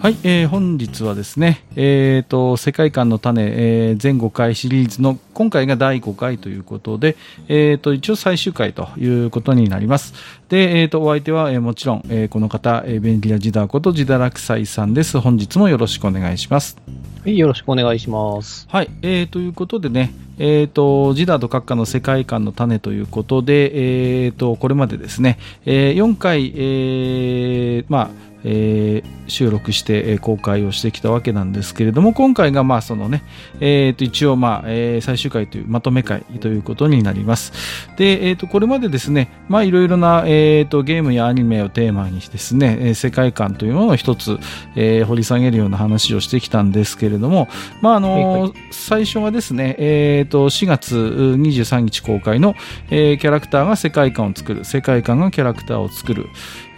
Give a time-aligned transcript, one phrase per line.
[0.00, 10.14] はい、えー、本日はですね、えーと、世界観の種、えー、全5回シリーズの今回が第5回ということで、えーと、一応最終回ということになります。
[10.48, 15.20] で、えーと、お相手は、えー、もちろん、えー、この方、えー、便利なジダーことジダラクサイさんです。
[15.20, 16.78] 本日もよろしくお願いします。
[17.22, 18.66] はい、よろしくお願いします。
[18.70, 33.22] はい、えー、ということでね、えーと、ジダーと閣下の世界観の種ということで、えーと、これまでですね、えー、4回、えー、まあ、えー、収録して公開をしてきたわけなんですけれども今回がまあそのね、
[33.60, 37.52] えー、と一応まあ、えー、最終回というまとめ回ということになります。
[37.96, 44.38] で、えー、とこれまでですねまあいろいろな、えー、とゲームやアニメをテーマにですね世界観というものを一つ、
[44.76, 47.48] えー、掘り下げるような話をしてきたんですけれども
[47.80, 52.54] まああの、最初はですね、えー、と4月23日公開の、
[52.90, 54.64] えー、キャラクターが世界観を作る。
[54.64, 56.28] 世界観がキャラクターを作る、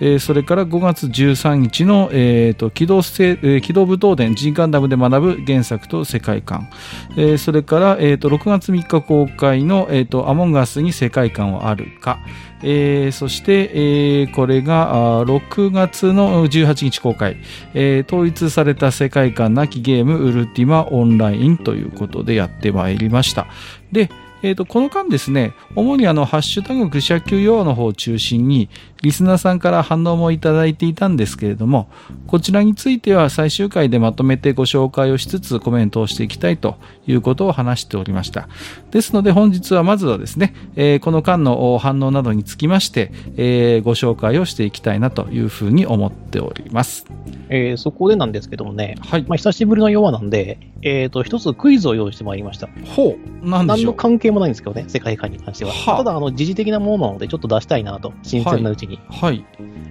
[0.05, 6.69] えー、それから5月13日の、えーと、機動せ、えー、機動武闘伝 G ガンダムで学ぶ原作と世界観、
[7.12, 12.19] えー、それから、えーと、6月3日公開の、えーと、アモンガスに世界観はあるか、
[12.64, 17.36] えー、そして、えー、これが6月の18日公開、
[17.73, 23.47] えー、統一された世界観なきゲームウルティマオンラインということでやってまいりました。
[23.92, 24.11] で、
[24.42, 28.69] えーと、この間ですね、主にあの、ハッシュタグ愚者級用の方を中心に、
[29.03, 31.91] リスナーさんから反応もいただいていたんですけれども、
[32.27, 38.48] こちらについては最終回でまとめてご紹介をしつつコメントをしていきたいということを話しておりました。
[38.92, 47.06] ですので本日はまずはですね、えー、この間の反応などにつきまして、えー、ご紹介をしていきたいなというふうに思っております。
[47.48, 49.25] えー、そこでなんですけどもね、はい。
[49.28, 52.69] まあ、久しぶりの弱なんで、えっ、ー、と、一つクイズを用意してまいりました。
[52.97, 53.48] ほう。
[53.48, 55.73] なんでしょう何の関係もないんですけどね、世界観に関しては。
[55.73, 58.92] はただ、あの、時事的なものなので、ちょっと出したいなと、新鮮なうちに。
[58.92, 58.92] はい。
[59.09, 59.45] はい、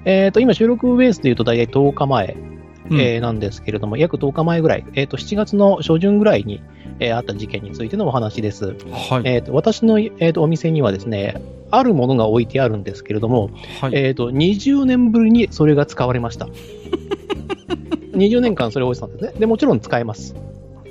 [0.05, 2.38] えっ、ー、と、今、収録ベースで言うと大体10日前、
[2.89, 6.62] うん、えー、なんですけれども、約10日前ぐらい、えっ、ー、と、7月の初旬ぐらいに、
[7.00, 8.75] えー、あった事件についてのお話です。
[8.91, 9.22] はい。
[9.25, 11.41] えっ、と、私の、えー、とお店にはですね、
[11.72, 16.47] あるものが置いてあるんですけれども、はい、えっ、と、20年ぶりにそれが使われました。
[18.13, 19.39] 20年間それを置いてたんですね。
[19.39, 20.35] で、もちろん使えます。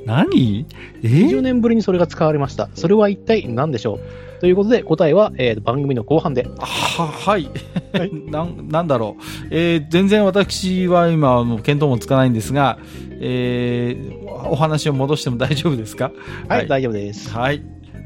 [0.07, 0.67] 何？
[1.03, 2.71] えー、?20 年ぶりにそれが使われました。
[2.75, 4.01] それは一体何でしょう？
[4.41, 6.47] ということで、答えは、えー、番組の後半で。
[6.59, 7.51] は、はい。
[8.31, 9.23] ななんだろう。
[9.51, 12.79] えー、全然私は今、もう見当もつかないんですが、
[13.21, 16.11] えー、お話を戻しても大丈夫ですか？
[16.49, 17.31] はい、はい、大丈夫です。
[17.31, 17.63] はい。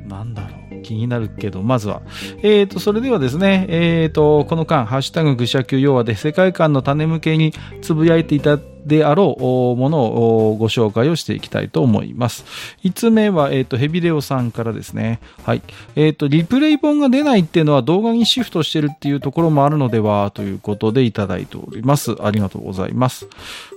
[0.08, 0.82] なんだろう。
[0.82, 2.02] 気になるけど、まずは。
[2.42, 12.44] えっ、ー、と、それではですね、えっ、ー、と、この間、ハッシュタグ愚者級要はで世界観の種向けにつぶやいていたであろうものをご紹介をしていきたいと思います。
[12.84, 15.20] 5つ目は、えっ、ー、と、ヘビレオさんからですね。
[15.44, 15.62] はい。
[15.96, 22.16] えっ、ー、と、リプレイ本が出ないっていうのは動画にシフトしてるっていうところもあるのではということでいただいております。
[22.20, 23.28] ありがとうございます。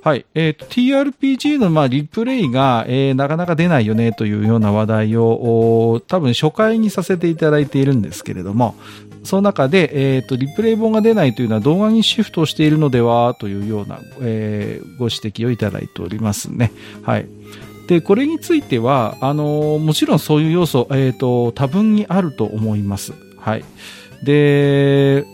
[0.03, 0.25] はい。
[0.35, 8.75] えっ、ー、と、TRPG の、まあ、リプレイが、えー、なかなか出ないよねというような話題を、多分初回にさせていただいているんですけれども、
[9.27, 16.71] その中で、えっ、ー、と、リプレイ本が出ないというのは動画にシフトしているのではというような、えー、ご指摘をいただいておりますね。
[17.03, 17.27] はい。
[17.87, 23.11] で、これについては、あのもちろんそういう要素、えっ、ー、と、多分にあると思います。
[23.37, 23.65] はい。
[24.23, 25.25] で、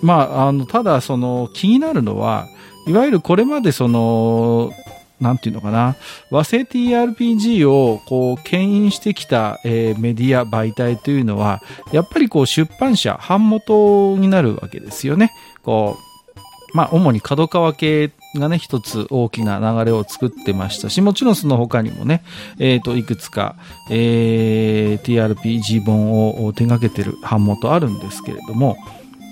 [0.00, 2.48] まあ、あの、ただ、その、気になるのは、
[2.86, 4.72] いわゆるこれまでその、
[5.22, 5.96] なんていうのかな、
[6.30, 11.62] 和製 TRPG をこう、牽引してきた、えー、メディア、媒体というのは、
[11.92, 15.32] やっぱりこう、出版社、版元になるわけですよね。
[15.62, 22.22] こう、まあ、主に角川系がね、一つ大きな流れを作ってましたし、もちろんその他にもね、
[22.58, 23.56] えっ、ー、と、いくつか、
[23.90, 28.76] えー、TRPG 本を手掛けてる版元あるんですけれども、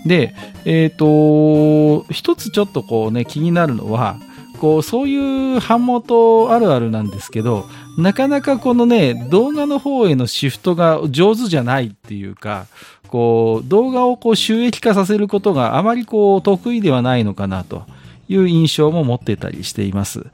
[0.05, 0.35] で、
[0.65, 4.19] えっ、ー、と、一つちょっとこうね、気になるのは、
[4.61, 7.67] こう、そういう版元あるあるなんですけど、
[7.99, 12.67] なかなかこのね、動画の方へのシフトが上手じゃないっていうか、
[13.09, 17.85] こう、動画をこう収益化させることがあまりこう、得意ではないのかなと
[18.29, 20.27] いう印象も持ってたりしています。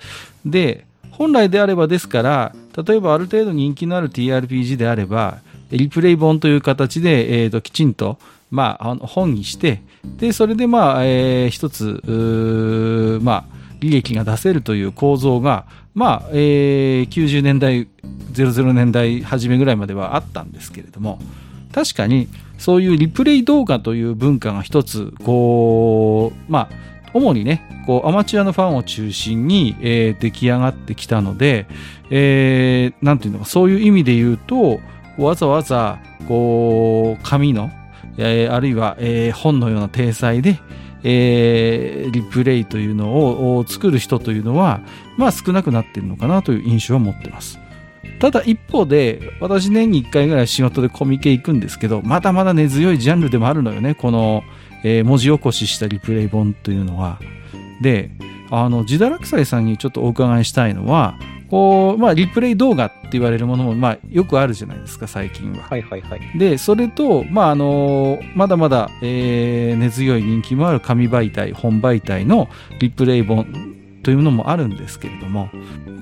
[0.45, 2.55] で、本来であればですから、
[2.85, 5.39] 例えばある程度人気のある TRPG であれば、
[5.71, 8.19] リプレイ本という形で、えー、ときちんと、
[8.51, 9.83] まあ、本にして、
[10.19, 17.89] で、それでまあ、えー、一つ、まあ、利益が出せるという構造が、まあ、えー、90年代、
[18.33, 21.19] 00年代初めぐらいまではあったんですけれども、
[21.73, 22.29] 確かに
[22.59, 31.67] そういうリプレイ動画という文化が一つ、こう、まあ、主にね、こう、アマチュアのファンを中心に、えー、出来上がってきたので、
[32.11, 34.81] えー、ていうのか、そういう意味で言うと、
[35.19, 37.71] わざわざ、こう、紙の、
[38.19, 40.59] えー、あるいは、えー、本のような体裁で、
[41.09, 44.81] えー、リプレイというのを作る人というのは、
[45.17, 47.61] まあ少なくなってるのかなという印象は持ってます。
[48.19, 54.43] ただ一方で、私年に1回ぐらい仕事でコミケ行くんですけど、まだまだ根強いジャンルでもあるのよね、この、
[54.83, 57.21] えー、文字起こししたリプレイ本というのは。
[57.81, 58.11] で、
[58.51, 61.19] あの、自堕落斎さんにちょっとお伺いしたいのは、
[61.51, 65.63] こう、まあ、リプレイ動画って言われるものも、まあ、よくあるじゃないですか、最近は。
[65.63, 66.39] はいはいはい。
[66.39, 72.49] で、それと、まあ、あの、まだまだ、えー、根強い人気もある紙媒体、本媒体の
[72.81, 73.47] リプレイ本
[74.03, 75.49] というのもあるんですけれども、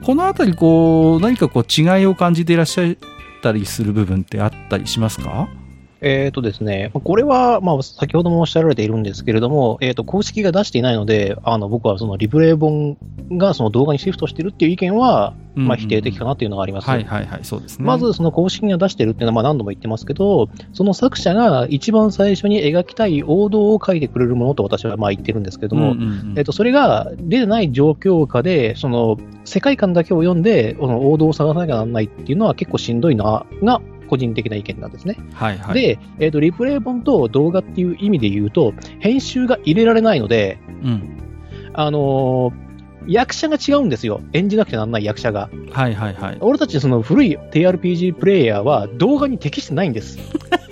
[0.02, 2.96] このあたり、こう、何かこう、違いを感じていらっしゃっ
[3.43, 5.49] たりする部分ってあったりしますか？
[6.04, 12.98] えっ、ー、とですね、これは、まあ、先ほどもおっしゃられているんですけれども、えっ、ー、と、公式が出していないので、あの、僕はそのリプレイ本
[13.32, 16.88] がその動画にシフトしてるっていう意見は、まあ、否定的かなっていうのがあります。
[16.88, 17.86] はいはいはい、そうですね。
[17.86, 29.16] まず、その公式が出してるっていうのは、まあ、何度も言ってますけど、その作者が一番最初に描きたい王道を書いてくれるものと私はまあ言ってるんですけども、うんうんうん、えっ、と、それが出てない状況下で、その、
[29.46, 35.16] 世界観だけを読んで、この王道を探さなきゃならないっていうのは結構しんどいな、が個人的な意見なんですね。
[35.34, 41.18] はいはい、で、えーと、リプレイ本と動画っていう意味で言うと、編集が入れられないので、うん、
[41.72, 42.64] あのー
[43.06, 44.22] 役者が違うんですよ。
[44.32, 45.50] 演じなくてならない役者が。
[45.70, 46.38] はいはいはい。
[46.40, 50.18] 俺たちその古い TRPG プレイヤーは動画に適してないんです。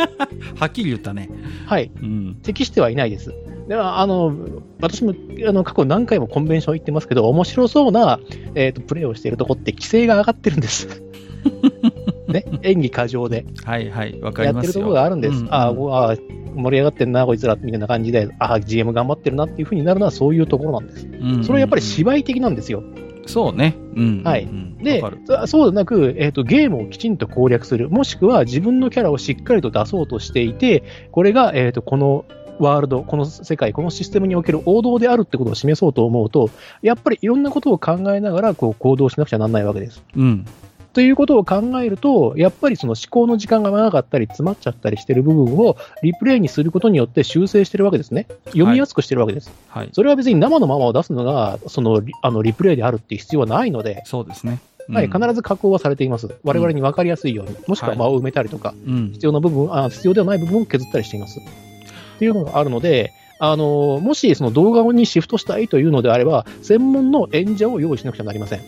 [0.58, 1.28] はっきり言ったね。
[1.66, 1.90] はい。
[2.02, 3.34] うん、適してはいないです。
[3.68, 4.34] では、あの、
[4.80, 5.14] 私も
[5.46, 8.18] あの過去何回もコンベンション行ってますけど、面白そうな、
[8.54, 11.02] えーと、プレイをしているとこって規制が上がってるんです。
[12.28, 13.44] ね、 演技過剰で。
[13.64, 15.40] はいはい、わかりますやってるところがあるんです。
[15.40, 16.16] うんうん、ああ、
[16.54, 21.06] 盛り上がってんな、こいつら、みたいな感じで、ああ、GM 頑張ってるなっていうふうになるのはそういうところなんです。
[21.06, 22.82] うんうん、それはやっぱり芝居的なんですよ。
[23.26, 23.76] そうね。
[23.94, 24.22] うん。
[24.24, 24.48] はい。
[24.82, 25.02] で、
[25.46, 27.88] そうでなく、えっ、ー、と、ゲームをきちんと攻略する。
[27.88, 30.82] もしくは自分のキャラをしっかりと出そうとしていて、
[31.12, 32.24] これが、えっ、ー、と、この
[32.58, 36.50] ワールド、この世界、このシステムにおける王道であるってことを示そうと思うと、
[36.82, 40.02] やっぱりいろんなことを考えながらこう行動しなくちゃならないわけです。
[40.16, 40.46] うん。
[40.92, 48.26] ということを考えると、やっぱりその思考の時間が長かったり、詰まっちゃったりしてる部分をリプレイにすることによって修正してるわけですね。
[48.46, 49.50] 読みやすくしてるわけです。
[49.68, 49.88] はい。
[49.92, 54.60] それは別に生のままを出すのが、そのあのリプレイであるっていう必要はないので、そうですね。
[54.88, 56.28] はい、必ず加工はされています。
[56.42, 58.74] 我々に分かりやすいように、もしくは間を埋めたりとか、
[59.12, 61.38] 必要な部分、あ必要ではない部分を削ったりしています。
[61.38, 68.60] っていうのがあるので、あのもしその動画にシフトしたいというのであれば、専門の演者を用意しなくちゃなりません。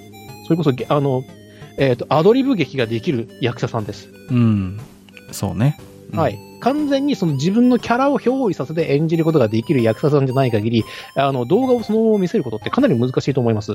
[0.46, 1.22] それこそ、あの、
[1.78, 4.08] えっ、ー、と、アドリブ劇ができる役者さんです。
[4.30, 4.80] うん。
[5.32, 5.78] そうね。
[6.12, 6.38] うん、はい。
[6.60, 10.84] 完全にその自分のキャラを憑依させて演じることができる役者さんじゃない限り、
[11.14, 13.74] あの、動画をそのまま見せることってかなり難しいと思います。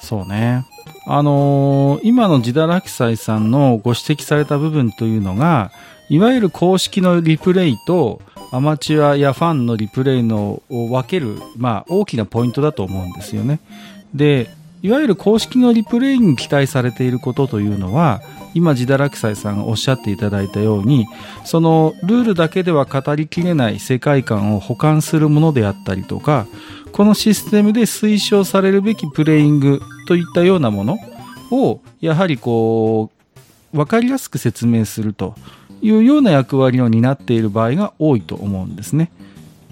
[0.00, 0.66] そうね。
[1.06, 5.72] あのー、今のジダラキサイさんのご指摘された部分というのが、
[6.08, 8.20] いわゆる公式のリプレイと、
[8.52, 13.60] アマチュアやファンのリプレイのを分ける、まあ、大きなポイントだと思うんですよね。
[14.14, 14.50] で、
[14.82, 18.20] いわゆる公式のリプレイに期待されていることというのは、
[18.52, 21.06] 今、ジダラクサイさんがおっしゃっていただいたように、
[21.44, 26.46] そのルールだけでは語りきれない世界観を保管するものであったりとか、
[26.90, 30.98] このシステムで推奨されるべきプレイングといったようなもの
[31.52, 33.10] を、やはりこ
[33.72, 35.36] う、わかりやすく説明すると
[35.80, 39.12] いうような役割を担っている場合が多いと思うんですね。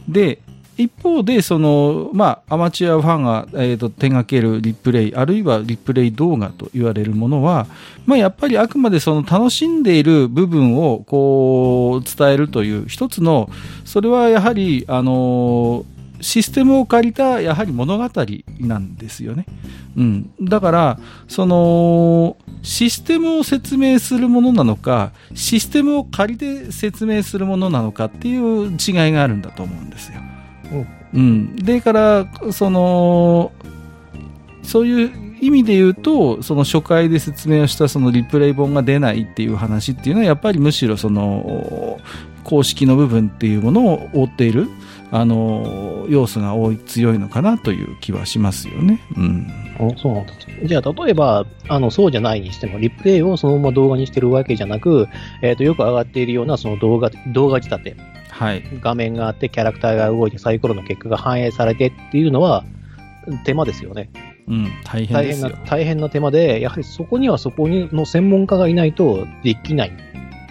[0.09, 0.39] で、
[0.81, 7.67] 一方で、その、まあ、アマチュアファンが、えーと、手掛けるリプレイ、あるいはリプレイ動画と言われるものは、
[8.07, 13.51] まあ、やっぱりあくまでその楽しんでいる部分を、こう、伝えるという一つの、
[13.85, 15.85] それはやはり、あの
[16.21, 18.11] システムを借りた、やはり物語
[18.61, 19.47] なんですよね。
[19.97, 20.31] うん。
[20.41, 30.21] だから、その、システムを説明するものなのか、システムを借りて説明するものなのかっていう違いがあるんだと思うんですよ。
[31.13, 33.53] うん、でからその
[34.63, 41.99] そういう意味で言うとその初回で説明をしたそのリプレイ本が出ないっていう話っていうのはやっぱりむしろその
[42.45, 44.69] 公式の部分っていうものを覆っている
[45.13, 49.01] あの要素が多い強いのかなという気はしますよね。
[49.17, 49.47] うん、
[49.97, 55.09] そうなんですじゃあ、例えばあのそうじゃないにしても、リプレイをそのまま動画にしてるわけじゃなく、
[55.43, 57.97] えーと、よく上がっているようなその動画動画仕立て、
[58.41, 62.65] はい、画面があって、キャラクターが動いて、サイコロの結果が反映されてっていうのは、
[63.45, 64.09] 手間ですよね。
[64.49, 69.93] うん、大変ですよ大変な大変な手間で、やはりそこにはそこの専門家がいないとできない。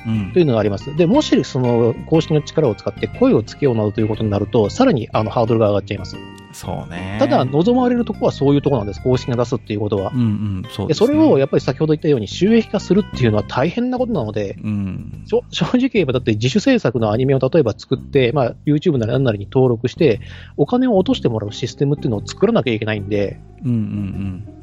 [0.05, 0.95] うん、というのがあります。
[0.95, 6.15] で、もしその公式の力を使って声をつけようなどということになると、さらにあのハードルが上がっちゃいます。
[6.51, 7.17] そうね。
[7.19, 10.11] ただ、望まれるところはそういうところなんです、公式が出すっていうことは。
[10.13, 10.95] うんうん、そうでね。
[10.95, 15.23] それをやっぱり先ほど言ったように収益化するっていうのは大変なことなので、うん。
[15.25, 20.21] 正直言えばだって自主制作のアニメを例えば作って、まあ、YouTube なり何なりに登録して、
[20.57, 24.58] お金を落としてもらうシステムっていうのを作らなきゃいけないんで、うんうんうん。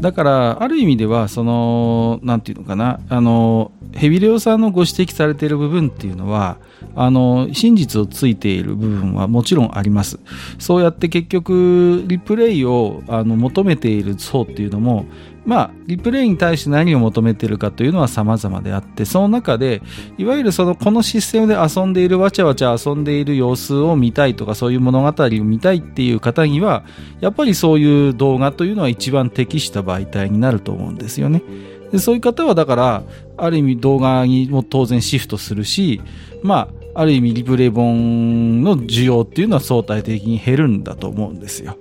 [0.00, 6.58] だから、ある意味では、その、なんていうのかな、あの、ヘビレオさんのご指摘されている部分っていうのは、
[6.96, 10.18] あの、真実をついている部分はもちろんあります。
[10.58, 15.06] そうやって結局、リプレイをあの求めている層っていうのも、
[15.46, 19.82] まあ、リプレイに対して何を求めているかというのは様々であって、その中で、
[20.16, 26.84] いわゆるその、このシステムで遊んでいる、わちゃわちゃ遊んでいる様子を見たいとか、そういう物語を見たいっていう方には、
[27.20, 31.42] やっぱりそういう動画というのは一番適した媒体になると思うんですよね。
[31.92, 33.02] でそういう方はだから、
[33.36, 36.00] ある意味動画にも当然シフトするし、
[36.42, 41.76] まあ、ある意味リプレイ本の需要っていうのは相対的に減るんだと思うんですよ。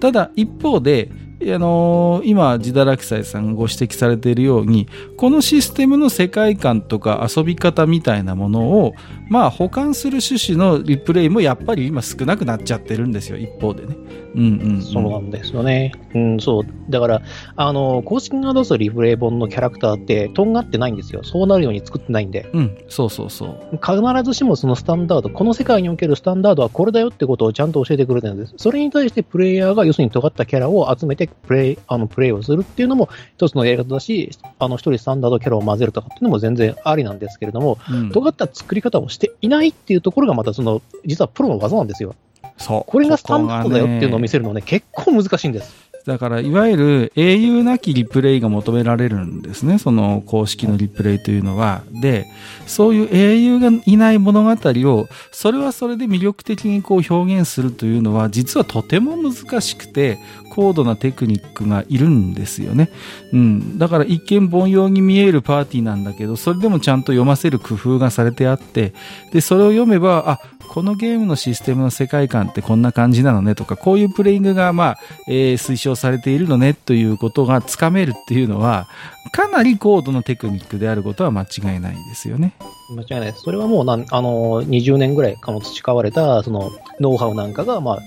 [0.00, 8.94] ただ一方で、あのー今、ジダラキサイさんがご指摘されているように、このシステムの世界観とか遊び方みたいなものを、
[9.28, 13.96] まあ、保管する趣旨のリプレイもやっぱり今少なくなっちゃってるんですよ、一方でね。
[14.34, 14.82] うんうん、うん。
[14.82, 15.92] そうなんですよね。
[16.14, 16.64] うん、そう。
[16.90, 17.22] だから、
[17.56, 21.22] あの、公式が出すリプレイ本のキャラクターって、とんがってないんですよ。
[21.24, 22.48] そうなるように作ってないんで。
[22.52, 23.78] うん、そうそうそう。
[23.82, 28.54] 必ずしもそのスタンダード、この世界におけるスタンダードはこれだよってことをちゃんと教えてくれてるんです。
[28.56, 42.14] それに対してプレイヤーが要するに尖ったキャラを集めてプレイ、あの、プレイをするっていうのも一つのやり方だし、あの、一人スタンダードキャラを混ぜるとかっていうのも全然ありなんですけれども、うん、尖った作り方をしていないっていうところがまたその、実はプロの技なんですよ。
[42.58, 42.84] そう。
[42.86, 45.85] これがスタンダードだよっていうのを見せせるのね、結構難しいんです。
[46.06, 49.78] だから、いわゆる英雄なきリプレイが求められるんですね。
[49.78, 51.82] その公式のリプレイというのは。
[51.90, 52.26] で、
[52.66, 60.18] そういう英雄がいない物語を、それはそれで魅力的にこう表現するというのは、実はとても難しくて、
[60.56, 62.88] 高度なテクニックがいるんですよね。
[63.32, 63.76] うん。
[63.76, 68.94] だから一見凡庸に見えるパーティーなんだけど、それでもちゃんと読ませる工夫がされてあって、
[69.32, 78.86] で、それを読めば、あ、このゲームのシステムの世界観ってこんな感じなのねとか、こういうプレイングが、まあ、えー推奨されているのねということがつかめるっていうのは、
[79.32, 82.54] かなり高度なテクニックであることは間違いないですよね。
[82.90, 83.42] 間違いないです。
[83.42, 87.98] それはもうなん、あの、20年ぐらいかも培われた、その、ノウハウなんかが、まあ、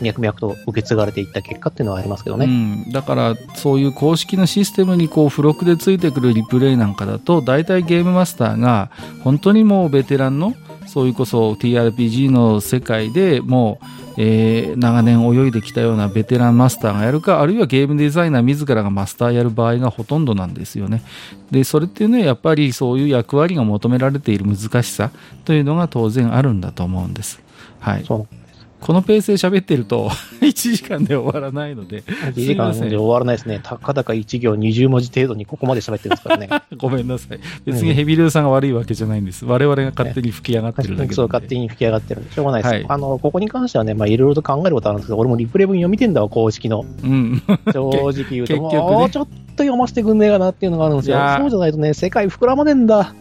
[0.00, 2.46] 脈々と受け継がれていった結果っていうのはありますけどね。
[2.46, 8.90] うん、だからそういう公式のシステムにこう付録でついてくるリプレイなんかだと大体ゲームマスターが
[9.22, 10.54] 本当にもうベテランの
[10.86, 21.02] そういうこそ TRPG の世界でもう、えー長年泳いできたようなベテランマスターがやるかあるいはゲームデザイナー自らがマスターやる場合がほとんどなんですよね。
[21.50, 25.10] でそれっていうのはやっぱりそういう役割が求められている難しさ
[25.44, 27.40] というのが当然あるんだと思うんです。
[27.80, 28.04] はい。
[28.04, 28.43] そう。
[28.84, 30.10] このペースで喋ってると
[30.42, 33.58] 1時間で終わらないので1時間で終わらないですね。
[33.62, 36.48] たかだか1行20文字程度にここまで喋ってるんですからね。
[36.76, 37.40] ごめんなさい。
[37.64, 39.46] 別にヘビルーさんが悪いわけじゃないんです。
[39.46, 42.74] 我々が勝手に吹き上がってるだけそう、勝手に吹き上がってるんで、しょうがないです。
[42.74, 46.84] はいあの、ここに関してはね、まあ、いろいろと考えることあるんですけど、俺もリプレイ文読みてんだわ、公式の。
[47.02, 47.42] うん。
[47.72, 49.26] 正直言うと、 もうちょっ
[49.56, 53.14] と読ませてくんねえかなっていうのがあるんですよそうじゃないとね、世界膨らまねえんだ。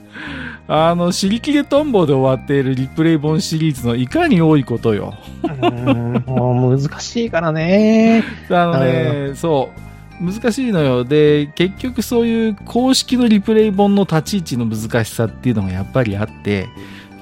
[0.67, 5.13] あの、尻切れトンボで終わっているリプレイ本シリーズのいかに多いことよ。
[6.25, 8.24] もう難しいからね。
[8.50, 9.84] あのね、そう。
[10.24, 11.03] 難しいのよ。
[11.03, 16.67] で、結局そういう公式のリプレイ本の立ち位置の難しさっていうのがやっぱりあって、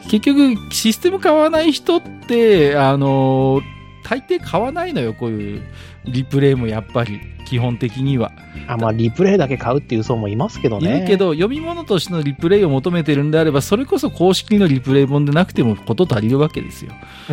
[0.04, 3.62] 結局システム買わない人って、あの、
[4.04, 5.62] 大抵買わないのよ、こういう
[6.06, 8.32] リプレイもやっぱり、基本的には。
[8.68, 11.02] あ、まあ、リプレイだけ買うっていう層もいますけどいね。
[11.02, 16.92] るけど、読み物としてのリプレイを求めてるんであれば、それこそ公式のリプレイ本でなくてもこと足りるわけですよ。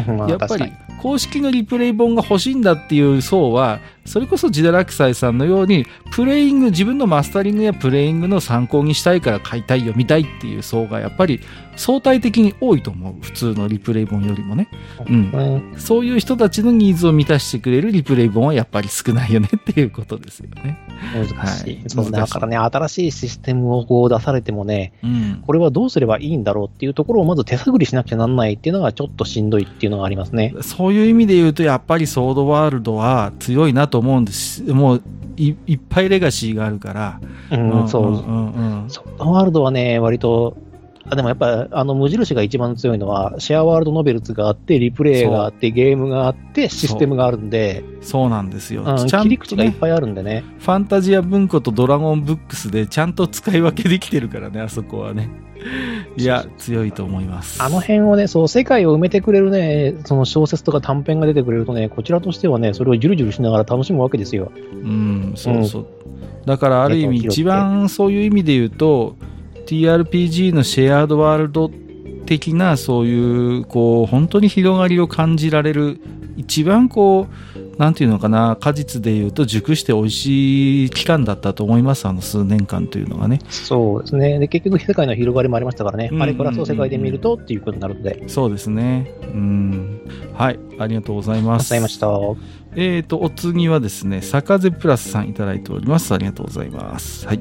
[0.09, 11.41] うん、まあやっぱり公式のリプレイ本が欲しいんだっていう層は、それこそジダラクサイさんのように、プレイング、自分のマスタリングやプレイングの参考にしたいから買いたい、読みたいっていう層がやっぱり
[11.77, 13.15] 相対的に多いと思う。
[13.21, 14.69] 普通のリプレイ本よりもね。
[15.09, 15.31] うん。
[15.33, 20.79] うんそういう人たちのニーズを満たしてくれるリプレイ本はやっぱり少ないよねっていうことですよね。
[21.15, 21.83] 難しい。
[21.88, 25.43] そうはい難しいだからね、新しいシステムをこう出されてもね、うん。
[25.47, 30.55] これはどうすればいいんだろうっていうところをまず手探りしなくちゃなんないっていうのがちょっとしんどいっていうのがありますね。
[30.62, 34.62] そういう意味で言うと、やっぱりソードワールドは強いなと思うんです。
[34.62, 35.03] もう
[35.37, 37.21] いいっぱいレガシーがあるから。
[37.50, 38.91] うん、そう。
[38.91, 40.57] ソフトワールドはね、割と、
[41.11, 48.85] あでもやっぱあの無印が一番強いのは、シェアワールドノベルズがあって、リプレイがあって、ゲームがあって、システムがあるんで、そうなんですよ。
[48.85, 50.45] うんちゃん切り口がいっぱいあるんでね。
[50.59, 55.29] ファンタジア文庫とドラゴンブックスでちゃんと使い分けできてるからね、あそこはね。
[56.17, 57.62] いや、強いと思います。
[57.62, 64.53] あの辺をね、そう、世界を埋めてくれるね、その小説とか短編が出てくれるとね、こちらとしてはね、それをじゅるじゅるしながら楽しむわけですよ。
[64.73, 65.83] うん、そうそう。
[65.83, 69.17] うん、だから、ある意味、一番そういう意味で言うと、
[69.68, 71.70] TRPG のシェアードワールド
[72.25, 76.00] 的な、そういう、こう、本当に広がりを感じられる、
[76.38, 83.40] 一番こう、なんていうのかな、果実でいうと熟して美味しい期間だったと思います、あの数年間というのがね。
[83.50, 84.38] そうですね。
[84.38, 88.25] で、結局世界の広がりもありましたからね、あれからそう世界で見るとっていうことになるので。
[88.26, 89.12] そうですね。
[89.22, 90.00] うん。
[90.32, 91.72] はい、ありがとうございます。
[91.72, 92.58] ありがとうございました。
[92.76, 96.12] えーと、お次はですね、坂瀬プラスさんいただいております。
[96.14, 97.26] ありがとうございます。
[97.26, 97.40] はい。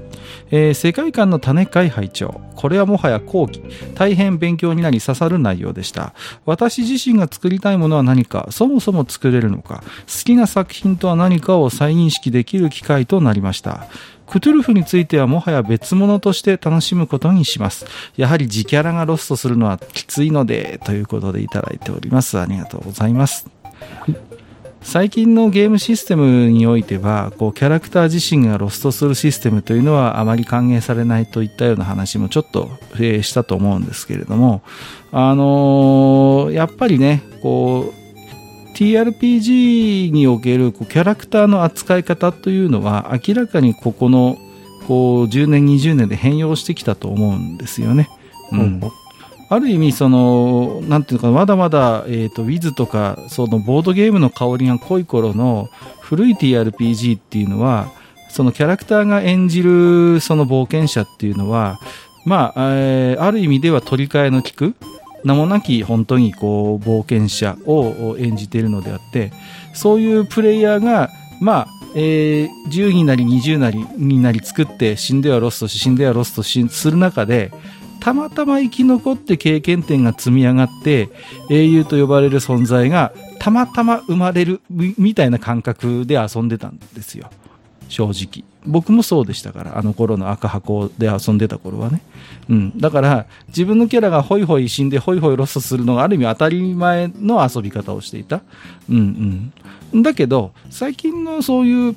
[0.51, 3.62] えー、世界観の種会拝聴これはもはや後期。
[3.93, 6.13] 大変勉強になり刺さる内容でした。
[6.46, 13.88] 私自身が作りたいものは何か、そもそも作れるのか、好きな作品とは何かを再認識できる機会となりました。
[14.27, 17.86] クトゥルフについてはもはや別物として楽しむことにします。
[18.17, 22.39] やはり自キャラがロストするのはきついので、ということでいただいております。
[22.39, 23.48] ありがとうございます。
[24.81, 34.62] 最近のゲームシステムにおいてはこうキャラクター自身がロストするシステムというのはあまり歓迎されないといったような話もちょっと、えー、したと思うんですけれども、
[35.12, 38.07] あのー、やっぱりねこう
[38.77, 44.38] TRPG におけるこうキャラクターの扱い方というのは明らかにここの
[44.88, 48.07] こう10年20年で変容してきたと思うんですよね。
[48.51, 48.81] うん、
[49.50, 55.70] ある意味、その、なんていうか、まだまだ、えっ、ー、と、ウィズとか、その、ボードゲームの香りが濃い頃の
[56.01, 57.89] 古い TRPG っていうのは、
[58.30, 61.80] そのキャラクターが演じる、その冒険者っていうのは、
[62.25, 64.75] まあ、えー、ある意味では取り替えの利く、
[65.24, 69.32] 名もなき本当にこう、冒険者を演じているのであって、
[69.74, 77.51] そういうプレイヤーが、まあ、えー、10になり20なりになり作って死んではロストし死んではロストしする中で
[78.00, 81.10] たまたま生き残って経験点が積み上がって
[81.50, 87.30] 英雄と呼ばれる存在がたまたま生まれるみたいな感覚で遊んでたんですよ。
[87.89, 88.44] 正直。
[88.66, 92.01] 僕もそうでしたからあの頃の赤箱で遊んでた頃はね、
[92.50, 98.42] うん、だから自分のキャラがホイホイ死んでホイホイロストするのがある意味当たり前の遊び方をしていた。
[98.89, 99.51] うん
[99.94, 100.03] うん。
[100.03, 101.96] だけど最近のそういう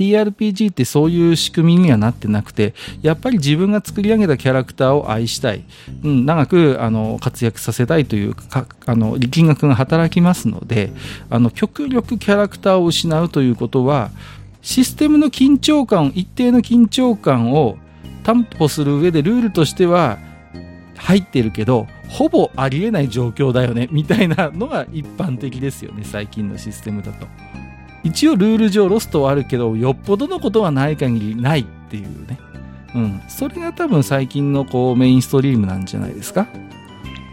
[0.00, 5.62] TRPG ってそういう仕組みにはなってなくてやっぱり自分が作り上げたキャラクターを愛したい、
[6.02, 10.90] うん、長くあの活躍させたいというかあの力学が働きますので
[11.28, 14.10] あの極力キャラクターを失うということは
[14.62, 17.76] システムの緊張感一定の緊張感を
[18.22, 20.18] 担保する上でルールとしては
[20.96, 27.49] 入ってるけどほぼありえない状況だよねみたいなのが一般的ですよね最近のシステムだと。
[28.02, 32.38] 一応ルール上ロストはあるけどよっぽどのことはない限りないっていうね、
[32.94, 36.46] うん、それが多分最近のこうメインストリームなんじゃないですか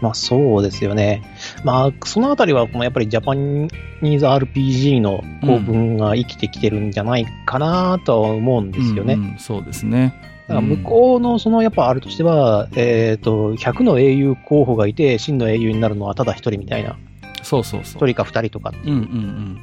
[0.00, 1.22] まあそうですよね。
[1.64, 9.14] まあそのあたりはやっぱりジャパニーズ RPG の構文が生きてきてるんじゃないかなとは思うんですよね。
[9.14, 10.14] うんうん、そうですね。
[10.46, 16.96] だから向こうのそのやっぱあるとしては、えっ、ー、と、100の英雄候補がいて、真の英雄になるのはただ一人みたいな。
[17.42, 18.02] そうそうそう。
[18.02, 18.72] 1人か2人とかっ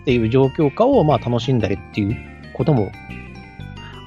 [0.03, 2.17] ていう,、状況下をまあ楽しんだりっていう
[2.53, 2.91] ことも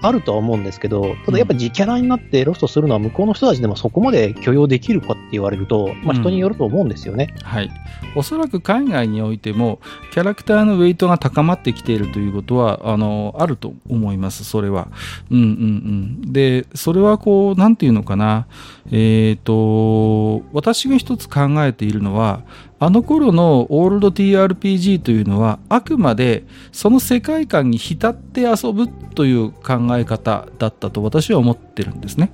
[0.00, 7.70] あるとは思うんですけど、ただやっぱ自キャラになってロストするのは向こうの人たちでもそこまで許容できるかって言われると、まあ、人によると思うんですよね、うん、はい。
[8.14, 9.81] おそらく海外においても、
[10.12, 14.88] キャラクターのウェイトが高まってきているということは、あの、あると思います、それは。
[15.31, 16.33] うんうんうん。
[16.33, 18.46] で、それはこう、なんていうのかな、
[18.87, 22.42] えっ、ー、と、私が一つ考えているのは、
[22.80, 32.30] あの頃のオールド TRPG というのはあくまでその世界観に浸って遊ぶという考え方だったと私は思ってるんですね。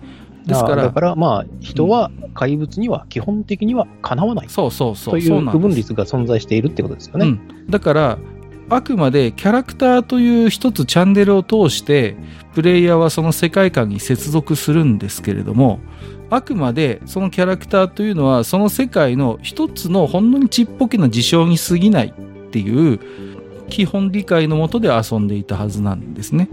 [0.47, 7.27] ですからだからまあ人は怪物には基本的にはかなわない、そうそうそうという部分率が存在しているってことですよね。
[7.27, 8.19] うん、だから
[8.71, 12.17] あくまでキャラクターという一つチャンネルを通して
[12.55, 15.81] プレイヤーはその世界観に接続するんですけれども
[16.31, 23.01] あくまでそのキャラクターというのはその世界の一つのほんのにちっぽけな事象に過ぎないっていう
[23.69, 26.49] 基本理解のもとで遊んでいたはずなんですね。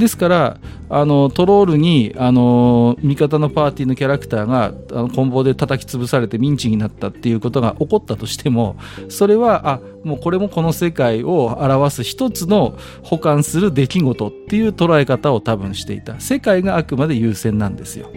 [0.00, 0.56] ですから
[0.88, 8.76] あのトロールにあの味方のパーティーのキャラクターがあの棍棒で叩き潰されてミンチになったっていうことが起こったとしても
[9.08, 16.18] それはあもうこれもこの世界を表す一つの保管する出来事っていう捉え方を多分していた。
[16.20, 18.10] 世界があくまで優先なんですよ。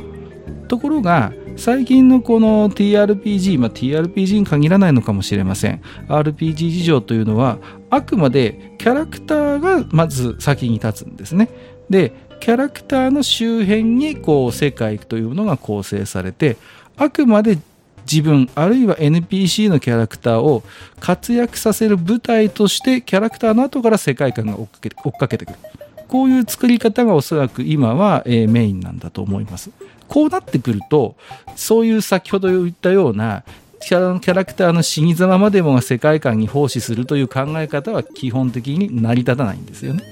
[0.68, 5.82] ところが最近のこの TRPG、まあ、TRPG に限らないのかもしれません。
[6.08, 11.50] RPG 事情というのはあくまでキャラクターがまず先に立つんですね。
[11.90, 16.58] でキャラクターの周辺にこう世界というものが構成されて
[16.98, 17.58] あくまで
[18.10, 20.64] 自分あるいは NPC のキャラクターを
[21.00, 25.60] 活躍させる舞台としてキャラクターの後から世界観が追っかけ追っかけてくる。
[26.08, 29.72] こういう作り方がおそらく今は、えー、メインなんだと思います。
[30.08, 31.16] こうなってくると
[31.56, 33.44] そういう先ほど言ったような
[33.80, 40.04] キャラクターの死に様までもが世界観に奉仕するという考え方は基本的に成り立たないんですよね。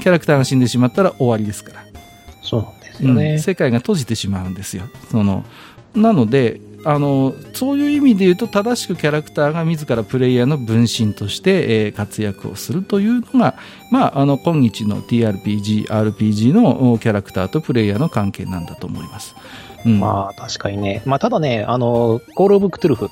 [0.00, 1.84] キャラクターが死んでしまったら終わりですから。
[2.42, 4.84] そうなんですよね、うん、世界が閉じてしまうんですよ。
[5.10, 5.44] その
[5.94, 13.54] なのであのそういう意味で言うと正しくキャラクターが自らプレイヤーの分身として、えー、活躍をするというのが、
[13.90, 19.34] まあ、あの今日の TRPG、RPG のキャラクターとプレイヤーの関係なんだと思います。
[19.84, 23.10] うん、まあ確かにね、まあ、ただね、あのコール・オブ・クトゥルフ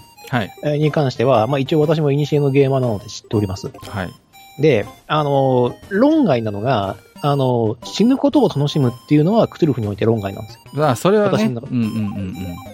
[0.78, 3.68] に関しては、はい、まあ、一応私もイニシエのゲーマーなので知っております。
[3.68, 4.10] はい、
[4.58, 10.86] で、あの論外なのが、あの、死ぬことを楽しむっていうのは、クトゥルフにおいて論外なんですよ。
[10.88, 11.96] あそれは、ね、私の中で、うんうんうん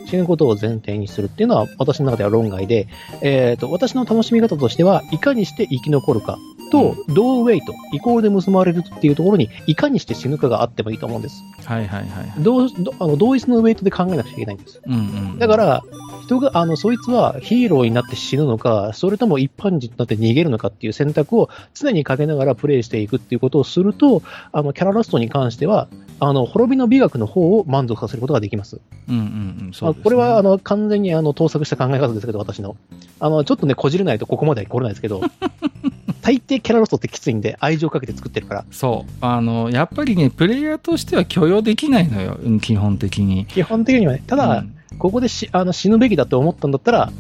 [0.03, 2.89] うん、死ぬことを前提にするっていうのは、私の中では論外で、
[3.23, 6.39] えっ、ー、と、私の楽しみ方としては、いかにして生き残るか
[6.71, 11.43] と、同ウェイト、イコールで結ばれるっていうところに、いかにして死ぬかがあってもいいと思うんです。
[11.65, 12.33] はいはいはい。
[12.39, 14.81] 同あの同一のウェイトで考えなくちゃいけないんです。
[14.85, 14.97] うんう
[15.37, 15.83] ん、だから、
[16.25, 25.89] 人が、あの、そいつはヒーローになって死ぬのか、それとも一般人となって逃げるのかっていう選択を常にかけながらプレイしていくっていうことをすると、あの、キャララストに関しては、
[26.21, 28.81] あの、滅びの美学の方を満足させることができます。
[29.09, 29.23] うんうん
[29.67, 29.73] うん。
[29.73, 32.77] そう、ね、これは、あの、完全に、あの、盗作した考え方ですけど、私の。
[33.21, 35.21] あの、ちょっとね、こじれないとここまでは来れないですけど、
[36.23, 38.65] 大抵キャラロストってきついんで、愛情かけて作ってるから。
[38.71, 39.13] そう。
[39.21, 43.45] あの、やっぱりね、プレイヤーとしては許容できないのよ、基本的に。
[43.47, 44.23] 基本的にはね。
[44.27, 47.13] ただ、うん、ここでしあの死ぬべきだと思ったんだったら、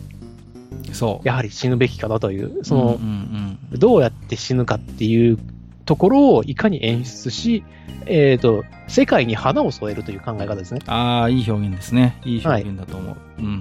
[0.93, 1.29] そう。
[1.29, 5.39] やはり死ぬべきかなという、その、うんうんうん、どうやって死ぬかっていう
[5.85, 7.65] ところをいかに演出し、
[8.07, 10.81] えっ、ー、と、世界に花を添えるという考え方ですね。
[10.87, 12.21] ああ、いい表現ですね。
[12.25, 13.09] いい表現だと思う。
[13.11, 13.53] はい、うんうん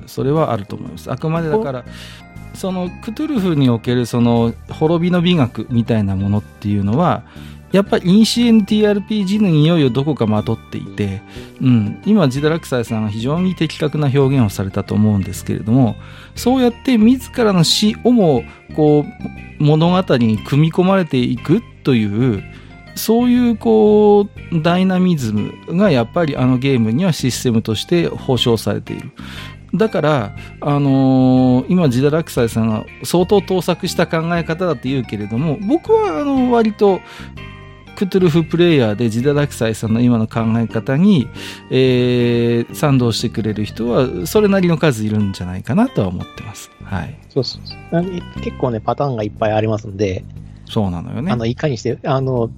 [0.00, 0.08] うん。
[0.08, 1.10] それはあると思います。
[1.10, 1.84] あくまでだから、
[2.54, 7.22] そのクトゥルフにおけるその滅びの美学みたいなものっていうのは
[7.72, 11.22] やっぱりインシエン TRPG の匂いをどこかまとっていて、
[11.60, 15.96] うん、今ジダラクサイさんは非常に的確な表現をされたと思うんですけれども
[16.36, 18.44] そうやって自らの死をも
[18.76, 19.06] こ
[19.60, 22.42] う物語に組み込まれていくという
[22.94, 29.10] そういうこうダイナミズムがやっぱりあのゲームにはシステムとして保証されている。
[29.74, 37.00] だから、あのー、今、ジダラクサイさんが相当盗作した考え方だって言うけれども、僕はあの割と
[38.06, 41.28] クトゥルフプレイヤーでジダラクサイさんの今の考え方に、
[41.70, 46.70] えー、賛同してくれる人はそれなりの数いるんじゃないかなとは思ってます。
[46.84, 47.18] はい。
[47.28, 48.02] そうそうそう
[48.42, 50.24] 結構ね、パターンがいっぱいありますんで、
[50.66, 51.30] そうなのよね。
[51.30, 52.50] あの、いかにして、あの、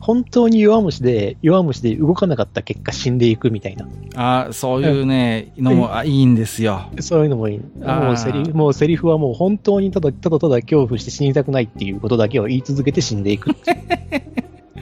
[0.00, 3.86] 本当に弱虫で、弱虫で動かなかった結果死んでいくみたいな。
[4.14, 6.90] ああ、そういうね、のも、あ、いいんですよ。
[7.00, 7.58] そういうのもいい。
[7.58, 13.50] もうセリフ、もうセリフはもう本当にただ、ただただ恐怖して死にたくないっていうことだけを言い続けて死んでいく。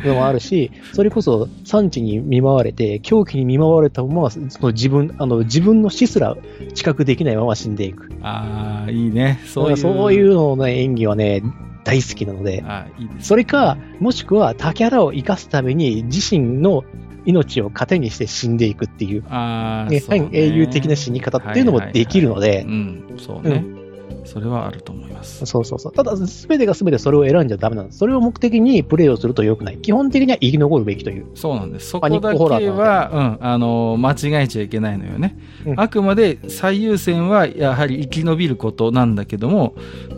[0.05, 6.37] のもあるし、それこそ産地に見舞われて、狂気に見舞われたまま、その自分、あの、自分の死すら
[6.75, 8.11] 知覚できないまま死んでいく。
[8.23, 9.41] ああ、いいね。
[9.47, 9.77] そういう。
[9.77, 11.43] そういうのの演技はね、
[11.87, 12.65] 大好きなので、
[12.99, 16.83] いいでそれか、もしくはタキャラを生かすために自身の
[17.27, 22.67] 命を糧にして死んでいくっていう、ね、英雄的な死に方っていうのもできるので、
[24.27, 25.47] それはあると思います。
[25.47, 25.93] そうそうそう。
[25.93, 27.99] ただ、すべてがすべてそれを選んじゃダメなんです。
[27.99, 29.79] それを目的にプレイをすると良くない。
[29.79, 31.27] 基本的には生き残るべきという。
[31.35, 31.91] そうなんです。
[31.91, 35.39] そこだけは、うん、あの、間違えちゃいけないのよね。
[35.65, 39.75] うん、あくまで最優先はやはり生き延びることなんだけども、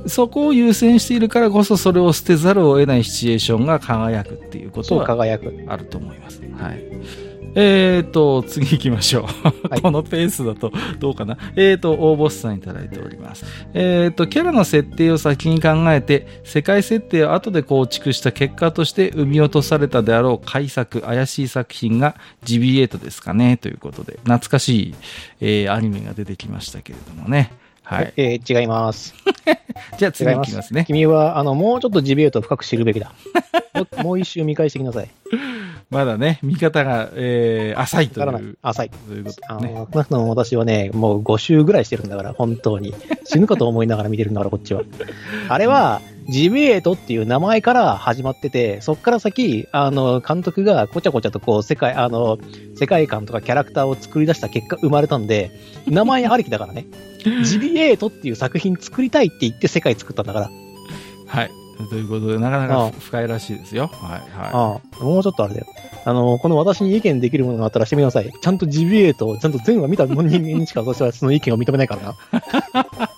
[0.06, 6.42] そこを優先しているからこそそれを捨てざるを得ないシチュエーションが輝くっていうことはあると思います。
[6.58, 7.27] はい。
[7.54, 9.22] えーと、次行きましょう。
[9.68, 11.36] はい、 このペースだとどうかな。
[11.56, 13.44] えーと、大ボスさんいただいております。
[13.74, 24.94] えーと、キャラの設定を先に考えて、世界設定を後で構築した結果として生み落とされたであろう改作、怪しい作品がジビエートですかね、ということで、懐かしい、
[25.40, 27.52] えー、アニメが出てきましたけれどもね。
[27.88, 28.12] はい。
[28.18, 29.14] えー、違います。
[29.96, 30.84] じゃあ次いきますね。
[30.86, 33.12] 君は、あの、もうちょっとジビエートを深く知るべきだ。
[34.04, 35.08] もう一周見返してきなさい。
[35.90, 38.58] まだね、見方が、えー、浅いという。
[38.60, 38.90] 浅い。
[38.90, 39.74] ということね。
[39.74, 42.94] あの、私はね、もう5周ぐらいしてるんだから、本当に。
[43.24, 44.82] 死ぬかと思いながら見てるんだから、こっちは。
[45.48, 52.38] あれは、ジビエートっていう名前から始まってて、そっから先、あの、監督がこちゃこちゃとこう、世界、あの、
[52.76, 55.50] 世界観とかキャラクターを作り出した結果生まれたんで、
[55.86, 56.84] 名前ありきだからね。
[57.44, 60.50] ジビエートっていう作品作りたいって言って世界作ったんだから。
[61.28, 61.50] はい。
[61.86, 63.86] ということで、なかなか深いらしいですよ。
[63.86, 65.02] はい、はい。
[65.02, 65.66] もうちょっとあれだよ。
[66.04, 68.32] あの、この私に意見できるものがあったらしてみなさい。
[68.40, 73.10] ちゃんとジビエと、ちゃんと全話見た人間にしか私はその意見を認めないからな。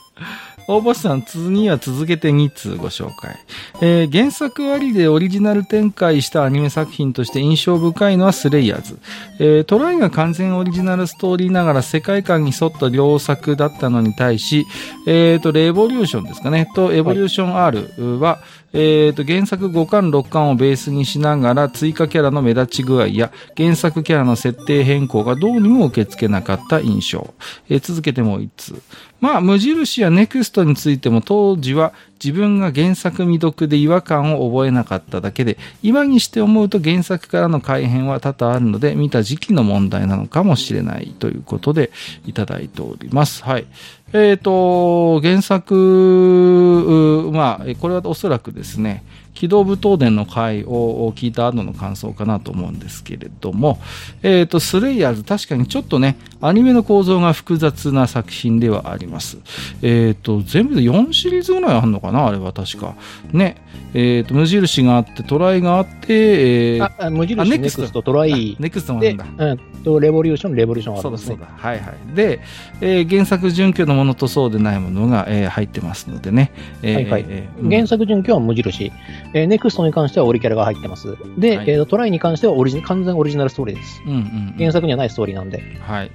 [0.67, 3.39] 大星さん、次は続けて2通ご紹介。
[3.81, 8.99] えー、原作ありでオリジナル展開したアニメ作品として印象深いのはスレイヤーズ。
[9.39, 14.67] えー、トライが完全オリジナルストーリーながら世界観に沿った良作だったのに対し、
[15.07, 27.35] えっ、ー、と、レボリューションですかね、と、エボリューション R は、はいえー、と、原作5巻6巻をベースにしながら追加キャラの目立ち具合や原作キャラの設定変更がどうにも受け付けなかった印象。
[27.69, 28.83] えー、続けてもう1通。
[29.21, 41.91] まあ、無印やネクストについても当時は自分が原作未読で違和感を覚えなかっただけで、今にして思うと原作からの改変は多々あるので、見た時期の問題なのかもしれないということで
[42.27, 43.43] いただいております。
[43.45, 43.67] はい。
[44.13, 53.79] えっ、ー、と、原作、まあ、これはおそらくですね、機動武闘伝の回を聞いた後の感想かなと思うんですけれども、
[54.23, 59.39] えっ、ー、と、スレイヤーズ、確かにちょっとね、アニメの構造が複雑な作品ではあります。
[59.83, 62.95] えっ、ー、と、全部で4シリーズぐらいあるのかなあれは確か。
[63.33, 63.57] ね。
[63.93, 68.57] えっ、ー、と、無印があって、トライがあって、えー、あ、無印、ネクスト、トライ。
[68.59, 69.27] ネクストもあるんだ。
[69.39, 71.27] うん、と、レボリューション、レボリューションあるんですね。
[71.29, 71.69] そうだ、そうだ。
[71.69, 72.15] はいはい。
[72.15, 72.41] で、
[72.81, 76.53] えー、原作準拠のものとそうでないものが、えー、入ってますのでね。
[76.83, 77.25] えー、はいはい。
[77.29, 78.93] えー、原作準拠は無印。
[79.33, 81.17] えー、ネクストに関してはオリキャラが入ってます。
[81.39, 84.03] で、はい、えー、トライに関してはオリジ完全オリジナルストーリーです。
[84.07, 85.63] うんうん、うん、原作にはないストーリーなんで。
[85.81, 86.11] はい。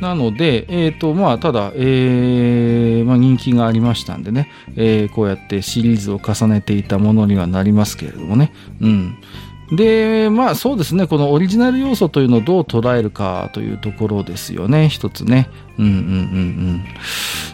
[0.00, 9.18] なので、えっ、ー、と、まあ、ただ、えー、まあ、人気がありましたんでね、えー、こうやってシリーズを重ねていたものにはなりますけれどもね、うん。
[9.72, 15.48] で、まあそうですね、このオリジナル要素というのをどう捉えるかというところですよね、一つね。
[15.78, 16.02] うんうんうんう
[16.78, 16.84] ん。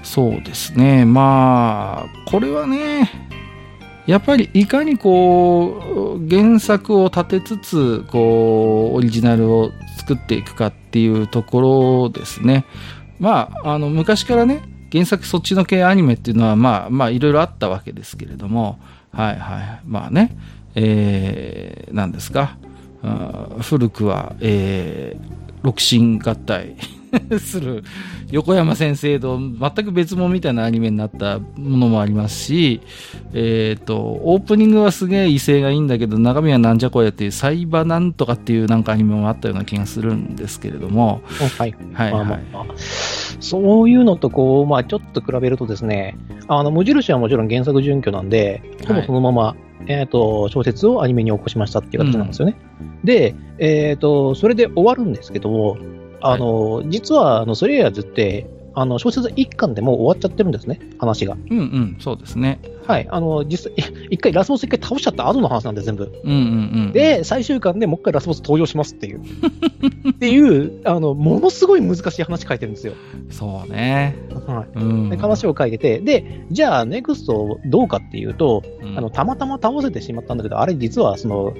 [0.02, 3.10] そうですね、まあ、これはね、
[4.06, 12.64] やっぱりいかにこう、原作を立てつつ、こう、オリジナルを作っていくかっていうところですね。
[13.18, 18.78] まあ、あの、昔からね、原作そっちの系アニメっていうのは、まあ、まあ、いろいろあったわけですけれども、
[19.12, 19.80] はいはい。
[19.84, 20.36] まあね、
[20.76, 22.56] えー、何ですか、
[23.62, 26.76] 古くは、えー、六神合体
[27.38, 27.84] する
[28.30, 32.80] 横山先生と全く別物みたいなアニメになったものもありますし、
[33.32, 41.22] えっ、ー、と、オープニングはすげえ威勢がいいんだけど、中身はなんじゃこりゃっていう、サイバなんとかっていうなんかアニメもあったような気がするんですけれども。
[41.58, 41.74] はい。
[41.92, 42.40] はい、はい。
[43.40, 46.16] そういうのとこう、まあちょっと比べるとですね、
[46.48, 49.56] あの、無印はもちろん原作準拠なんで、ほぼそのまま、はい、
[49.88, 52.56] えっ、ー、と、小説をアニメに起こしましたっていう形なんですよね。
[52.80, 55.76] うん、で、えっ、ー、と、それで終わるんですけど、
[56.20, 58.48] あの、はい、実は、あの、スレイヤーズって、
[58.78, 61.34] あの、小説1巻でもう終わっちゃってるんですね、話が。
[61.50, 62.60] うんうん、そうですね。
[62.86, 63.06] はい。
[63.10, 66.12] あの、実際、一回ラスボス一回倒しちゃった後の話なんで、全部。
[66.24, 66.42] うんうんう
[66.90, 66.92] ん。
[66.92, 69.22] で、最終巻でもう一回ラスボス登場しますっていう。
[70.10, 72.92] っていう、あの、ものすごい難しい話書いてるんですよ。
[73.30, 74.14] そうね。
[74.46, 74.78] はい。
[74.78, 81.54] うん、で話を書いてて、で、じゃあ、ネクストどうかっていうと、うん、あの、たまたま倒せてしまったんだけど、あれ実は、その、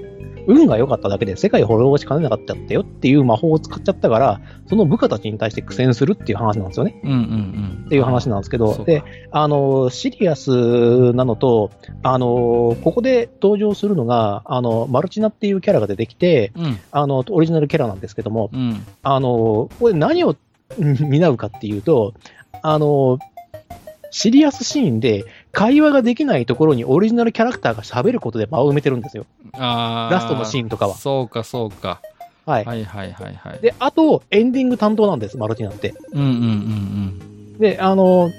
[0.47, 7.01] 運が良かっただけで世界滅ぼしかねなかったよっていう魔法を使っちゃったから、その部下たちに対して苦戦するっていう話なんですよね。
[7.05, 11.71] うんうんうん、っていう話なんですけど、で、あの、シリアスなのと、
[12.03, 20.37] あの、ここで登場するのが、あの、マルチナっていうキャラが出てきて、うん、あの、オリジナルキャラなんですけども、うん、あの、これ何を
[20.79, 22.15] 担うかっていうと、
[22.63, 23.19] あの、
[24.11, 25.25] シリアスシーンで
[25.57, 29.25] 会話ができないところにオリジナルキャラクターが喋ることで場を埋めてるんですよ。
[29.55, 30.95] あラストのシーンとかは。
[30.97, 32.03] そうか、そうか。
[32.45, 32.65] はい。
[32.67, 33.59] はいはいはいはい。
[33.61, 35.95] で、あと、エンディング担当なんです、マルチなんて。
[36.13, 37.59] うんうんうんうん。
[37.59, 38.31] で、あの、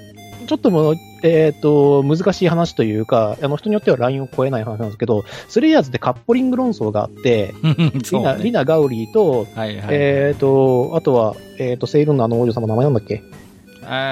[0.46, 7.74] ちょっともう、えっ、ー、と、難しい話というか、あの人によってはラインを超えない話なんですけど、スレイヤーズってカップリング論争があって、 ね、
[8.12, 13.24] リナ、リナ・ガウリーと、はいはい、えっ、ー、と、あとは、えっ、ー、と、セイルンのあの王女様の名前なんだっけ？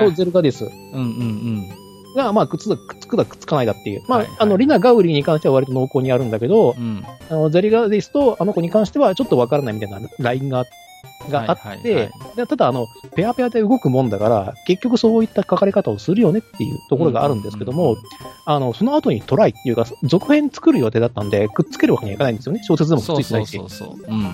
[0.01, 0.65] と、ゼルガディス。
[0.65, 1.03] うんうんう
[1.83, 1.86] ん。
[2.17, 4.03] が、まあ、くっつく、くっつくだ、くっつかないだっていう。
[4.09, 10.71] まあ、はいはい、あの、リナ・ガウリーに関しては割と濃厚にあるんだけど、うん、あのゼリガディスとあの子に関してはちょっとわからないみたいなラインがあって、
[11.31, 11.95] があって、はいはい
[12.37, 18.03] はい、ただあの、ペアペアで動くもんだから、結局そういった書かれ方をするよねっていうところがあるんですけども、うんうんうん、
[18.47, 22.63] あの、その後にトライっていうか、続編作る予定だったんで、くっつけるわけにはいかないんですよね。
[22.63, 23.57] 小説でもくっついてないし。
[23.57, 24.15] そうそうそうそう。
[24.15, 24.33] うんうん。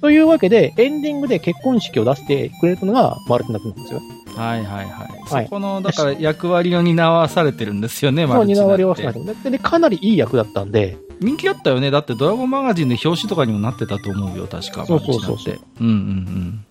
[0.00, 4.00] というわけで、エンディングで結婚式を出してくれたのがマルティナ君なんですよ。
[4.36, 5.32] はいはいはい。
[5.34, 8.56] はい、そこの、だから役割を担わされてるんですよね、マルティナ。
[8.56, 9.50] そう、担われをされてる。
[9.50, 11.90] で、かなりいい役だったんで、人気あったよね。
[11.90, 14.86] だってドラゴンマガジンで表紙とかにもなってたと思うよ、確か。
[14.86, 15.60] そうそうそうそう。
[15.80, 16.64] うんうんうん。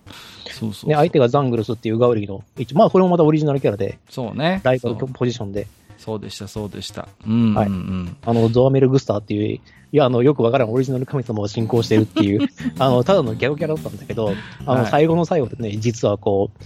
[0.50, 4.60] そうそうね、相手がザングルスっていうガウリーの、まあこれもまたオリジナルキャラで、そうね。
[4.64, 5.66] ライバルポジションで。
[5.98, 7.08] そうでした、そうでした。
[7.26, 7.68] うん、はい。
[8.26, 9.60] あの、ゾアメル・グスターっていう
[9.92, 12.48] いや、あの、よくわからんオリジナル神様を信仰してるっていう、
[12.80, 14.32] あの、ただのギャグキャラだったんだけど、
[14.64, 16.64] あの、最後の最後でね、実はこう、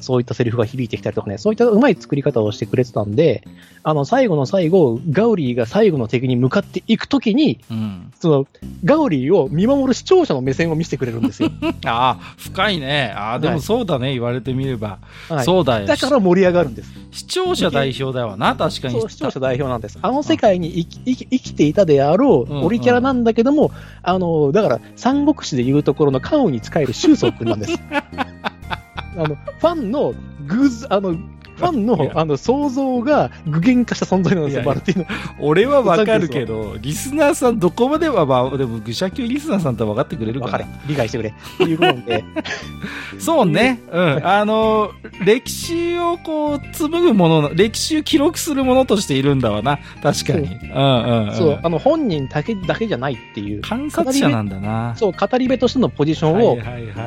[0.00, 3.42] そういったセリフが響いてきたりとかね、そういったうまい作り方をしてくれてたんで、
[3.82, 8.46] あの、最後の最後、ガウリーが最後の敵に向かっていくときに、うん、その、
[8.84, 11.50] ガウリーを見守る視聴者の目線を見せてくれるんですよ。
[11.84, 13.12] ああ、深いね。
[13.16, 14.98] ああ、でもそうだね、はい、言われてみれば。
[15.28, 15.86] はい、そうだよ。
[15.86, 16.92] だから盛り上がるんです。
[17.10, 19.00] 視聴者代表だわな、確かに。
[19.08, 19.98] 視聴者代表なんです。
[20.00, 23.70] あの世界に生き生きていたであろう、オリキャラなんだけども、
[24.02, 27.80] あの、だから、三国志でいうところの関羽に使える周宗君なんです。
[27.90, 30.14] あの、ファンの
[30.46, 31.16] 偶然、あの、
[31.58, 35.06] ファンのあの想像が具現化した存在なんですよ、バルティーノ。
[35.40, 40.64] 俺はわかるけど、リスナーさん、どこまでは、まあ、でも、愚者級リスナーさんと分かってくれるから。
[40.86, 41.30] 理解してくれ。
[41.30, 42.24] っていうことで。
[43.18, 43.80] そうね。
[43.90, 44.26] うん。
[44.26, 44.92] あの、
[45.24, 49.80] 歴史をこう、紡ぐもの、歴史を記録するものとしているんだわな。
[50.02, 50.46] 確かに。
[50.46, 53.62] うんうん、そう、あの、本人だけだけじゃないっていう。
[53.62, 54.94] 観察者なんだな。
[54.96, 56.56] そう、語り部としてのポジションを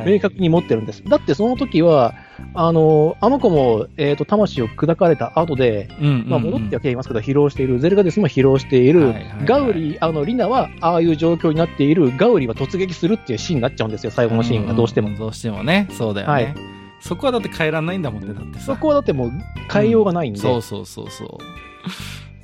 [0.05, 1.03] 明確に持ってるんです。
[1.05, 2.13] だってその時は、
[2.53, 15.19] あの、あの子も、えっ、ー、と、魂を砕かれた後で、うんうんうん、まあ、戻ってはきていますけど、疲労している、ゼルガデスも疲労している、はいはいはい、ガウリ、あの、リナは、ああいう状況になっている、ガウリは突撃するっていうシーンになっちゃうんですよ、最後のシーンが、どうしても、うんうん。
[15.19, 16.33] どうしてもね、そうだよね。
[16.33, 16.55] はい、
[16.99, 19.31] そこはだって変えらんないんだもんね、だってそこはだってもう、
[19.71, 20.39] 変えようがないんで。
[20.39, 21.37] うん、そうそうそうそう。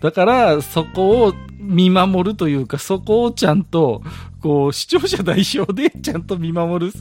[0.02, 4.02] だから、そこを見守るというか、そこをちゃんと、
[4.41, 6.93] こう、視聴者代表でちゃんと見守る、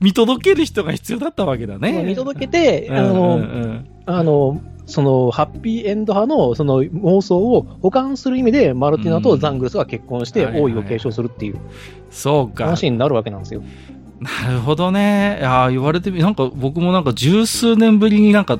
[0.00, 2.02] 見届ける人が必要だったわけだね。
[2.02, 11.60] 見届けて、あの、うんうん、あの、その、ハッピーエンド派の、その妄想を保管する意味で、マルティナとザングルスが結婚して、王位を継承するっていう、
[12.10, 12.64] そうか。
[12.64, 13.62] 話になるわけなんですよ。
[14.20, 15.38] なるほどね。
[15.40, 18.58] いや言われてみ、なんか僕もなんか十数年ぶりになんか、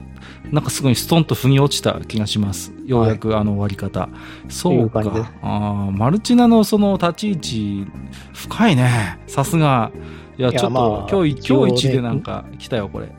[0.51, 2.73] なんかすごいストンと腑に落ちた気がします。
[2.85, 4.01] ようやくあの終わり方。
[4.01, 4.07] は
[4.49, 5.01] い、そうか。
[5.01, 7.87] うあマルチナのその立ち位置、
[8.33, 9.19] 深いね。
[9.27, 9.93] さすが。
[10.41, 13.13] いや、ちょっと、まあ、今日、今日一でなんか来たよ、これ。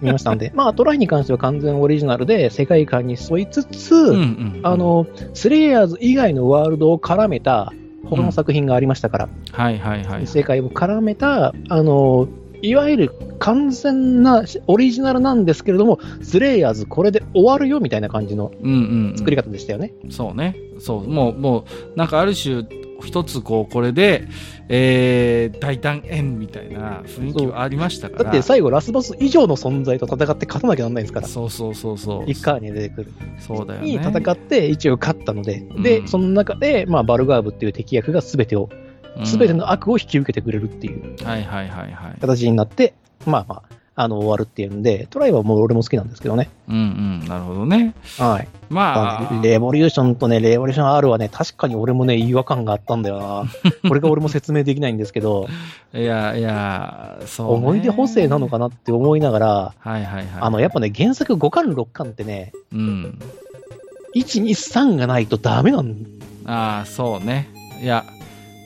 [0.00, 0.50] 見ましたんで。
[0.52, 7.72] まあ、トライに関しては完全オリジナルで世界観に沿いつつ、うんうんうん、あの、スレイヤーズ以外のワールドを絡めた、
[8.04, 10.26] 他の作品がありましたから、うん、はいはいはい。
[10.26, 12.26] 世界を絡めた、あの、
[12.62, 18.52] いわゆる完全なオリジナルなんですけれども、スレイヤーズこれで終わるよみたいな感じの
[19.16, 19.92] 作り方でしたよね。
[19.94, 20.56] うんうんうん、そうね。
[20.78, 21.08] そう。
[21.08, 21.64] もう、も
[21.94, 22.64] う、なんかある種、
[23.02, 24.26] 一つこう、これで、
[24.68, 28.24] えー、大胆円みたいな雰囲気はありましたから。
[28.24, 31.28] だって最後ラスボス以上の存在と戦って勝たなきゃならないんですから。
[31.28, 32.30] そうそうそうそう。
[32.30, 33.12] 一回に出てくる。
[33.38, 33.86] そうだよね。
[33.86, 38.68] に戦って一応勝ったので、で、うん、その中で、まあ、バルガーブっていう敵役が全てを、
[39.24, 41.16] 全ての悪を引き受けてくれるっていう。
[42.20, 46.50] 形になって、まあまあ、あの、終わるっていうんで、トライはもう俺も好きなんですけどね。
[46.68, 47.94] うんうん、なるほどね。
[48.18, 48.48] はい。
[48.68, 53.44] まあ、レボリューションとね、レボリューション R はね、確かに俺もね、違和感があったんだよな。
[53.88, 55.48] これが俺も説明できないんですけど。
[55.94, 60.26] いやいや、そう、思い出補正なのかなって思いながら、はいはいはい。
[60.40, 63.18] あの、やっぱね、原作5巻6巻ってね、うん。
[64.14, 65.96] 1、2、3がないとダメなん
[66.44, 67.48] ああ、そうね。
[67.82, 68.04] いや、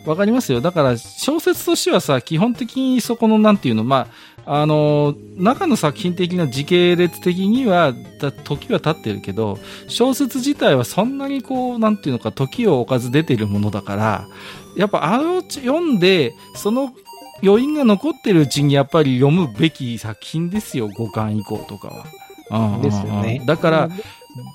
[0.07, 0.61] わかりますよ。
[0.61, 4.07] だから、小説としてはさ、基本的にそこの、なんていうの、まあ、
[4.47, 7.95] あの中の作品的な時系列的には
[8.45, 14.29] 時は経ってるけど小説自体はそんなにこうなんていうのか時を置かず出てるものだから
[14.77, 16.93] やっぱあの読んでその
[17.43, 22.05] 余韻が残ってるうちにやっぱり読むべき作品ですよ5巻以降とかは。
[22.83, 23.41] ですよね。
[23.47, 23.89] だから、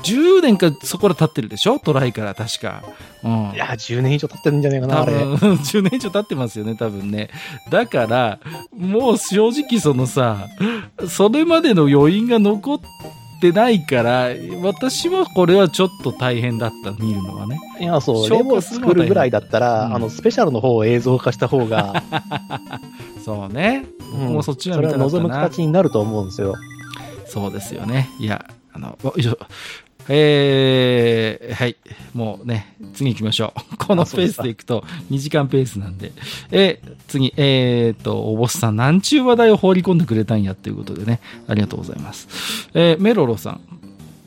[0.03, 1.79] 10年かそこら経ってるでしょ？
[1.79, 2.83] トライから確か。
[3.23, 3.51] うん。
[3.53, 5.13] いや、10年以上経ってるんじゃないかな、あれ。
[5.13, 7.29] 10年以上経ってますよね、多分ね。
[7.69, 8.39] だから、
[8.77, 10.47] もう正直そのさ、
[11.07, 12.79] それまでの余韻が残っ
[13.41, 14.29] てないから、
[14.61, 17.59] 私はこれはちょっと大変だった、見るのはね。
[17.79, 22.03] いや、そう、レモ作るぐらいだったら、うん、あの、スペシャルの方を映像化した方が。
[23.23, 23.85] そうね。
[24.11, 26.55] 僕もそっちが見たかったな、それは望む形になると思うんですよ。
[27.27, 28.09] そうですよね。
[28.19, 29.37] いや、あの、よいしょ。
[30.07, 31.77] えー、はい。
[32.13, 33.77] もうね、次行きましょう。
[33.79, 36.11] このペースで行くと2時間ペースなんで。
[36.51, 42.69] え、次、えーと、おぼすさん、なんちゅう話題を放り込んでくれたんやっていうことでね、ありがとうございます。
[42.73, 43.61] えー、メロロさん、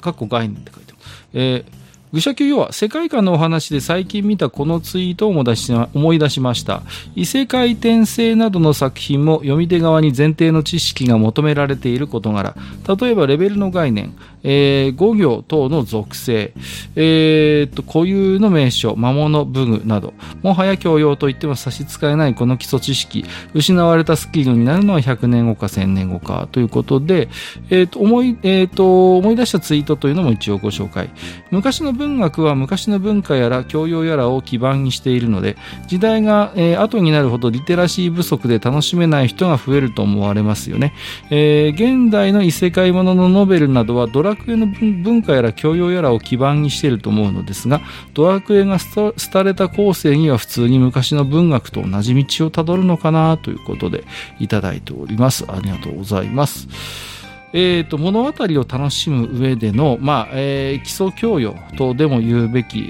[0.00, 1.06] かっこ概念って書いてます。
[1.34, 1.78] えー
[2.12, 6.82] 愚者級要は世界観のお話で最近見たこのツイートを思い出しました。
[7.14, 12.54] 異世界転生などの作品も読み手側に前提の知識が求められている事柄。
[12.98, 16.54] 例えばレベルの概念、えー、語行等の属性、
[16.96, 27.28] えー、と固有の名称、魔物、武具など、もはや教養といっても差し支えないこの基礎知識、失われたスキルになるのは100年後か1000年後かということで、
[27.68, 31.10] えー、と思いえー、と思い出したツイートというのも一応ご紹介。
[31.50, 40.94] 昔の文学は昔の文化やら教養やらを基盤にしているので、時代が、えー、後になるほどリテラシー不足で楽しめない人が増えると思われますよね。
[41.30, 47.80] えー、現代の異世界もののノベルなどはドラクエの文化やら教養やらを基盤にしていると思うのですが、
[48.14, 54.04] ドラクエが廃れた後世には普通に昔の文学と同じ道をたどるのかなということで
[54.38, 55.44] いただいております。
[55.48, 57.17] ありがとうございます。
[57.52, 62.82] えーと、物語を楽しむ上での、まあえー、基礎教養とでも言うべき、え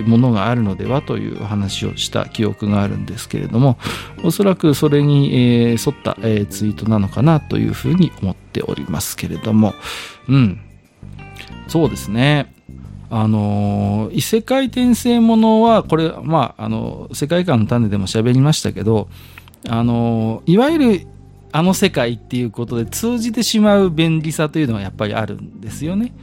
[0.00, 3.78] ー、ものがあるのではという話をした記憶があるんですけれども
[4.24, 9.74] おそらくそれに、えー、沿った、え、ツイートなのかなというふうに思っておりますけれども。
[10.28, 10.60] うん。
[11.68, 12.52] そうですね。
[13.10, 19.08] あの異世界転生ものはこれ、まあ、あの世界観の種でも喋りましたけど
[19.68, 21.06] あのいわゆる
[21.52, 26.14] あの世界っていうことで通じてしまう便利さというのはやっぱりあるんですよね。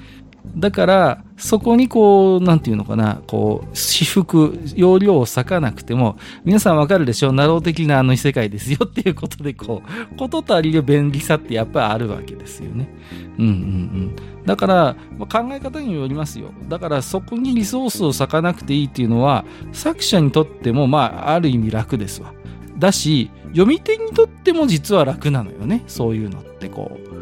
[0.55, 12.89] だから、そこにこう、なんていうのかな、こう、私服、容量を割かなくても、皆さんわかるでしょう、ナロー的なあの異世界ですよっていうことで、こう、こと足りる便利さってやっぱりあるわけですよね。
[13.37, 14.15] うんうんうん。
[14.45, 16.51] だから、まあ、考え方によりますよ。
[16.69, 22.33] だから、そこにリソースを割かなくていいっていうのは、作者にとっても、まあ、ある意味楽ですわ。
[22.79, 25.83] だし、読み手にとっても実は楽なのよね。
[25.87, 27.17] そういうのってこう。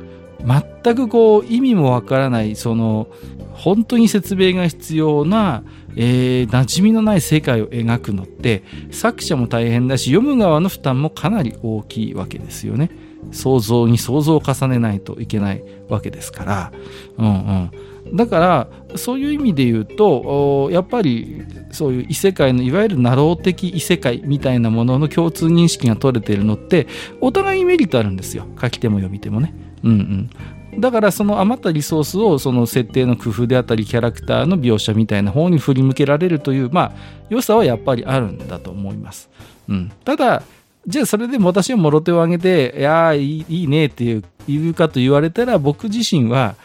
[0.83, 3.07] 全くこう意味もわからない、その、
[3.53, 5.63] 本当に説明が必要な、
[5.95, 12.91] えー、馴染みのない世界を描くのって、作者も大変だし、読む側の負担もかなり大きいわけですよね。
[13.31, 16.71] 想像に想像を重ねないといけないわけですから。
[17.17, 17.71] うんうん。
[18.13, 26.87] だからそういう意味で言うとやっぱりそういう異世界のいわゆるナロー的異世界みたいなものの共通認識が取れているのって
[27.19, 29.53] お互いにメリットあるんですよ書き手も読み手もね。
[29.83, 30.29] うん
[30.73, 36.91] うん、だからその余ったリソースをその設定の工夫であったりキャラクターの描写みたいな方に振り向けられるというまあ
[37.29, 39.29] 良さはやっぱりあるんだと思います。
[39.67, 40.43] うん、ただ
[40.87, 46.55] じゃあそれでも私はもろ手を挙げていやいいねっていう言うかと言われたら僕自身は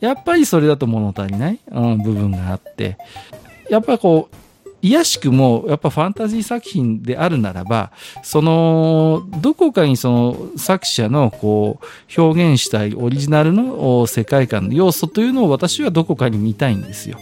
[0.00, 2.96] やっぱりそれだと物足りない、うん、部分があって、
[3.70, 4.36] やっぱりこう、
[4.80, 7.90] 癒しくも、やっぱファンタジー作品であるならば、
[8.22, 17.18] その、どこかにその作者のこう、表現したいオリジナルの世界観の要素というのを私はどこかに見たいんですよ。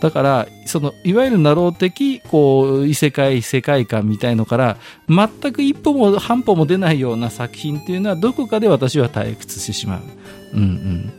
[0.00, 4.76] だから、その、いわゆるなろう的、こう、異世界、世界観みたいのから、
[5.08, 10.00] 全く一歩も半歩も出ないような作品っていうのは、どこかで私は退屈してしまう。
[10.54, 11.12] うんうん。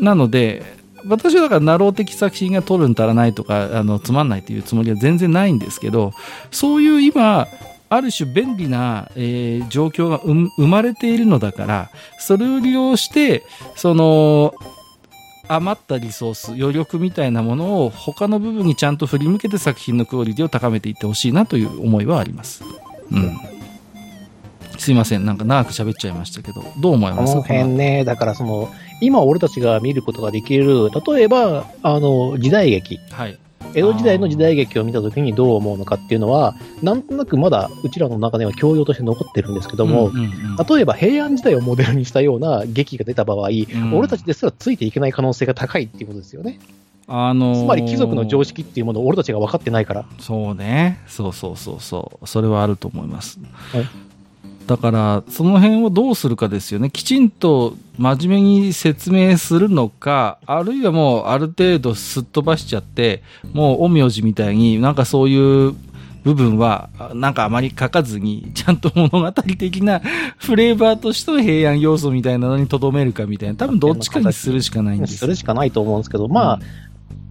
[0.00, 0.62] なので、
[1.06, 6.12] 私はだから、なろう的作品が取るん足らないとか、あの、つまんないというつもりは全然ないんですけど、
[6.50, 7.46] そういう今、
[7.88, 13.44] ある種便利な、えー、状況が生まれているのだから、それを利用して、
[13.76, 14.54] その、
[15.48, 22.64] 余ったリソース、余力みたいなものを他の部分にちゃんと振り向けて作品のクオリティを高めていってほしいなという思いはあります。
[23.12, 23.55] うん。
[24.86, 27.34] すいません、なんか長く喋っちゃいましたけど、どう思います？
[27.34, 28.68] かこの辺ね、だからその、
[29.00, 33.00] 今俺たちが見ることができる、例えば、あの、時代劇。
[33.10, 33.36] はい。
[33.74, 46.60] 江戸時代の時代劇を見たときにどう思うのかっていうのは、なんとなくまだうちらの中では教養として残ってるんですけども、うんうんうん、例えば平安時代をモデルにしたような劇が出た場合、うん、俺たちですらついていけない可能性が高いっていうことですよね。
[47.08, 50.06] あのー、つまり貴族の常識っていうものを俺たちが分かってないから。
[50.20, 51.00] そうね。
[51.08, 52.26] そうそうそうそう。
[52.26, 53.40] それはあると思います。
[53.72, 53.88] はい
[54.66, 56.90] だから、その辺をどうするかですよね。
[56.90, 65.74] きちんと真面目に説明するのか、あるいはもうある程度すっ飛ばしちゃって、もう陰陽師みたいになんかそういう
[66.24, 70.00] 部分は、なんかあまり書かずに、ちゃんと物語的な
[70.38, 75.18] フレーバーとしての平安要素みたいなのに留めるかみたいな、多分どっちかにするしかないんです。
[75.18, 76.60] するしかないと思うんですけど、まあ、うん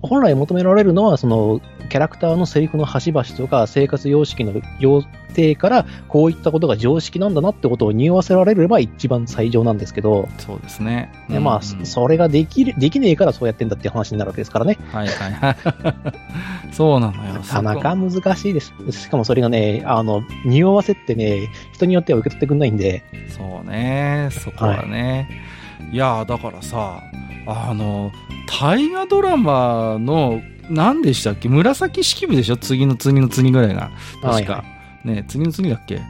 [0.06, 11.12] 本来求められるのは、その、キャラクターのセリフの端々とか、生活様式の要定から、こういったことが常識なんだなってことを匂わせられれば一番最上なんですけど、そうですね。
[11.30, 14.78] でまあ、それができる、できねえからそうやってんだっていう話になるわけですからね。
[14.92, 15.56] はいはいはい。
[16.74, 17.34] そうなのよ。
[17.34, 18.74] なかなか難しいです。
[18.92, 23.04] しかもそれがね、あの、匂わせってね、人によっては受け取ってくんないんで。
[23.30, 25.28] そうね、そこはね。
[25.30, 25.56] はい
[25.92, 27.02] いやだからさ
[27.48, 28.12] あの
[28.60, 31.50] 大河ドラマの何でしたっけ？
[31.50, 32.58] 紫式部でしょ？
[32.58, 33.92] 次の次の次ぐらいが
[34.22, 34.66] 確か、はいは
[35.06, 36.02] い、ね次の次だっけ？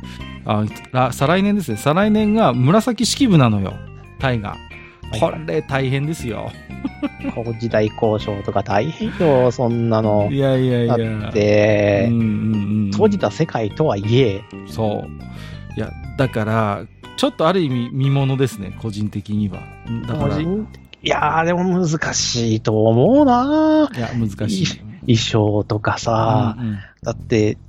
[0.45, 3.73] あ再来年ですね再来年が紫式部なのよ
[4.19, 4.55] 大河
[5.19, 6.51] これ大変ですよ。
[7.59, 10.29] 時代交渉とか大変よ、そんなの。
[10.31, 10.97] いやいやいや。
[10.97, 14.41] だって、うんうんうん、閉じた世界とはいえ。
[14.67, 15.77] そう。
[15.77, 16.85] いや、だから、
[17.17, 19.59] ちょっとある意味見ものですね、個人的には。
[20.07, 20.37] だから。
[21.05, 24.67] いやー、でも難しいと思うないや、難しい。
[25.01, 27.59] 衣装とかさ、うんうん、だって、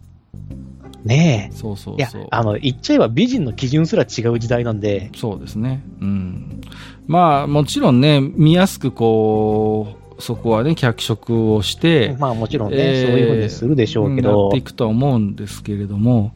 [1.05, 1.55] ねえ。
[1.55, 2.22] そうそうそう。
[2.22, 5.11] いや、あの、言っちゃえば美人の基準すら違う時代なんで。
[5.14, 5.82] そうですね。
[6.01, 6.61] うん。
[7.07, 14.45] まあ、もちろんね、見やすくこう、そこはね、脚色をして、まあもちろんね、えー、そういうふうにするでしょうけど。
[14.45, 16.32] やっていくとは思うんですけれども、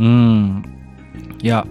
[0.00, 0.64] うん。
[1.40, 1.66] いや、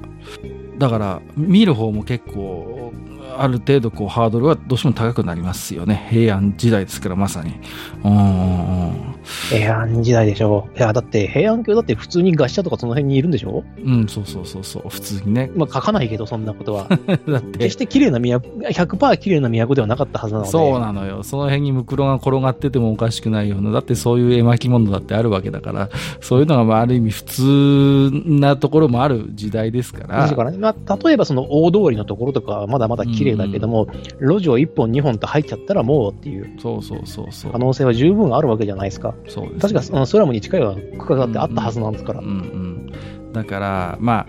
[0.77, 2.93] だから、見る方も結構、
[3.41, 6.07] ある程度こうハードルはどうしても高くなりますよね。
[6.09, 7.53] 平安時代ですから、まさに。
[8.03, 9.18] うん。
[9.49, 10.67] 平安時代でしょ。
[10.75, 15.51] いや、だって平安京だって普通に餓死者とかその辺にいるんでしょうん、そうそうそうそう、普通にね。
[15.55, 16.87] まあ書かないけど、そんなことは。
[17.27, 17.59] だって。
[17.59, 20.51] 決して綺麗な都、100%綺麗な都ではなかったはずなので。
[20.51, 21.23] そうなのよ。
[21.23, 25.89] その辺にムクロが転がっててもおかしくないような、だってそういう絵巻物だってあるわけだから、
[26.21, 30.27] そういうのがまあある意味普通なところもある時代ですから。
[30.27, 33.83] だからね、まあ、例えばその大通りのところとかはまだまだ綺麗だけども、
[34.19, 36.59] うんうん、路地を1本2本と入っちゃったらもうっていう。
[36.59, 37.51] そうそうそうそう。
[37.51, 39.13] 可能性は十分あるわけじゃないですか。
[39.27, 42.19] そうです、ね、確かあの空ムに近いような区画だってあったはずなんですから。
[42.19, 42.35] うん、うんう
[43.29, 44.27] ん、だから、ま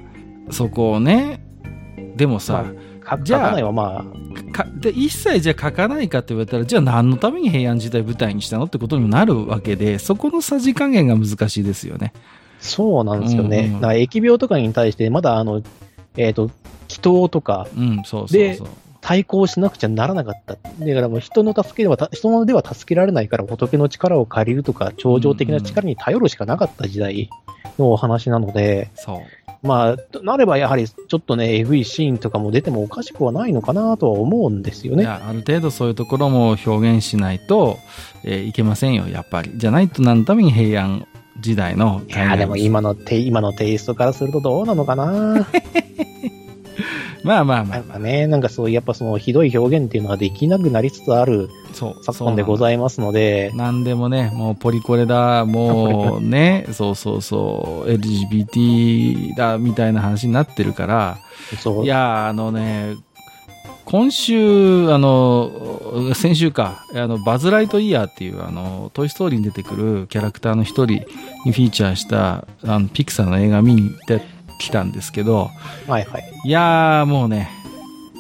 [0.49, 1.45] あ、そこをね、
[2.16, 12.12] でもさ、まあ、じゃあ、まあ、かで一切じゃ書かないかって言われたら、じゃあ何のために平安時代舞台にしたのってことにもなるわけで、そこのさじ加減が難しいですよね。
[12.61, 13.59] そうなんですよね。
[13.59, 15.62] うんうん、だから疫病とかに対して、まだあの、
[16.16, 16.51] えっ、ー、と、
[16.88, 18.68] 祈祷とか、うん、そうそうそう
[19.01, 20.55] 対抗しなくちゃならなかった。
[20.55, 27.30] だからもう人の助けでは、人のでは助けられないから仏の力を借りるとか、超常的な力に頼るしかなかった時代
[27.78, 29.20] のお話なので、そう。
[29.62, 35.03] まあ、なればやはりちょっとね、えぐいシーンとかも出てもおかしくはないのかなとは思うんですよね。
[35.03, 37.78] いや、ある程度そういうところも表現しないと、
[38.24, 39.53] えー、いけませんよ、やっぱり。
[39.57, 41.07] じゃないと何のために平安
[41.40, 42.01] 時代の。
[42.09, 45.46] いや、でも今のテ、今のテイストからするとどうなのかな
[47.24, 47.82] まあまあまあ。
[47.88, 53.50] まあね、なんかそういう、やっぱそのひどい表現っていうのはできなくなりつつある昨今でございますので。
[53.54, 61.18] なんでもね、もうポリコレだ、もうね、そうそうそう、LGBT だみたいな話になってるから、
[61.82, 62.96] いや、あのね、
[63.90, 71.04] 今週、あの、先週か、あの、バズ・ライトイヤーっていう、あの、トイ・ストーリーに出てくるキャラクターの一人
[71.44, 74.22] にフィーチャーした、あの、ピクサーの映画見に行って、
[74.61, 75.50] 来たんですけど、
[75.88, 76.32] はいはい。
[76.44, 77.50] いやー、もうね、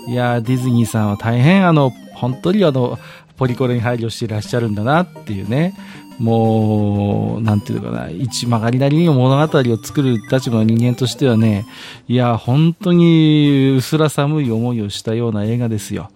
[0.08, 2.98] いやー、ディズニーさんは大変、あの、本当にあの、
[3.36, 5.74] ポリコレに配慮していらっしゃるんだなっていうね、
[6.18, 11.66] もう、なんていうのかな、一曲がりなりに物語を作る立場の人間としてはね、
[12.08, 16.10] いや、本当に薄ら寒い思いをしたような映画ですよ。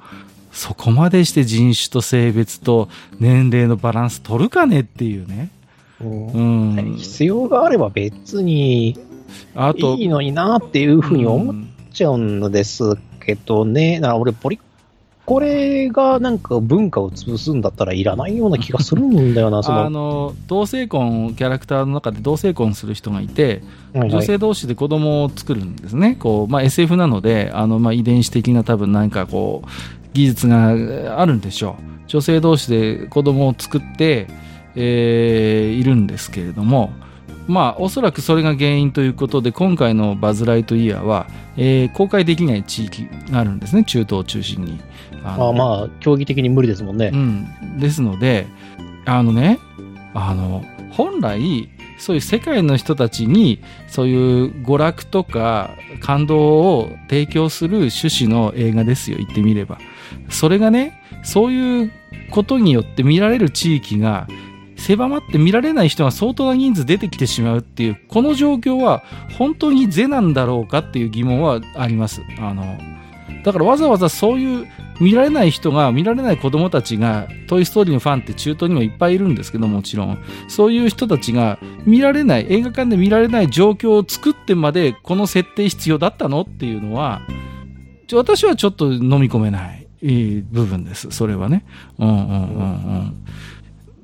[0.53, 5.51] そこまでして人種と性別と年齢のバランス取るかねっていうね。
[6.01, 8.99] うん、必要があれば別に
[9.55, 11.57] あといいのになっていうふうに思っ
[11.93, 14.59] ちゃうんですけどね、だから俺、ポリ
[15.27, 19.85] これがなんか文化を潰すんだったらいらないような気がするんだよな、 その。
[19.85, 23.63] あの同性婚、キャラクターの中で同性婚する人がいて、
[23.95, 29.69] はいはい、女性同士で子供を作るんですね、こうまあ、SF なので、あのまあ、遺伝子的な多分なんかこう
[30.13, 30.69] 技術が
[31.19, 34.27] あるんでしょう、女性同士で子供を作って、
[34.77, 36.91] えー、いるんですけれども、
[37.47, 41.27] まあ、おそらくそれが原因ということで、今回のバズ・ライトイヤーは、
[41.57, 44.81] えー、公開できない地域があるんですね、中東を中心に。
[45.25, 47.11] ああまあ、競技的に無理ですもんね。
[47.13, 47.79] うん。
[47.79, 48.47] ですので、
[49.05, 49.59] あのね、
[50.15, 51.69] あの、本来、
[51.99, 55.71] そういう世界の人たちに、そういう娯楽とか
[56.01, 56.39] 感動
[56.79, 59.79] を提供する趣旨の映画ですよ、言ってみれば。
[60.29, 61.93] それがね、そういう
[62.31, 64.27] ことによって見られる地域が
[64.77, 69.03] 狭まって見られない人が相当な人数出てきてしまうっていう、この状況は
[69.39, 72.23] 本当に是なんだろうかっていう疑問はあります。
[72.39, 72.79] あの、
[73.45, 74.67] だからわざわざそういう
[75.01, 80.19] 見られない人が、見られない子供たちが、トイ・ストーリーのファンって中東にもいっぱいいるんですけどもちろん、
[80.49, 87.23] そういう人たちが見られない、映画館で見られない状況を作ってまでこの設定必要だったのっていうのは、
[88.13, 89.87] 私はちょっと飲み込めない
[90.51, 91.11] 部分です。
[91.11, 91.65] それはね。
[91.99, 93.25] うんうんうんうん。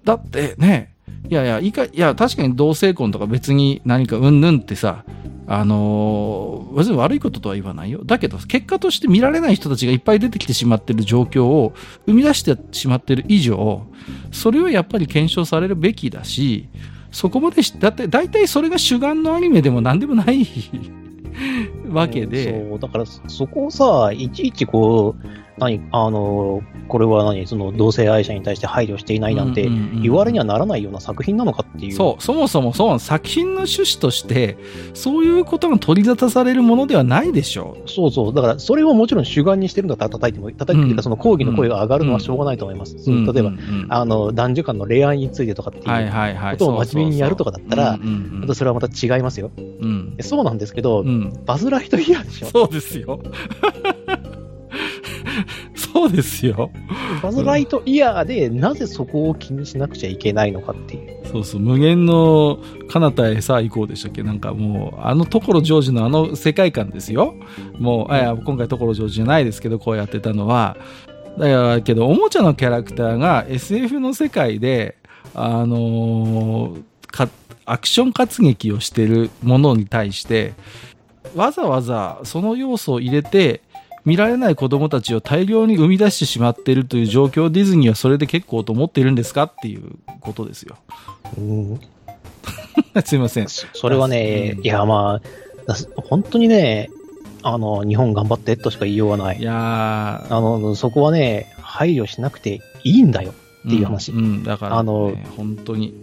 [0.05, 0.95] だってね、
[1.29, 5.05] いやいや、いか、いや、確かに同性婚とか別に何かうんぬんってさ、
[5.47, 8.03] あのー、別に悪いこととは言わないよ。
[8.05, 11.73] だけど、結果として見られない人たちがいっぱい出てきてしまってる状況を
[12.07, 13.85] 生み出してしまってる以上、
[14.31, 16.69] それはやっぱり検証されるべきだし、
[17.11, 20.47] そこまでし、だって大体それが主眼のアニメでも何でもない
[21.89, 22.69] わけで。
[22.69, 29.69] そう、だからそこをさ、いちいちこう、何、あの、これは何、その同性愛者に対して配慮していないなんて
[30.03, 31.93] 言われにはならないような作品なのかっていう。
[31.93, 34.57] そう、そもそもそう、作品の趣旨として、
[34.95, 37.89] そういうことが取り沙汰されるものではないでしょう。
[37.89, 42.97] そうそう、だからそれをもちろん主眼にしてるんだったら叩いても、叩いてるその抗議の声が上がるのはしょうがないと思います。
[43.07, 43.53] うんうん、例えば、
[43.91, 46.11] あの、男女間の恋愛についてとかっていう
[46.53, 49.51] ことを真面目にやるとかだったら、またそれはまた違いますよ。
[49.59, 51.05] うん、そうなんですけど、
[51.45, 52.47] バズライトイヤーでしょ。
[52.47, 53.21] そうですよ。
[55.93, 56.71] そうですよ。
[57.23, 61.21] バズ・ライトイヤーで、なぜそこを気にしなくちゃいけないのかっていう。
[61.27, 67.35] そうそう、無限の彼方へさあ行こうでしたっけなんかもう、あの所ジョージのあの世界観ですよ。
[67.79, 70.77] もう、あや今回所ジョージじゃないですけど、こうやってたのは、
[71.39, 74.97] だけど、おもちゃのキャラクターが SF の世界で、
[75.35, 77.31] あのー、
[77.67, 80.55] アクション活劇をしてるものに対して、
[81.37, 83.63] わざわざその要素を入れて、
[84.05, 89.83] 見られない子供たちを大量に生み出してしまっているという状況ディズニーはそれで結構と思っているんですかっていう
[90.21, 90.77] ことですよ。
[93.05, 93.49] すいません。
[93.49, 95.21] それはね、いや、ま
[95.67, 96.91] あ、本当にね、
[97.43, 99.39] あの、日本頑張ってとしか言いようがない。
[99.39, 103.33] いやあの、そこはね、配慮しなくていいんだよ
[103.67, 104.13] っていう話。
[104.13, 105.95] うん、うん、だから、ね、あの、本当に。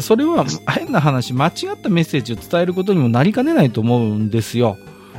[0.00, 4.76] それは 変な話、間違ったメッセージを伝えることにもなりかねないと思うんですよ。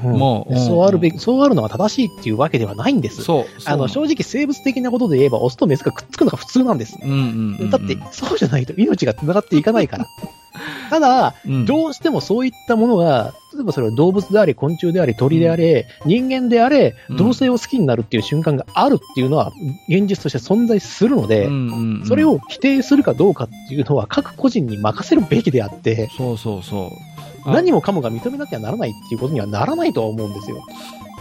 [0.09, 3.23] もう、そうあるべき、そうあるのが正しいっていうわけではないんです。
[3.23, 3.45] そう。
[3.65, 6.97] あの、正直生物的なことで言えば、オスとメスがくっつくのが普通なんです。
[7.01, 10.07] うんうんうんうん、だって、そうじゃないと命が繋がっていかないから。
[10.89, 19.51] ただ、うん、どうしてもそういったものが、例えばそれは動物であり、昆虫であり、鳥であれ、うん、人間であれ、同性を好きになるっていう瞬間があるっていうのは、
[19.89, 27.12] 現実として存在するので、うんうんうん、それを否定するかどうかっていうのは、各個人に任せるべきであって、そうそうそう。
[27.45, 30.63] 何もかもが認めなきゃならないっていうことにはならないとは思うんですよ。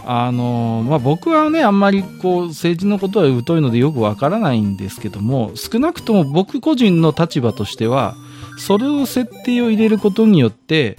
[0.05, 8.15] あのまあ、僕はね、あんまりこう政治のことは疎いのでよくわからないんですけども、少なくとも僕個人の立場としては、
[8.57, 10.97] それを設定を入れることによって、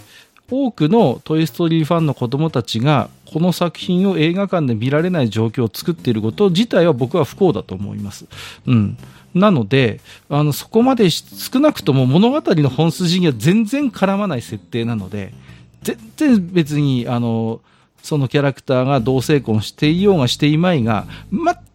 [0.50, 8.26] 多くのトイ・ストーリーファンの子供たちが、この作品を映画館で見られない状況を作っていること自体は僕は不幸だと思います。
[8.66, 8.96] うん。
[9.34, 15.34] なので、あの、そこまで少なくとも物語の本筋には全然絡まない設定なので、
[15.82, 17.60] 全然別に、あの、
[18.02, 21.06] そのキャラクターが同性婚していようがしていまいが、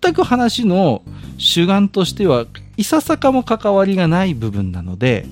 [0.02, 1.02] 全く話の
[1.38, 2.46] 主眼としては、
[2.78, 5.26] いささかも関わりがない部分なので、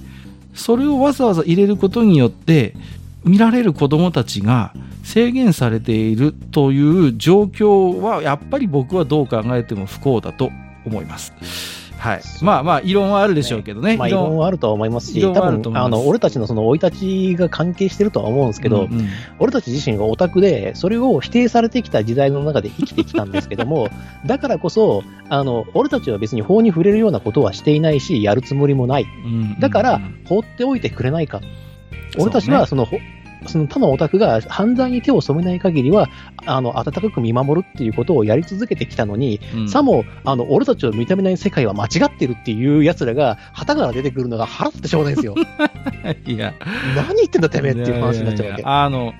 [0.53, 2.73] それをわざわざ入れることによって、
[3.23, 4.73] 見られる子供たちが
[5.03, 10.49] 制限されているという状況は、やっぱり僕はどう考えても不幸だと
[10.85, 11.86] 思います。
[11.97, 13.97] はい、まあまあ、異論はあるでしょうけどね。
[13.97, 19.07] まあ、異論はあるとは思いますし、多分あの俺たちのその生い立ちが関係してるとは思うんですけど、うんうん、
[19.39, 23.89] 俺たち自身がオタクで、それを否定されてきた時代の中で生きてきたんですけども、
[24.25, 29.05] だからこそ、あの俺たちは別に法に触れるようなことはしていないし、やるつもりもない。
[29.59, 31.41] だから、放っておいてくれないか。
[32.19, 32.87] 俺たちはその、
[33.47, 36.07] その他のオタクが犯罪に手を染めない限りは、
[36.45, 45.35] あの、温かく見守るっていうことをやり続けてきたのに、うん、さも、あの、俺たちを認めない世界は間違ってるっていう奴らが、旗から出てくるのが腹立ってしょうがないですよ。
[46.25, 46.53] いや。
[46.95, 48.61] 何言ってんだてめえっていう話になっちゃうわけ。
[48.61, 49.13] いやいやあの、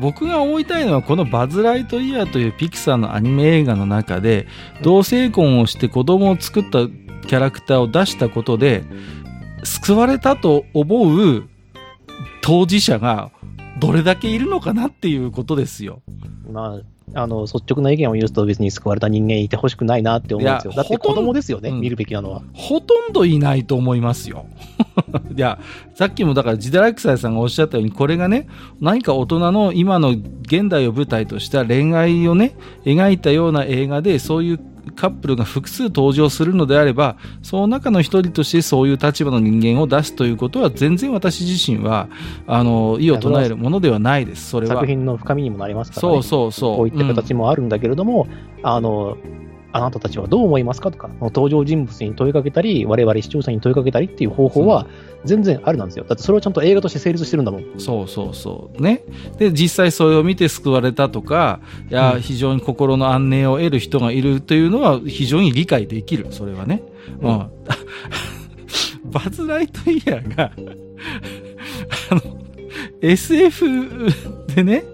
[0.00, 4.46] 僕が思いたいのはこのバズ・ライトイヤーというピクサーのアニメ映画の中で
[4.82, 6.88] 同性婚をして子供を作った
[7.26, 8.82] キャラクターを出したことで
[9.62, 11.48] 救われたと思う
[12.40, 13.30] 当事者が
[13.80, 16.02] どれだけいるのかなっていうことですよ。
[16.50, 16.80] ま
[17.14, 20.72] あ、あの率直な意見を言うと別に救われた人間いてほしくないなって思うんですよ。
[20.72, 22.42] だって子供ですよね、うん、見るべきなのは。
[22.52, 24.46] ほとんどいないと思いますよ。
[25.34, 25.58] いや、
[25.94, 28.46] さっきもだからジダラクサイさんがおっしゃったように、これがね、
[28.80, 34.60] 何か大人の今の現代を舞台とした恋愛をね、描いたような映画で、そういう
[34.96, 42.08] カップルが複数登場するのであれば、その中の一人としてそういう立場の人間を出すということは、全然私自身は、
[42.46, 44.74] あの、意を唱えるものではないです、それは。
[44.74, 46.14] 作品の深みにもなりますからね。
[46.14, 46.76] そうそうそう。
[46.76, 48.26] こういった形もあるんだけれども、
[48.58, 49.16] うん、あの、
[49.72, 54.86] あなたたちはどう思いますかとか、登場人物に問いかけたり、我々視聴者に問いかけたりっていう方法は、
[55.24, 56.04] 全然あるなんですよ。
[56.08, 57.64] だってそれはちゃんと映画として成立してるんだもん。
[57.78, 58.82] そうそうそう。
[58.82, 59.02] ね。
[59.38, 61.60] で、実際それを見て救われたとか、
[61.90, 66.82] いや、非常に心の安寧を得る人がいるというのは非常に理解できる、それはね。
[67.20, 67.28] うん。
[67.28, 67.46] うん
[69.10, 70.52] バズ・ライトイヤーが
[72.10, 72.20] あの、
[73.00, 73.66] SF
[74.54, 74.84] でね、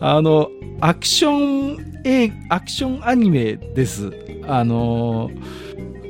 [0.00, 0.50] あの、
[0.80, 4.12] アクション、え、アクションアニメです。
[4.46, 5.30] あの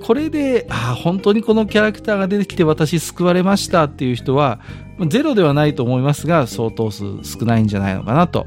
[0.02, 4.60] これで、あ本当にこのキャラクターが出てきて私救われましたっていう人は、
[5.08, 8.46] ゼロではないと思いますが、相当数少ないんじゃないのかなと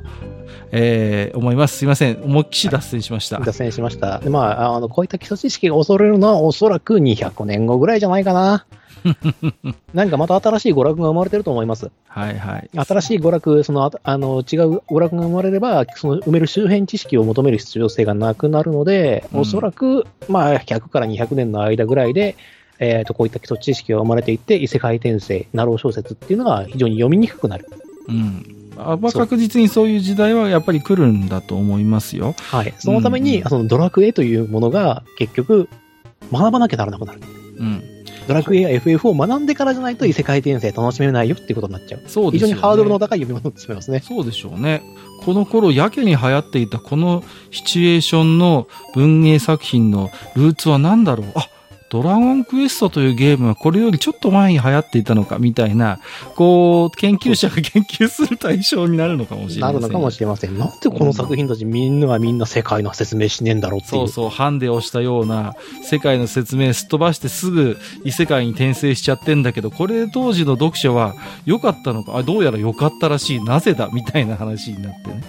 [0.72, 1.78] えー、思います。
[1.78, 2.22] すいません。
[2.24, 3.40] 思いっきし脱線しました。
[3.40, 4.20] 脱線しました。
[4.20, 8.66] でまあ、あの、こういった基礎知識が恐れるのはおそらく200年後ぐらいじゃないかな。
[9.94, 11.92] 何かまた新しい娯楽が生まれてると思います。
[12.08, 12.70] はいはい。
[12.74, 22.36] 新しい娯楽、その、あの、違う娯楽が生まれれば、その埋める周辺知識を求める必要性がなくなるので、うん、おそらく、まあ、100から200年の間ぐらいで、
[22.80, 27.68] えっ、ー、と、こういった基礎知識が生まれていって、異世界転生、ナロー小説っていうのが非常に読みにくくなる。
[28.08, 28.57] うん。
[28.78, 32.36] あまあ、確実にそういう時代はやっぱり来るんだと思いますよ。
[32.38, 32.74] はい。
[32.78, 35.70] そのために、うん、そのドラクエというものが結局
[36.32, 37.22] 学ばなきゃならなくなる。
[37.58, 37.84] うん。
[38.28, 42.02] ドラクエや FF を学んでからじゃないと異世界転生楽しめないよっていうことになっちゃう。
[42.08, 42.48] そうですね。
[42.48, 44.02] 非常にハードルの高い読み物になってしまいますね。
[44.02, 44.84] そうでしょうね。
[45.24, 51.50] この頃やけに流行っていたこのシチュエーションの文芸作品のルーツは何だろうあ、
[51.90, 56.00] ドラゴンクエストというゲームはこれよりちょっと前に流行っていたのかみたいな、
[56.36, 59.82] こう、研究者が研究する対象になるのかもしれません。
[59.82, 60.58] なるのかもしれません。
[60.58, 64.02] なんでこの作品たちみんながみんな世界の説明しねえんだろうっていう。
[64.02, 71.16] そうそう、ハンデをしたような世界の説明すっ飛ばしてすぐ異世界に転生しちゃってんだけど、これで当時の読者は
[71.46, 73.90] 良かったのか、あ、どうやら良かったらしい、なぜだ？
[73.94, 75.24] みたいな話になってね。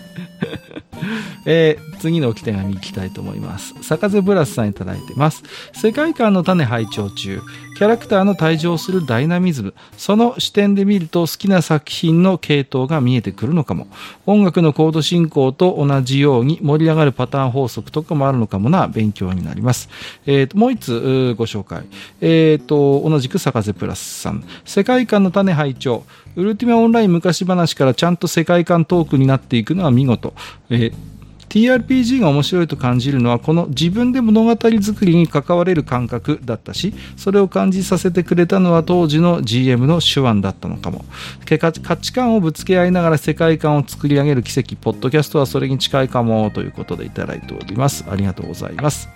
[1.44, 3.74] えー、次の置き手紙いきたいと思います。
[3.82, 5.42] 坂瀬ブラスさんいただいてます。
[5.72, 7.40] 世界観の種拝聴中。
[7.79, 9.72] キャラクターの退場するダイナミズム。
[9.97, 13.87] その視点で見ると好きな作品の系統が見えてくるのかも。
[14.26, 19.91] 音楽のコード進行と同じように盛り上がるパターン法則とかもあるのかもな勉強になります。
[20.26, 21.85] えー、ともう一つご紹介。
[22.20, 24.43] えー、と、同じく坂瀬プラスさん。
[24.64, 26.03] 世界観の種拝聴
[26.35, 30.35] ウルティマオンライン昔話からちゃんと世界観トークになっていくのは見事。
[30.68, 31.18] えー
[31.49, 41.05] TRPG が面白いと感じるのはこの自分で物語作りに関われる感覚だったしそれを感じさせてくれたのは当時の GM の手腕だったのかも。
[41.44, 48.05] 価値観をぶつけ合いながら世界観を作り上げる奇跡ポッドキャストはそれに近いかもということでいただいております。
[48.09, 49.09] ありがとうございます。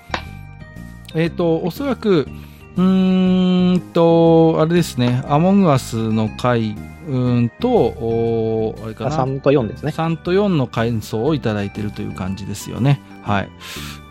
[1.14, 2.26] えっ、ー、とおそらく
[2.76, 6.76] うーんとあれですねアモングアスの回
[7.08, 9.10] うんと、おあれかな。
[9.10, 9.90] 3と4ですね。
[9.90, 13.00] 3と4の感想をいただいているという感じですよね。
[13.22, 13.48] はい。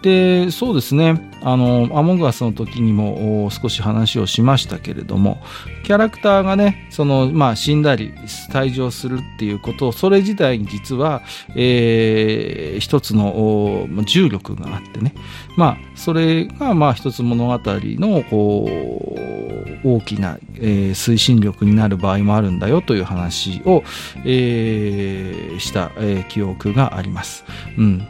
[0.02, 1.30] で、そうですね。
[1.44, 5.42] あの、アモングアスの時にも少し話をしましたけれども、
[5.84, 8.14] キャラクターがね、その、まあ、死んだり、
[8.52, 11.22] 退場するっていうこと、それ自体に実は、
[11.56, 15.14] えー、一つの重力があってね。
[15.56, 19.42] まあ、それが、まあ、一つ物語の、こう、
[19.84, 23.84] 大きな、えー、推進力になる場合もあるんだよという話を、
[24.26, 27.44] えー、した、えー、記憶があります。
[27.78, 28.08] うん。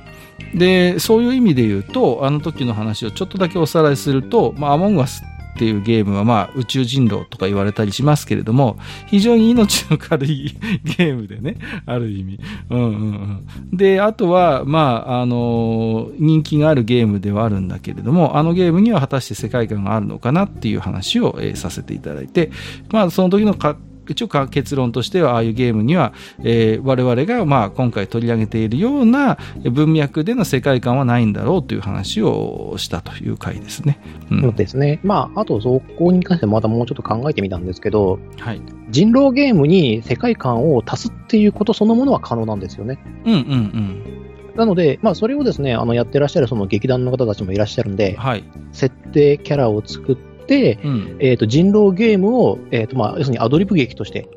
[0.53, 5.23] で、そういう意味で言うと、あの時の話をちょっとだけおさらいすると、まあ、アモンガス
[5.55, 8.77] っていうゲームは、まあ、宇宙人狼とか言われたりしますけれども、
[9.07, 10.55] 非常に命の軽い
[10.97, 12.39] ゲームでね、ある意味。
[12.69, 12.93] うんうん
[13.71, 13.77] うん。
[13.77, 22.51] で、あとは、まあ、あの、人気があるゲームではあるんだけれども、あのゲームには果たして世界観があるのかなっていう話を、えー、させていただいて、
[22.91, 23.77] まあ、その時のか
[24.11, 33.99] 一応結論としてはああいうゲームには、えー、我々がまあ今回取り上げているような文脈での世界観はないんだろうという話をしたという回ですね。
[34.29, 34.99] うん、そうですね。
[35.03, 42.99] まあ、あとそこに関してまたもうちょっと考えてみたんですけど、はい、人狼ゲームに世界観を足すっていうことそのものは可能なんですよね。
[43.25, 44.21] うんうんうん。
[44.55, 48.43] なので、まあ、それをですね、あの、やってらっしゃるその劇団の方たちもいらっしゃるんで、はい、
[48.73, 50.30] 設定キャラを作って、、
[50.83, 54.29] うん、えっ、ー、と、人狼ゲームを、えっ、ー、と、まあ、要するにアドリブ劇として、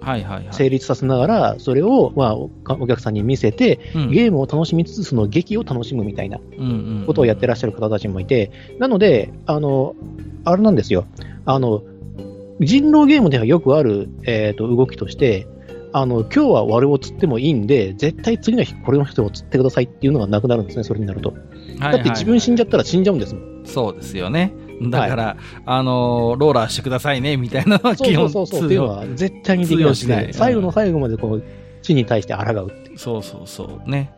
[0.53, 6.39] 成立させながら、それを、まあ、お客さんに見せて、うん、ゲームを楽しみつつ、その劇を楽しむみたいな
[7.07, 9.95] ことをやってらっしゃる方たちもいて、なので、あの、
[10.45, 11.07] あれなんですよ。
[11.45, 11.83] あの、
[12.61, 15.47] 人狼ゲームではよくある、えっ、ー、と、動きとして、
[15.97, 21.35] あの、今日は我を釣ってもいいんで、絶対次の日これの人を釣ってくださいっていうのがなくなるんですね、それになると。
[21.79, 23.63] だって自分死んじゃったら死んじゃうんですもん。
[23.65, 24.53] そうですよね。
[24.91, 28.67] だから、はい、あの、ローラーしてくださいね、みたいなのは基本そうそうそう。
[28.67, 30.35] っていうのは絶対にできない。
[30.35, 31.45] 最後の最後までこう、
[31.83, 32.99] 地に対して抗うっていう。
[32.99, 34.13] そうそうそうね。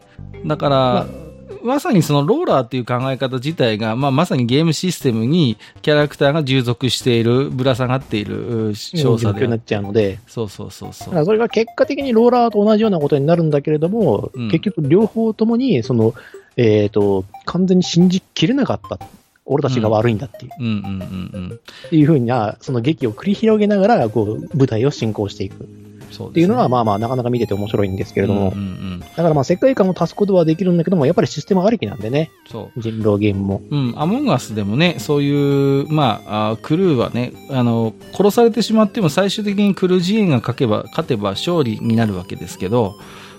[0.44, 1.26] だから、まあ
[1.62, 9.44] まさにそのローラーっていう考え方自体が、まあ、まさにゲームシステムにキャラクターが従属している、ぶら下がっている少佐で。
[9.44, 10.18] になっちゃうので。
[10.26, 11.24] そうそうそうそう。
[11.24, 16.14] それが結果的にローラーと同じようなことになるんだけれども、うん、結局両方ともに、その、
[16.56, 18.98] えっ、ー、と、完全に信じきれなかった
[19.46, 20.50] 俺たちが悪いんだっていう。
[20.58, 21.60] うんうんうんうん。
[21.86, 25.68] っていうふうな、その劇を繰り広げながら、こう、舞台を進行していく。
[26.10, 28.62] そうっていうのは、まあまあ、なかなか見てて面白いんですけれども、うんうんう
[28.96, 32.80] んだからまあ、世界観を足すことはできるんだけども、やっぱりシステムありきなんでね、そう。
[32.80, 33.62] 人狼ゲームも。
[33.70, 42.94] うん、アモンガスでもね、そういう、まあ、あクルーはね、あの、殺されてしまっても最終的にクルー陣営が勝けば、勝てば勝利になるわけですけど、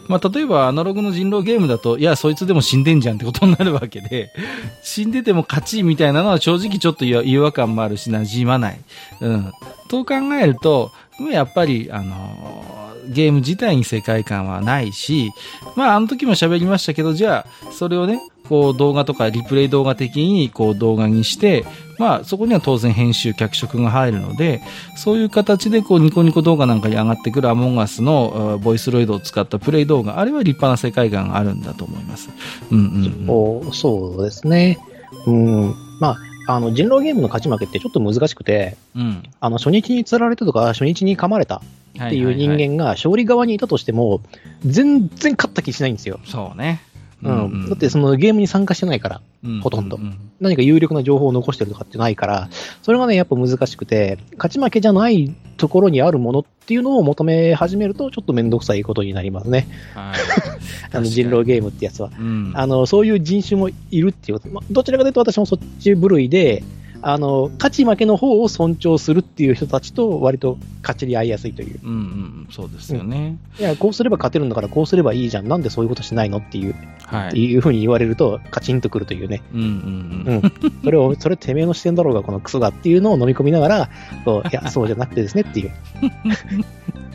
[0.07, 4.31] まあ、例えばアナログの人狼ゲームだと、いや、そいつでも死んでんじゃんってことになるわけで、
[4.81, 8.79] 死んでても勝ちみたいなのは正直ちょっと違違和感もあるし、馴染まない。
[9.21, 9.51] うん。
[9.89, 10.91] と考えると、
[11.31, 15.31] やっぱり、あのゲーム自体に世界観はないし、
[15.75, 21.65] まあ、あの時も喋りましたけど、じゃあ、それをね、こう動画とかリプレイ動画的にこう動画にして、
[21.99, 24.61] まあそこには当然編集、脚色が入るので、
[24.95, 32.29] そういう形でこうニコニコ動画なんかに上がってくるアモンガスのボイスロイドを使ったプレイ動画、あれは立派な世界観があるんだと思います。
[32.71, 33.67] うんうん、うん。
[33.69, 34.77] おそうですね。
[35.25, 35.75] うん。
[35.99, 36.17] まあ、
[36.47, 39.23] あの、人狼ゲームの勝ち負けってちょっと難しくて、うん。
[39.39, 44.21] あの、初日に釣られたとか、初日に噛まれたっていう人間が勝利側にいたとしても、
[44.65, 46.19] 全然勝った気しないんですよ。
[46.25, 46.81] そうね。
[47.23, 47.69] うん。
[47.69, 49.99] だってそのゲームに参加してないから、うんほとんど
[50.39, 52.49] 何か有力な情報を残してるとかってないから、
[52.81, 59.67] それがね、やっぱ難しくて、勝ち負けじゃないところにあるものっていうのを求め始めると、ちょっとめんどくさいことになりますね。
[59.93, 60.15] はい。
[60.95, 62.11] あの人狼ゲームってやつは。
[62.19, 62.51] うん。
[62.55, 64.53] あの、そういう人種もいるっていうこと。
[64.53, 66.63] まあどちらかというと私もそっち部類で、
[67.01, 71.79] あの、勝ち負けの方を尊重するっていう人たちと割と勝ちり合いやすいという。
[71.83, 73.37] うんうん、そうですよね。
[73.59, 75.47] いや、こうすれば勝てるんだからこうすればいいじゃん。
[75.47, 76.75] なんでそういうことしないのっていう、
[77.05, 77.37] はい。
[77.37, 79.41] いうふうに言われるとカチンとくるというね。
[79.53, 80.53] うんうんうん。
[80.83, 83.89] それを、 それてめえの視点だろうが、このクソがっていうのを飲み込みながら、
[84.25, 85.71] こういや、そうじゃなくてですねっていう。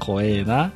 [0.05, 0.73] 怖えな。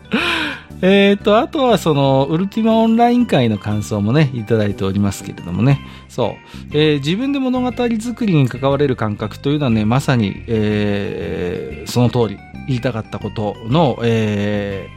[0.82, 5.80] えっと、あとはその、ウルティマオンライン会の感想もね、いただいておりますけれどもね。
[6.08, 6.36] そ
[6.72, 6.76] う。
[6.76, 14.96] えー自分で物語作りに関われる感覚というのはね、まさに、えーその通り、言いたかったことの、えー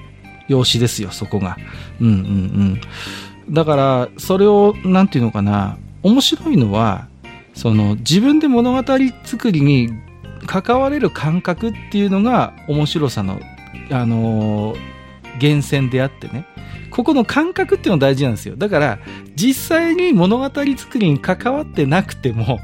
[0.49, 1.57] 用紙ですよ、そこが。
[2.01, 3.53] うんうんうん。
[3.53, 7.07] だから、それを、なんていうのかな、面白いのは、
[7.53, 8.83] その、自分で物語
[9.23, 9.89] 作りに
[10.47, 13.39] 関われる感覚っていうのが面白さの、
[13.91, 14.75] あの
[15.39, 16.45] 源泉であってね。
[16.89, 18.55] ここの感覚っていうの大事なんですよ。
[18.55, 18.99] だから、
[19.35, 22.59] 実際に物語作りに関わってなくても、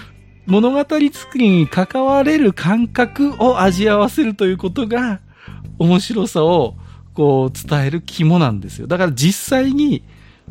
[0.46, 5.20] 物語作りに関われる感覚を味合わせるということが、
[5.78, 6.76] 面白さを、
[7.14, 8.86] こう、伝える肝なんですよ。
[8.86, 10.02] だから実際に、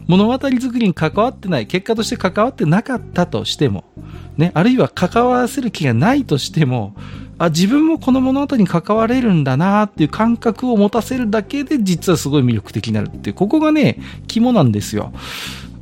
[0.07, 3.85] 物語作りに関わってない、結果として関わってなかったとしても、
[4.37, 6.95] ね、あるいは関わらせる気がないとしても、
[7.39, 15.11] あ、自分もこの物語に関われるんだなっていう感覚を持たせるだけで実はすごい魅力的になるっていう、ここがね、肝なんですよ。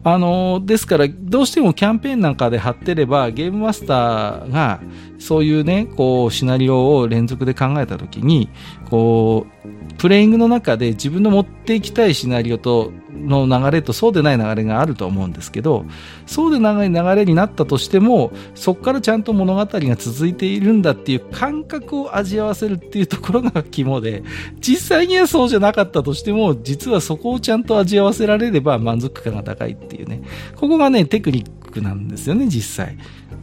[0.04, 4.80] あのですから、どうしてもキャンペーンなんかで貼ってれば、ゲームマスターが、
[5.20, 8.50] そういうね、こう、シナリオを連続で考えたときに、
[8.90, 15.86] こう、プレイングの中で自分の持っていきたいシナリオと、の流れとそうでない流れがあると思うんですけど、
[16.28, 24.24] そうでない流れになったとしても、そこからちゃんと物語が続いているんだっていう感覚を味わわせるっていうところが 肝で、
[24.60, 30.22] 実際にはそうじゃなかったとしても、実はそこをちゃんと味わわせられれば満足感が高いっていうね。
[30.56, 32.98] ここがね、テクニックなんですよね、実際。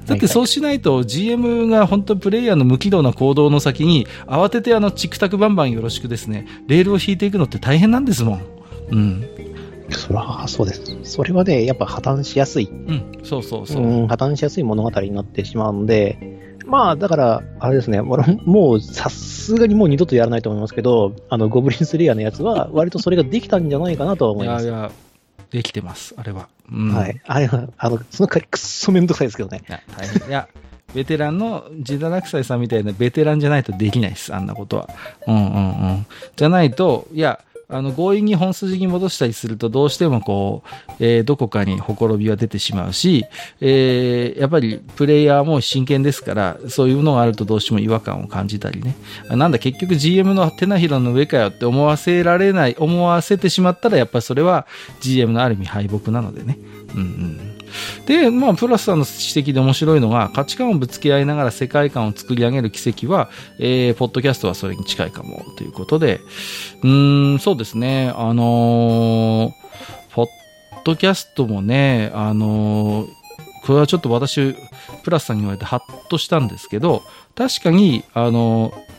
[0.07, 8.43] だってそうしないと GM が本当プレイヤーの無軌道な行動の先に慌ててあのチクタクバンバンよろしくですね、レールを引いていくのって大変なんですもん。
[8.91, 9.29] うん。
[9.91, 10.83] そら、そうです。
[11.05, 12.69] それはね、やっぱ破綻しやすい。
[12.71, 13.83] うん、そうそうそう。
[13.83, 16.19] うん、破綻しやすい物語になってしまうんで、
[16.67, 24.65] まあ、だから、あれですね、俺もう、さすがにもう二度とやらないと思いますけど、あの、ゴブリンスレイヤーのやつは、割とそれができたんじゃないかなとは思います。
[24.65, 24.91] いやいや、
[25.55, 26.49] できてます、あれは。
[26.69, 27.21] うん、はい。
[27.25, 29.63] あれは、あの、その代わりくっそめんどくさいですけどね。
[29.69, 30.29] いや、大変。
[30.29, 30.49] いや、
[30.97, 34.89] ベテランのジダラクサイさんみたいなベテランじゃないとできないです、あんなことは。
[35.29, 35.47] うんうんう
[35.99, 36.07] ん。
[36.35, 37.39] じゃないと、いや、
[37.69, 43.25] あの、強引に本筋に戻したりすると、どうしてもこう、えーどこかにほころびは出てしまうし、
[43.61, 48.95] えーやっぱりプレイヤーも真剣ですから、そういうのがあるとどうしても違和感を感じたりね。
[49.31, 54.67] なんだ、結局 GM の手のひらの上かよって思わせられない、思わせてしまったら、やっぱりそれは
[55.01, 56.59] GM のある意味敗北なのでね。
[56.95, 57.54] うんうん。
[58.07, 66.21] で、まあ、プラスさんの指摘で面白いのが、価値観をぶつけ合いながら世界観を作り上げる奇跡は、えー、ポッドキャストはそれに近いかも、ということで、
[66.83, 69.65] うーん、そうですね、あのー
[70.13, 70.27] ポッ
[70.85, 73.09] ドキャストもね、あのー
[73.67, 74.55] これはちょっと私、
[75.05, 77.03] プラスさんに言われてハッとしたんですけど、
[77.35, 78.94] 確かに、あのー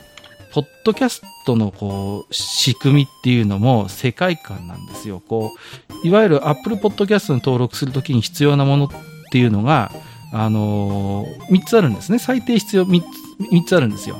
[0.55, 5.19] ポッドキャストのこう仕組みっていうのも世界観なんですよ。
[5.19, 5.51] こ
[6.03, 8.89] ういわゆる Apple Podcast に登録するときに必要なものっ
[9.33, 9.91] ていうのが、
[10.31, 12.19] あのー、3つあるんですね。
[12.19, 13.03] 最低必要 3,
[13.51, 14.17] 3つあるんですよ。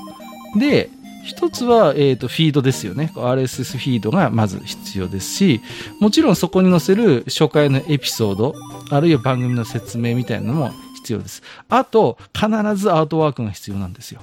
[0.57, 0.89] で、
[1.23, 3.13] 一つは、えっ、ー、と、フィードですよね。
[3.15, 5.61] RSS フィードがまず必要ですし、
[6.01, 8.53] もちろんそこに載せる初回のエピソード、
[8.91, 11.43] あるいは番組の説明みたいなのも必要です。
[11.69, 14.21] あと、必ずアートワークが必要なんですよ。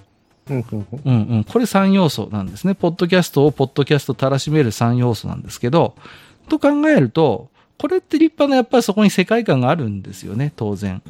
[1.05, 1.45] うんうん。
[1.45, 2.75] これ3要素なんですね。
[2.75, 5.95] ポッドキャストをポッドキャストたらしめる3要素なんですけど、
[6.49, 11.03] と考えると、これって立派なやっぱりそこに世界観があるんですよね、当然。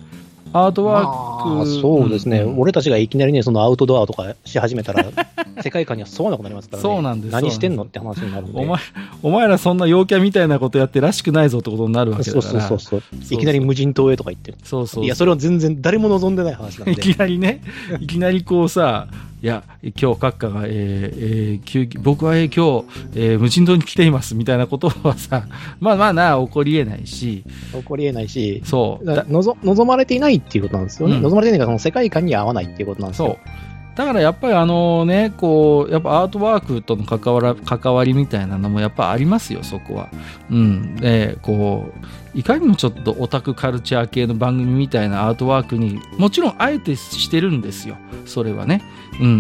[0.52, 5.04] アートワーク、まあ、そうですね、うん、俺たちがいきなりね、そのアウトドアとかし始めたら、
[5.62, 8.60] 世界観にはそうなことになりますからね、そうなんです何してんのって話になるんで。
[8.60, 8.80] お前、
[9.22, 12.42] お前らそんな陽キャみたいなことやってらしくないぞってことになるわけだから。
[12.42, 16.92] そうそうそういきなり無人島へとか言ってそうそういや、それは全然誰も望んでない話なんで。
[16.92, 17.62] いきなりね、
[18.00, 19.08] いきなりこうさ、
[19.42, 25.48] いや、今日閣下が、えーえー、僕は、えー、今日、えー、無人島に来ていますみたいなことはさ、
[25.80, 27.42] まあまあな、起こり得ないし。
[27.72, 29.04] 起こり得ないし、そう。
[29.04, 31.16] 望望まれていないっていうことなんですよね。
[31.16, 33.38] うん、望まれていないから、その世界観に合わないっていうことなんですよ。
[33.94, 40.08] だからやっぱりあのね、こう、やっぱアートワークとの関わら関わりみたいなのもやっぱありますよ、そこは。
[40.50, 40.96] うん。
[40.96, 47.96] で、こう、いかにもちょっとオタクカルチャー系の番組みたいなアートワークにもちろんあえてしてるんですよ。
[48.24, 48.82] それはね。
[49.20, 49.32] うんうん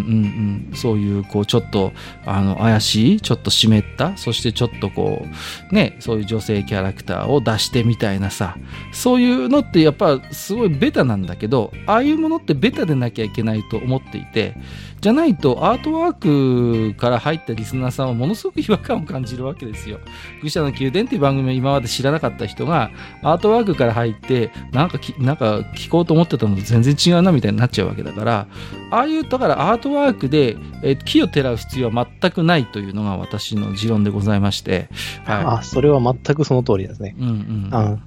[0.70, 0.76] うん。
[0.76, 1.92] そういうこうちょっと
[2.26, 5.26] あの怪しいちょっと湿ったそしてちょっとこ
[5.70, 8.56] うねそういう女性キャラクターを出してみたいなさ。
[8.92, 14.54] そういうのってやっぱすごいベタなんだけどああいうものってベタでなきゃいけないと思っていて
[15.00, 19.98] じゃないとアートワークから入ったリスナーさんはものすごく違和感を感じるわけですよ。
[20.42, 22.81] 愚者の宮殿っていう番組を今まで知らなかった人が
[23.22, 28.46] アートワークから入ってなんかなんか聞こうと思ってたのと全然違うなみたいになっちゃうわけだから
[28.90, 34.88] ああいうだからアートワークで、え木をてらう必要は全くないというのが私の持論でございまして、
[35.24, 37.16] はい、あそれは全くその通りですね。
[37.18, 37.98] うんうん、あ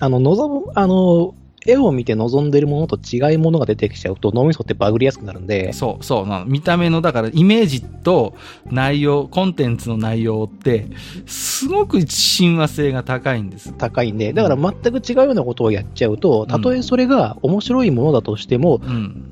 [0.00, 1.34] あの望むあの
[1.66, 5.72] 絵を見て望んでるものと違いものが出てきちゃうと脳みそってバグりやすくなるんで。
[5.72, 6.44] そう、そうなの。
[6.46, 8.34] 見た目の、だからイメージと
[8.70, 10.88] 内容、コンテンツの内容って、
[11.26, 13.72] すごく親和性が高いんです。
[13.74, 19.24] 高いんで、だから全く違うようなことをやっちゃうと、たとえそれが面白いものだとしても、うん、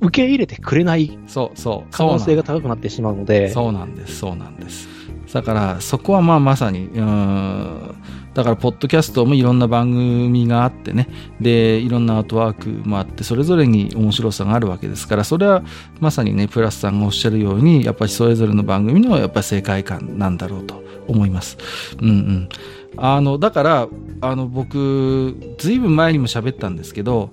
[0.00, 3.50] 受け入れてくれないそうそう可能性が高くなってしまうので。
[3.50, 4.88] そうなんです、そうなんです。
[5.32, 7.94] だから、そこはまあまさに、うん、
[8.38, 11.08] だから、ポッドキャストもいろんな番組があってね、
[11.40, 15.64] で、いろんなアートワークもあって、それぞれに面白さがあるわけですから、それは
[15.98, 21.58] まさにね、プラスさんがおっしゃるように、やっぱりそれぞれの番組のやっぱり世界観なんだろうと思います。
[22.00, 22.48] うんうん。
[22.96, 23.88] あの、だから、
[24.20, 27.30] あの、僕、ずいぶん前にも喋ったんですけど、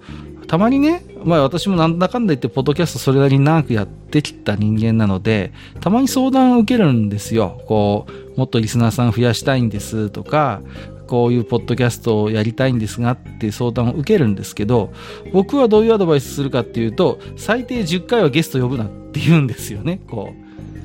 [0.48, 7.62] たまにね、まあ私もなんだかんだ言って、ポッドキャストそれなりに長くやってきた人間なので、たまに相談を受けるんですよ。
[7.68, 10.62] こう、もっとリスナーさん増やしたいんですとか、
[11.06, 14.92] こういうポッドキャストをやりたいんですがって相談を受けるんですけど、
[15.32, 20.34] 僕はどういうアドバイスするかっていうと、最低10回はゲスト呼ぶなって言うんですよね、こ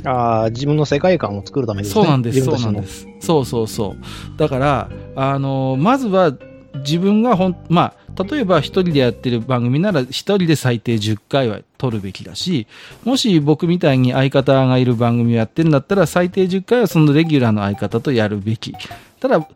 [0.04, 0.08] う。
[0.08, 1.94] ああ、自分の世界観を作るためですね。
[1.94, 3.06] そうなんです、そうなんです。
[3.20, 4.38] そうそうそう。
[4.38, 6.32] だから、あの、まずは
[6.76, 12.66] 自分がほん、まあ、例えば一人でやってる番組なら一人で最低10回は撮るべきだし、
[13.04, 18.74] もし僕みたいに相方がいる番組をやってるんだったら最低10回はそのレギュラーの相方とやるべき。
[19.20, 19.46] ただ、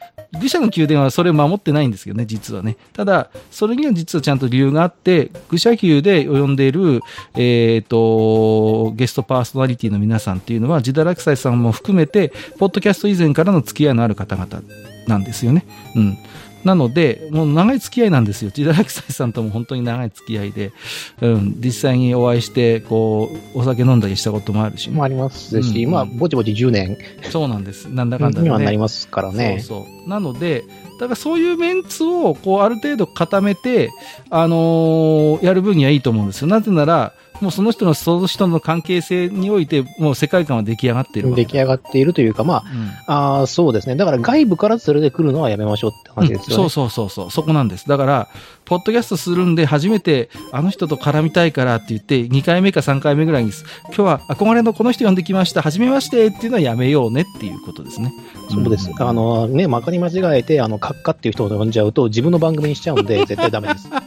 [0.40, 2.76] 愚者の宮殿はそれを守ってないんですけどね、実はね。
[2.92, 7.00] ただ、それには実はちゃんと理由があって、愚者宮で呼んでいる、
[7.34, 14.62] えっ、ー、と、ゲストパーソナリティの皆さんっていうのは、自堕落斎さんも含めて、ポッドキャスト以前からの付き合いのある方々
[15.06, 15.64] なんですよね。
[15.96, 16.18] うん。
[16.64, 18.50] なので、もう長い付き合いなんですよ。
[18.56, 20.72] 自堕落斎さんとも本当に長い付き合いで、
[21.20, 26.98] うん、実際にお会いして、こう、お酒飲んだりしたこともあるし、もありますし、うん、まあ、ぼちぼち10年。
[27.30, 27.86] そうなんです。
[27.86, 28.44] なんだかんだ、ね。
[28.44, 29.58] にはなりますからね。
[29.60, 30.08] そうそう。
[30.08, 30.64] なので、
[31.00, 33.90] だからそういうメンツを、こう、ある程度固めて、
[34.30, 36.48] あのー、やる分にはいいと思うんですよ。
[36.48, 42.64] なぜなら、もうその人のその人の関係性において、もう世界観は出来上がっている出来上がっているというか、まあ、
[43.08, 43.96] うん、あそうですね。
[43.96, 47.88] だから外部から連れてくるのはやめましょうって話ですよね、うん、そうそうそうそう、そこなんです。
[47.88, 48.28] だから、
[48.64, 53.52] ポッドキャストするんで、初めてあの人と絡みたいからって言って、2回目か3回目ぐらいに、
[53.86, 58.12] 今日は憧れのこの人呼んできました、はじめましてっていうのはやめようねっていうことですね。
[58.50, 58.90] そうです。
[58.90, 63.90] うん、あのね、まかに間違えて、あの、閣下っていう人を呼んじゃうと、自分の番組にしちゃうんで、絶対ダメです。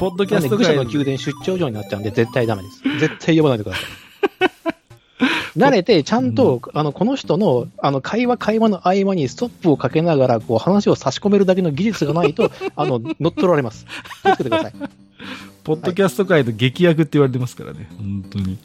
[0.00, 2.82] ポッドキャストぐらいの宮殿出張所になっちゃうんで、絶対ダメです。
[2.98, 3.84] 絶対呼ばないでください。
[5.58, 13.84] 慣れて、ちゃんと、あの、この人の、あの、会話、会話の合間にストップをかけながら、こう、話を差し込めるだけの技術がないと、 あの、乗っ取られます。
[14.22, 14.72] 気をつけてください。
[15.64, 18.58] ポッドキャスト界の劇薬って言われてますからね、はい、本当に。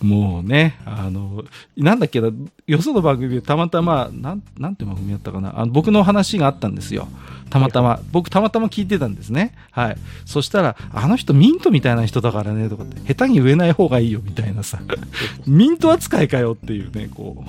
[0.00, 1.44] もうね、あの、
[1.76, 2.30] なんだっけな、
[2.66, 7.08] よその番組でたまたま、なん、なんて番組やったかな、あの僕の話があったんですよ。
[7.50, 9.54] たまたま、僕たまたま聞いてたんですね。
[9.70, 9.96] はい。
[10.24, 14.78] そしたら、あの人ミントみたいな人だからね、とかって、下手に植えない方がいいよ、みたいなさ、
[15.46, 17.44] ミント扱いかよっていうね、こ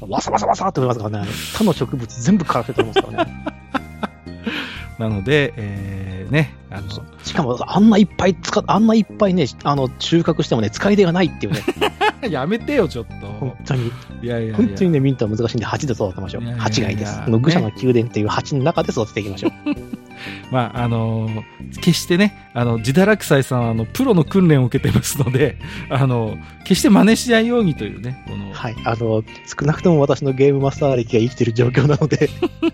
[0.00, 0.10] う。
[0.10, 3.44] わさわさわさって思いますからね、他の植物全部枯らせてますからね。
[4.98, 6.88] なので、えー、ね、あの、
[7.22, 11.60] しかも、あんないっぱい使あんないっぱいね、あの、収穫してもね、使い手がないっていうね。
[12.30, 13.26] やめてよ、ちょっと。
[13.26, 13.92] 本当に。
[14.22, 16.42] いやいや本当にね、ミントは難しいんで、8で育てましょう。
[16.42, 17.20] 8がいいです。
[17.20, 19.52] あの、愚者の宮殿っていう8の中で育てていきましょう。
[20.50, 21.42] まあ、あのー、
[21.80, 25.56] 決してね、あの、自堕落斎さんは、あの、プロの訓練を受けてますので、
[25.90, 28.52] あの、決して真似しないようにというね、この。
[28.52, 32.30] はい、あの、少なくとも私のゲームマスター歴が生きてる状況なので、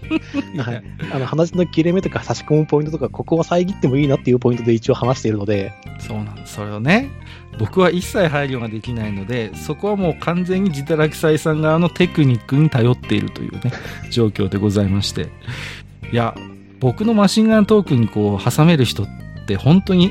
[0.59, 0.83] はい、
[1.13, 5.73] あの、話の切れ目とか差し込むポイントとか、ここは遮ってもいいなっていうポイントで一応話しているので。
[5.99, 6.55] そうなんです。
[6.55, 7.11] それをね、
[7.59, 13.73] 僕は一切配慮ができないので、そこはもう完全に自堕落斎さん側のテクニックに頼っているというね、
[14.11, 15.29] 状況でございまして。
[16.13, 16.35] いや、
[16.83, 19.07] 僕のマシンガントークにこう挟める人っ
[19.47, 20.11] て本当に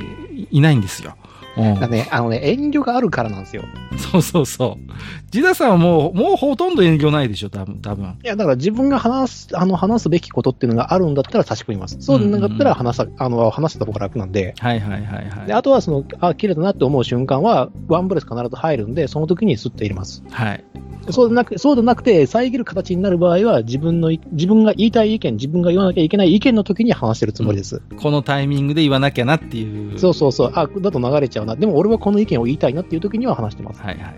[0.52, 1.18] いないんですよ。
[1.56, 3.64] だね、あのね、遠慮があるからなんですよ。
[3.98, 4.92] そうそうそう。
[5.32, 8.18] ジダさんはもう、もうほとんど遠慮ないでしょ、多分、多分。
[8.24, 11.98] いや、だから自分が話す、あの、話すべきことっていうのがあるんだったら差し込みます。
[12.00, 14.54] そうでなかったら話さ、あの、話した方が楽なんで。
[14.60, 15.48] はいはいはいはい。
[15.48, 20.24] で、あとはその、あ、綺麗だなって思う瞬間は、ワンブレス必ず入るんで、その時にスッと入れます。
[20.30, 20.64] はい。
[21.10, 27.82] そうでなく、そうでなくて、遮る形になる場合は、自分の、自分が言いたい意見、自分が言わなきゃいけない意見の時に話してるつもりです。
[27.90, 29.98] うん、このタイミングで言わなきゃなっていう。
[29.98, 30.52] そうそうそう。
[30.54, 31.56] あ、だと流れちゃうな。
[31.56, 33.82] でも俺はこの意見を言いたいなっていう時には話してます。
[33.82, 34.16] はいはいはい。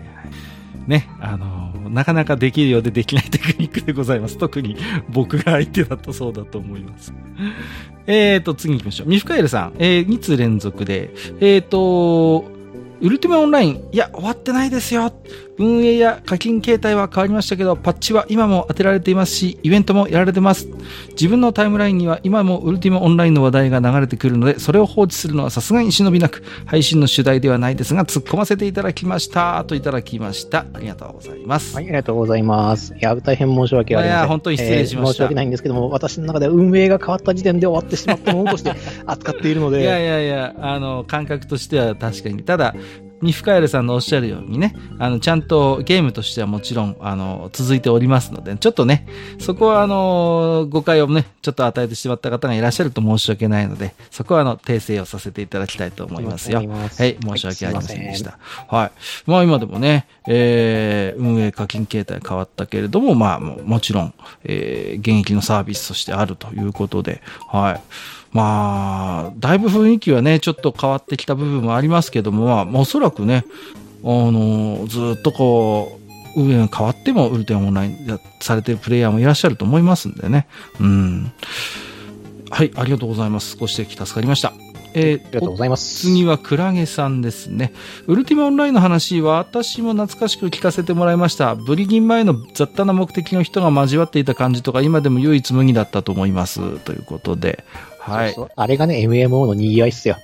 [0.86, 4.36] ね、あの、なかなかできるようでできないテクニックでございます。
[4.36, 4.76] 特に
[5.08, 7.14] 僕が相手だとそうだと思います。
[8.06, 9.08] えーと、次行きましょう。
[9.08, 11.10] ミフカエルさん、えー、2通連続で、
[11.40, 12.44] えーと、
[13.00, 15.12] ウルティマオンライン、いや、終わってないですよ。
[15.58, 20.68] 運営や課金形態は変わりましたけど、パッチは今も当てられていますし、イベントもやられてます。
[21.10, 29.64] 自分のタイムラインには今もウルティマオンラインの話題が流れてくるので、それを放置するのはさすがに忍びなく、配信の主題ではないですが、突っ込ませていただきました。
[29.64, 30.66] といただきました。
[30.72, 31.74] ありがとうございます。
[31.76, 32.94] はい、ありがとうございます。
[32.94, 34.18] いや、大変申し訳ありません。
[34.18, 38.72] いや、本当に失礼しました、えー、申し訳ないんですけども、私の中で運営が変わった時点で終わってしまったものとして
[39.06, 39.82] 扱っているので。
[39.82, 42.42] いやいやいや、あの、感覚としては確かに。
[42.42, 42.74] ただ、
[43.22, 49.06] に深谷さんのおっしゃるようにね、あの、ちゃんとゲームとしてはもちろん、あの、続いておりますので、ちょっとね、
[49.38, 56.58] そこはあの、誤解をね、ちょっと与えてしまった方がいらっしゃると申し訳ないので、そこはあの、訂正をさせていただきたいと思いますよ。
[56.58, 56.68] はい、
[57.20, 58.38] 申し訳ありませんでした。
[58.68, 58.90] はい。
[59.26, 67.80] まあ今でもね、えー、運営課金形態変わったけれども、まあももちろん、えー、現役のサービスとしてあるということで、はい。
[68.34, 73.44] まあ、だいぶ雰囲気はね、ちょっと変わってきた部分もありますけども、まあ、おそらくね、
[74.02, 75.98] あの、ずっとこ
[76.36, 80.48] う、運営が変わってもウルテンオンラインされてるプレイヤーもいらっしゃると思いますんでね。
[80.80, 81.32] うん。
[82.50, 83.56] はい、ありがとうございます。
[83.56, 84.52] ご指摘助かりました。
[84.94, 86.00] えー、ありがとうございます。
[86.00, 87.72] 次はクラゲさんですね。
[88.06, 91.54] ウルティマオンラインの話は私も懐かしく聞かせてもらいました。
[91.54, 96.78] ブリギン前の雑多な目的の人が交わっていた感じとか今でも唯一無二だったと思います。
[96.80, 97.64] ということで。
[98.12, 98.32] はい。
[98.34, 100.16] そうそうあれがね、MMO の賑わいっすよ。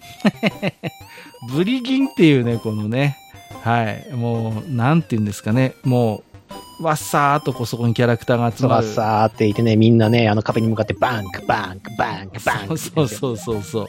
[1.52, 3.16] ブリテインっていうね、このね、
[3.62, 4.14] はい。
[4.14, 5.74] もう、なんて言うんですかね。
[5.84, 6.22] も
[6.80, 8.86] う、わっさーっとこうそこにキャラクターが集まる。
[8.86, 12.78] わっさーっていてね、みんなね、あの壁に向かってバンク、バンク、バンク、バンク。
[12.78, 13.86] そうそうそうそう。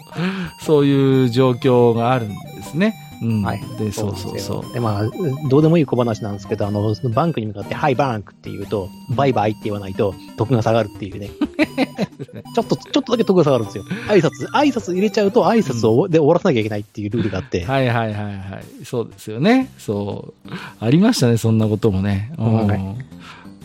[0.62, 2.96] そういう状況があるんですね。
[3.22, 3.62] うん、はい。
[3.78, 4.74] で、そうそうそう。
[4.74, 5.04] で、まあ、
[5.48, 11.30] どうでもいい小話なんですけど、あの、バンクに向かって、はい、バンクって言うと、バイバイって言わないと、徳が下がるっていうね。
[12.56, 13.84] ちょっと、ちょっとだけ徳が下がるんですよ。
[14.08, 17.64] 挨拶、挨拶入れちゃうと、挨拶を、で終わらせなきゃいけないっていうルールがあって。
[17.64, 18.86] はいはいはいはい。
[18.86, 19.70] そうですよね。
[19.78, 20.50] そう。
[20.80, 22.34] ありましたね、そんなこともね。
[22.38, 22.96] うん、はい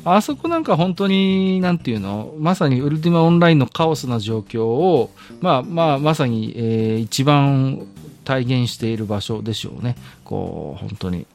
[0.09, 7.85] あそこなんか本当に、なんていうの、まさにウルティマオンラインのカオスな状況を、まあまあ、まさに、えー、一番
[8.27, 9.97] 体現している場所でしょうね。
[10.25, 11.27] こう、本当に。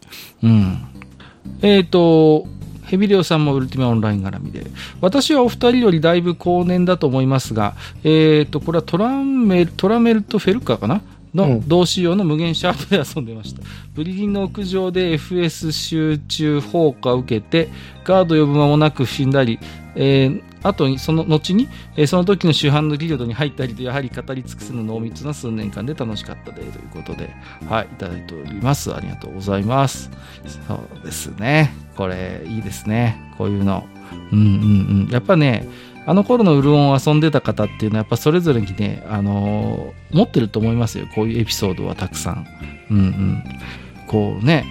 [0.43, 0.77] うん。
[1.61, 2.45] えっ、ー、と、
[2.83, 4.67] ヘビレオさんもウルティマオンライン絡みで。
[4.99, 11.01] 私はお二人よりだいぶ後年だと思いますが、えっ、ー、と、これはトラメル、トラメルと・フェルカかな？
[11.33, 13.61] の同仕様の無限シャープで遊んでました。
[13.93, 17.69] ブリリンの屋上で FS 集中放火を受けて、
[18.03, 19.59] ガード呼ぶ間もなく死んだり、
[19.95, 27.29] えー、あとに、その後に、えー、その時の主犯のギルドに入ったりと、やはり語り尽くすの濃密な数年間で楽しかったで、ということで、
[27.67, 28.93] はい、いただいております。
[28.93, 30.09] ありがとうございます。
[30.67, 31.73] そうですね。
[31.95, 33.33] これ、いいですね。
[33.37, 33.85] こういうの。
[34.31, 35.09] うんうんうん。
[35.11, 35.67] やっぱね、
[36.05, 41.07] あの頃のウルオンを遊んでた方っていうのはやっぱそれぞれにね、あのー、持ってると思いますよ。
[41.13, 42.47] こういうエピソードはたくさん。
[42.89, 43.43] うんうん。
[44.07, 44.65] こうね、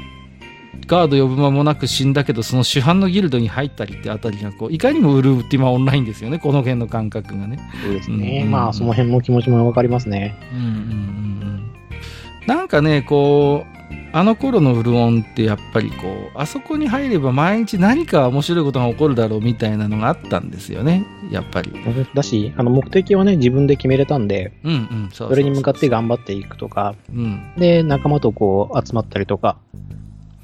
[0.86, 7.60] ガード呼ぶ間もなく死んだけど、その主犯のギルドに入ったりってあたりが、こう、いかにもウルーって今オンラインですよね、この辺の感覚がね。
[7.84, 8.40] そうですね。
[8.40, 10.36] うんうん、まあ、その辺も気持ちもわかりますね。
[10.52, 10.74] うんうんうんう
[12.44, 12.46] ん。
[12.46, 13.79] なんかね、こう、
[14.12, 21.72] あの頃のウルオンってやっぱりこう、あそこに入れば毎日何か面白いことが起こるだろうみたいなのがあったんですよね、やっぱり。
[22.14, 24.52] だし、あの目的はね、自分で決めれたんで、
[25.12, 29.58] そそれに向かって頑張っていくとか、うん、で、仲間とこう集まったりとか、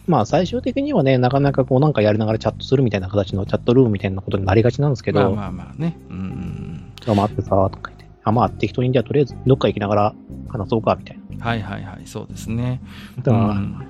[0.07, 5.99] まあ最終的にはね、なかなかこうなんかやりながらチャットするみたいな形のチャットルームみたいなことになりがちなんですけど、まあまあまあね。
[6.09, 6.93] うん。
[7.17, 7.96] まあってさ、とか。
[8.27, 10.15] あ、まあ適当にじゃあとりあえずどっか行きながら
[10.49, 11.47] 話そうか、みたいな。
[11.47, 12.81] はいはいはい、そうですね。
[13.19, 13.87] だから、うん、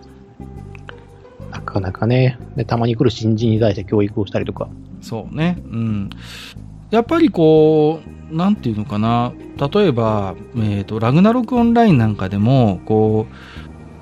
[1.50, 4.68] なかなかねで、たまに来る新人に対して教育をしたりとか。
[5.00, 5.56] そうね。
[5.64, 6.10] うん。
[6.90, 8.00] やっぱりこ
[8.30, 9.32] う、なんていうのかな。
[9.72, 13.26] 例えば、えっ、ー、と、ラグナロクオンラインなんかでも、こ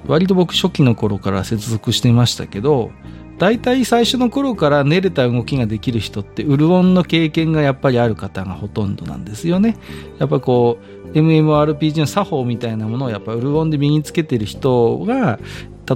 [0.07, 2.91] う、割と僕初期の頃から接続していましたけど、
[3.39, 9.77] 大体最初の頃から練れた動きができる人って、ウルオンの経験がやっぱりある方がほとんどなんですよね。
[10.19, 15.39] やっぱこう、MMORPG の作法みたいなものをやっぱウルオンで身につけてる人が、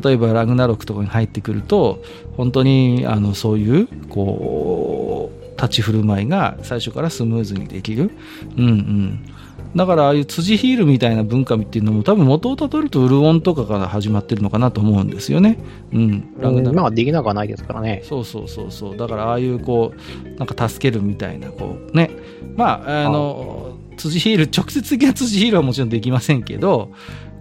[0.02, 2.02] 例えばラグナロクとかに入ってくると、
[2.36, 8.10] 本当にあのそういう、こう、立ち振る舞いが最初からスムーズにできる。
[8.56, 9.24] うんうん。
[9.74, 15.58] だからああいう辻ヒールみたいな文化っていうのも多分元をたどるとウルオンとかから始まってるのかなと思うんですよね。
[15.92, 16.34] うん。
[16.38, 18.02] ラグナまあできなくはないですからね。
[18.04, 18.96] そうそうそうそう。
[18.96, 22.10] だからああいうこう、なんか助けるみたいな、こうね。
[22.56, 26.90] まあ、あの、辻ヒール、直接的な辻ヒールはもちろんできませんけど、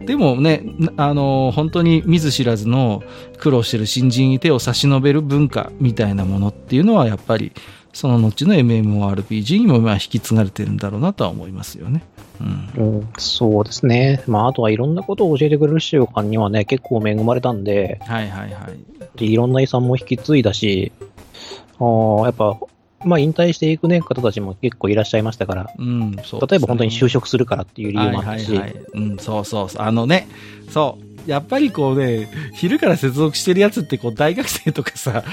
[0.05, 0.63] でもね、
[0.95, 3.03] あの、本当に見ず知らずの
[3.39, 7.51] 苦労してる新人に手を差し伸べる文化みたいなものっていうのはやっぱり、
[7.97, 12.03] その後の MMORPG にもまあ引き継がれてるんだろうなとは思いますよね。
[12.39, 14.21] うん、うん、そうですね。
[14.27, 18.69] まあ、あとはいろんなことを教えてくれる習慣にはね、結構恵まれたんで、はいはいは
[19.19, 19.25] い。
[19.25, 20.91] いろんな遺産も引き継いだし、
[21.79, 21.83] あ
[22.25, 22.59] やっぱ、
[23.03, 29.67] まあ、引退していく、ね、方たちも結構いらっしゃいましたから、うんそう、ね、例えば本当に就職するからっていう理由もあったし、はいはいはい、うん、そうそう。
[29.75, 30.27] あのね、
[30.69, 35.23] そう、やっぱりこうね、昼から接続してるやつってこう大学生とかさ、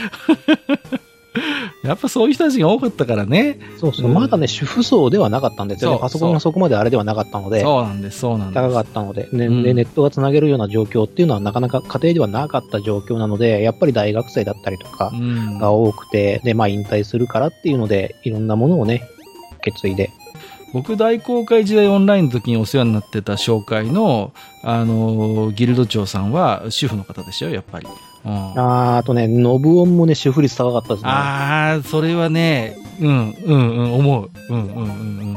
[1.82, 3.58] やっぱそういう人たちが多かったからね。
[3.78, 5.98] そうそう、うん、まだね、主婦層ではなかったんですよね。
[6.00, 7.62] パソコンがそこまであれではなかったので。
[7.62, 8.62] そうなんです、そうなんです。
[8.62, 15.12] 高かったので、ね、うん、で、ネットがつなげるような状況っていうのはなかなか家庭ではなかった状況なので、やっぱり大学生だったりとか
[15.60, 19.08] が多くて、うん、で、まあ引退するからっていうので、いろんなものをね、
[19.58, 20.10] 受け継いで。
[20.72, 24.32] 僕大公開時代オンラインの時にお世話になってた紹介の、
[24.64, 27.86] あの、ギルド長さんは主婦の方でしたよ、やっぱり。
[28.24, 31.10] ああとね、ノブオンもね、主婦率高かったですね。
[31.10, 34.30] ああ、それはね、うん、うん、うん、思う。
[34.48, 34.88] うん、うん、うん、う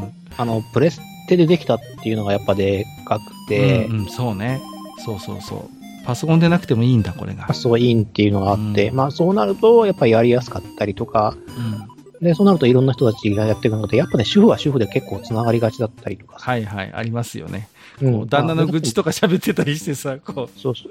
[0.05, 0.14] ん。
[0.38, 4.61] あの、プレステでできたっていうのがやっぱでかくて、うん、うん、そうね。
[5.03, 6.05] そうそうそう。
[6.05, 7.53] パソコンでなくてもいいんだ、これが。
[7.53, 16.38] そう、いいっていうのがあって、うん、まあそうなると、やっぱりやりやすかったりとか、うん、で、そうなるといろんな人たちがやっていくので、やっぱね、主婦は主婦で結構つながりがちだったりとか。
[16.39, 17.69] はいはい、ありますよね。
[18.02, 20.60] うん、旦那の愚痴とか喋ってたりしてさ、こう。
[20.60, 20.84] そうそ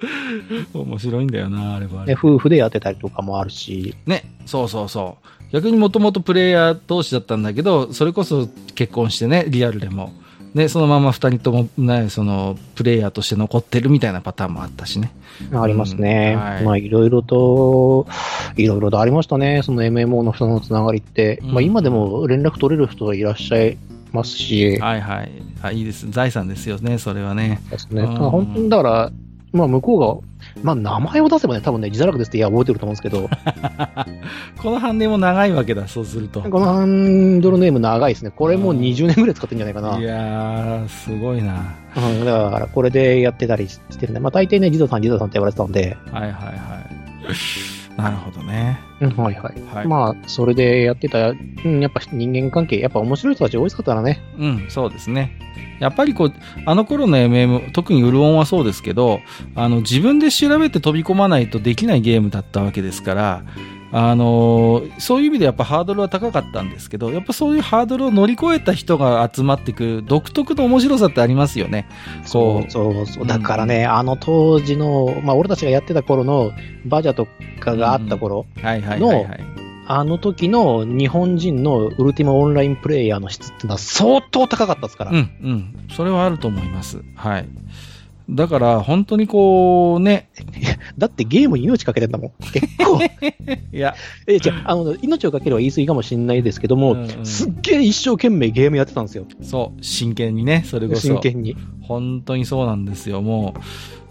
[0.75, 0.79] う。
[0.83, 3.95] 面白いんだよな、あれはね、夫婦でやってたりとかもあるし。
[4.07, 5.53] ね、そうそうそう。
[5.53, 10.13] 逆にもともとプレイヤー同士だったんだけど、それこそ結婚してね、リアルでも。
[10.57, 15.13] ね、そのまま二人とも、ね、その、プレイヤーとして残ってるみたいなパターンもあったしね。
[15.53, 16.33] ありますね。
[16.35, 18.07] うんはい、まあ、いろいろと、
[18.57, 19.61] いろいろとありましたね。
[19.63, 21.41] その MMO の人のつながりって。
[21.43, 23.77] うん、まあ、今でも連絡取れる人はいらっしゃい
[24.13, 24.79] ますし。
[24.79, 25.31] はいはい。
[25.61, 26.11] あいいです。
[26.11, 27.61] 財産ですよね、それはね。
[27.71, 28.01] ですね。
[28.01, 29.13] うん、本当にだから、
[29.53, 30.27] まあ向こうが、
[30.63, 33.29] まあ名前を出せばね、多分ね、自堕落ですっていや覚えてると思うんですけど。
[34.61, 36.41] このハンデも長いわけだ、そうすると。
[36.43, 38.31] このハンドルネーム長いですね。
[38.31, 39.99] これもう20年ぐらい使ってるんじゃないかな。
[39.99, 41.75] いやー、すごいな。
[41.97, 44.21] うん、だからこれでやってたりしてるね。
[44.21, 45.97] まあ大抵ね、ジドさん、ジドさんって言われてたんで。
[46.11, 46.51] はいはいは
[47.73, 47.76] い。
[47.97, 48.79] なるほどね。
[49.01, 49.75] はいはい。
[49.75, 51.35] はい、まあ、それでやってた、う
[51.69, 54.21] ん、やっぱ人間関係、やっぱ面白い人たち多いですからね。
[54.39, 55.39] うん、そうですね。
[55.81, 56.33] やっぱりこう、
[56.65, 59.21] あの頃の MM、特にウルオンはそうですけど、
[59.55, 63.43] あの、自分で調べて飛び込まないとできないゲームだったわけですから、
[63.93, 71.89] あのー、そういう意味でやっぱハードルは高かったんですけど、やっぱそういうハードルを乗り越えた人が集まってくる独特の面白さってありますよね。
[72.25, 73.27] そうそうそう。
[73.27, 76.53] だからね、うん、あの当時の、まあ俺たちがやってた頃の
[76.85, 77.27] バジャと
[77.61, 79.27] かがあった頃の、
[79.89, 85.13] あの時の日本人のウルティマオンラインプレイヤーの質っていうのは相当高かったですから。
[85.13, 85.89] うん、うん。
[85.95, 87.03] それはあると思います。
[87.15, 87.49] はい。
[88.29, 90.31] だから、本当にこうね、
[90.99, 92.33] だってゲームに命かけてんだもん。
[92.53, 92.99] 結構。
[93.73, 93.95] いや、
[94.27, 99.27] え、じゃあ、あの、命をかけるは言い過ぎかもしれないですけども、うんうんすっげえ一生懸命ゲームやってたんですよ。
[99.43, 101.03] そう、真剣にね、それこそ。
[101.03, 101.57] 真剣に。
[101.83, 103.61] 本当にそうなんですよ、もう。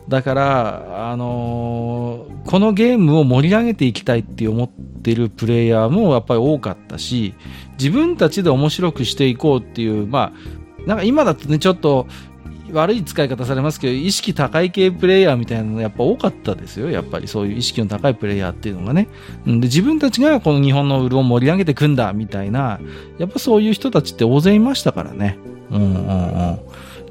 [0.09, 4.69] だから、あのーこのゲームを盛り上げていきたいって思っ
[5.01, 7.33] てるプレイヤーもやっぱり多かったし、
[7.79, 10.31] 自分たちで面白くしていこうっていう、ま
[10.85, 12.05] あ、なんか今だとね、ちょっと
[12.75, 19.07] 悪い使い方されますけど、意識高い系プレイヤーみたいなのやっぱ多かったですよ、やっぱりそういう意識の高いプレイヤーっていうのがね。
[19.45, 22.79] で自分たちがこの日本のウルを盛り上げていくんだみたいな、
[23.17, 25.37] やっぱそういう人たちって大勢いましたからね。
[25.71, 26.59] うんうんうん。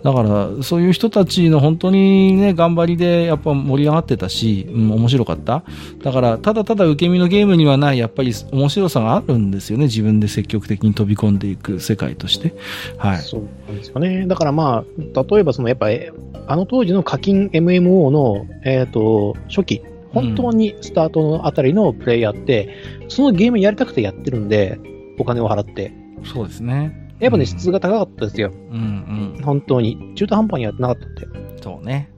[0.05, 5.64] だから、そういう人たちの本当にね、頑張りでやっぱ盛り上がってたし、うん、面白かった。
[6.02, 9.85] だから、ただただ受け身のゲームにはない、やっぱり面白さがあるんですよね。
[9.85, 12.55] 自分で積極的に飛び込んでいく世界として。
[12.98, 13.18] はい。
[13.20, 14.26] そうなんですよね。
[14.26, 16.10] だからまあ、例えばそのやっぱり、
[16.48, 19.82] あの当時の課金 MMO の、えっ、と、初期、
[20.12, 22.68] 本当にスタートのあたりのプレイヤーって、
[23.09, 24.78] そのゲームやりたくてやってるんで、
[25.18, 25.94] お金を払って。
[26.24, 27.03] そうですね。
[27.20, 28.51] やっぱね、うん質が高かったですよ。
[28.70, 30.15] うん本当に。
[30.15, 31.27] 中途半端にやってなかったんで。
[31.27, 31.62] うん。
[31.62, 32.11] そうね。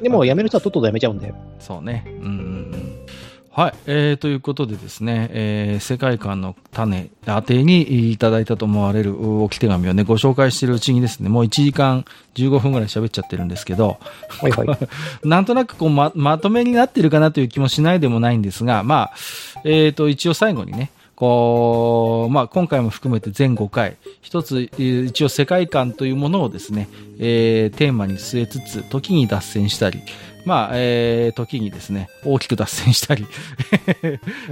[0.00, 1.32] でも、辞める人はとっとと辞めちゃうんで。
[1.58, 2.04] そうね。
[2.06, 3.06] うんうんうん。
[3.54, 3.74] はい。
[3.86, 13.98] えー、ということでですね、えー世界観の種宛てにいただいたと思われる置き手紙をね、ご紹介しているうちにですね、もう1時間15分ぐらい喋っちゃってるんですけど、
[14.40, 14.78] はいはい。
[15.28, 20.90] なんとなくこうままとめになってるかなという気もしないでもないんですが、まあ、えっ、と、一応最後にね、
[21.22, 26.88] こう、まあ、今回も含めて全5回、一つ、えー一応世界観というものをですね、
[27.20, 30.00] えーテーマに据えつつ、時に脱線したり、
[30.44, 33.24] まあ、えー時にですね、大きく脱線したり、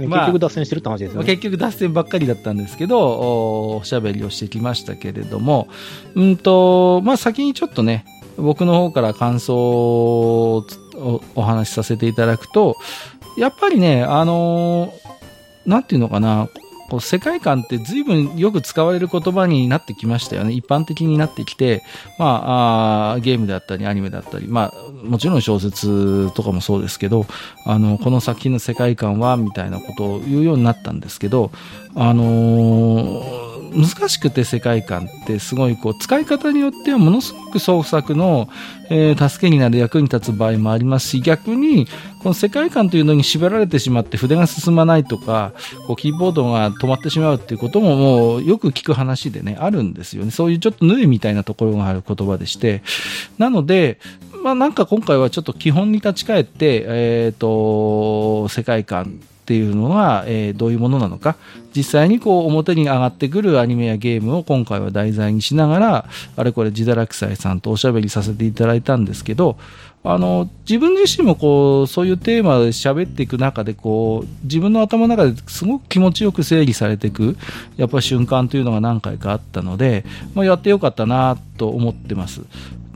[0.07, 1.25] まあ結局脱線してるって話ですよね。
[1.25, 5.67] 結局脱線ばっかりだったんですけど、おおしゃべりをしてきましたけれども、
[6.15, 8.05] うんと、まあ先にちょっとね、
[8.37, 10.65] 僕の方から感想を
[11.35, 12.77] お話しさせていただくと、
[13.37, 14.93] やっぱりね、あの
[15.65, 16.49] 何て言うのかな、
[16.89, 20.51] こう世界観って随分よく使われる言葉になってきましたよね。
[20.51, 21.83] 一般的になってきて、
[22.19, 27.25] まあ、あゲームだったり、アニメだったり、まあ、もちろん小説とかもそうですけど、
[27.65, 31.51] あの、この作品の世界観は、みたいなことを言うようになったんですけど、
[31.95, 38.49] あのー難しくて世界観ってすごいこう使い方によってはものすごく創作の、
[38.89, 41.87] えー助けになる役に立つ場合もありますし逆に
[42.21, 45.53] この世界観というのに縛られてしまって筆が進まないとか
[45.87, 50.31] こうキーボードが止まってしまうっていうことももうよく聞く話でねあるんですよね。
[50.31, 52.81] そういうちょっと縫いみたいなところがある言葉でして。
[53.37, 53.99] なので
[54.43, 59.21] まあなんか今回はちょっと基本に立ち返ってえっ、と世界観
[59.51, 61.35] っていうのは、えーどういうものなのか
[61.75, 66.05] 実際にこう表に上がってくるアニメやゲームを今回は題材にしながら
[66.37, 69.57] あれこれ自堕落斎さんとおしゃべりさせていただいたんですけど
[70.03, 77.35] あの自分自身もこうそういうテーマで喋っていく中でこう自分の頭の中ですごく気持ちよく整理されていく
[77.75, 82.41] やっぱ瞬間というのが何回かあったので、まあ、やってよかったなと思ってます。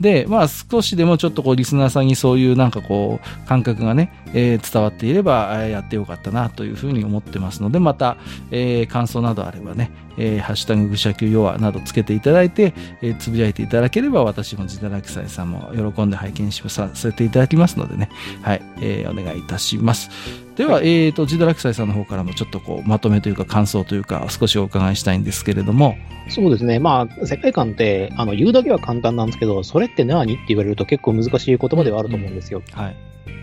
[0.00, 8.16] で、まあ少しでもちょっとこうリスナーさんにそういうなんかこう感覚がね、えー伝わっていればやってよかったなというふうに思ってますので、また、
[8.50, 12.72] えー感想などあればね、えーハッシュタグぐしゃきゅう弱などつけていただいて、
[13.02, 18.08] えーつぶやいていただければ私も自堕落斎さんも喜んで拝見しさせていただきますのでね、
[18.42, 20.10] はい、えーお願いいたします。
[20.56, 25.96] では、えーと、自堕落斎さんの方からもちょっとこうまとめというか感想というか少しお伺いしたいんですけれども、
[26.28, 26.78] そうですね。
[26.80, 32.62] まあ、世界観って、あの、言うだけは簡単なんですけど、それって何って言われると結構難しい言葉ではあると思うんですよ。
[32.72, 32.96] はい。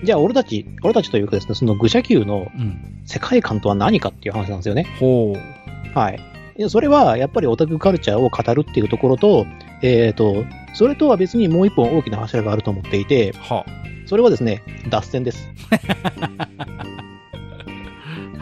[0.04, 3.04] じゃあ、俺たち、俺たちというかですね、その愚者級のうん。
[3.06, 4.86] 世界観とは何かっていう話なんですよね。
[5.00, 5.98] ほう。
[5.98, 6.20] はい。
[6.70, 9.46] それは、やっぱりオタクカルチャーを語るっていうところと、
[9.82, 13.66] えっ、と、それとは別にもう一本大きな柱があると思っていて、は
[14.06, 15.50] それはですね、脱線です。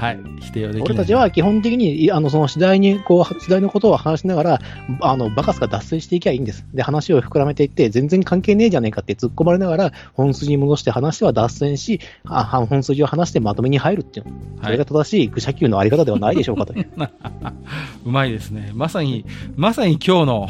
[0.02, 0.20] はい。
[0.40, 0.96] 否定はできない。
[0.96, 4.60] 俺たちは基本的に、いあの、その次第に、こう、次第のことを話しながら、
[5.00, 6.66] あの、バカすか脱線していきゃいいんです。
[6.74, 14.32] で、話を膨らめていって、全然関係ねえじゃねえかって突っ込まれながら、本筋に戻して話しては脱線し、あ本筋を話してまとめに入るっていうの。
[14.58, 16.88] そはいれが正しい愚者級のあり方ではないでしょうかという。
[18.04, 18.72] うまいですね。
[18.74, 19.26] まさに、
[19.56, 20.48] まさに今日の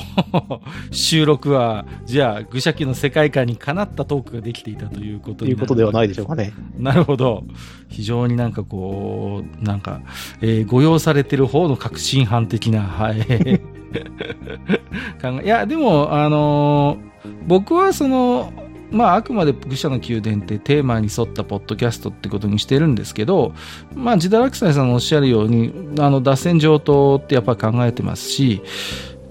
[0.91, 6.53] 収録は、じゃあ、愚者級の世界観にかなったトークができていたということということではないでししょうかね。
[6.79, 7.43] ょなるほど。
[7.89, 10.01] 非常になんかこう、なんか、
[10.41, 13.22] えーご用されてる方の確信犯的な、はい。
[15.22, 17.11] 考えいや、でも、あのー
[17.47, 18.51] 僕はその、
[18.91, 23.53] まあ、あくまで愚者の宮殿ってテーマに沿ったポッドキャストってことにしてるんですけど、
[23.95, 28.61] まあ、自堕落斎さんのおっしゃるように、あの、脱線上等ってやっぱり考えてますし、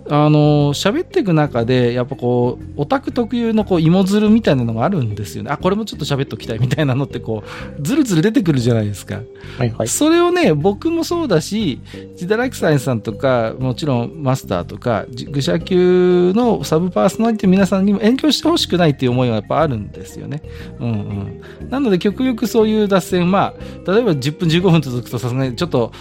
[0.08, 5.50] あの喋っていく中でやっぱこうオタク特有のこう芋づるみたいなのがあるんですよね。
[5.50, 7.44] あこれもちょっと喋っときたいみたいなのってこ
[7.78, 9.20] うずるずる出てくるじゃないですか、
[9.58, 11.80] はいはい、それをね僕もそうだし
[12.16, 20.42] ジダラキサイさんとかもちろんマスターとか愚者級のサブパーソナリティの皆さんにも影響してほしくないっていう思いがやっぱあるんですよね、
[20.78, 25.92] うんうん、なので極力そういう脱線まあ例えば10分15分続くとさすがにちょっと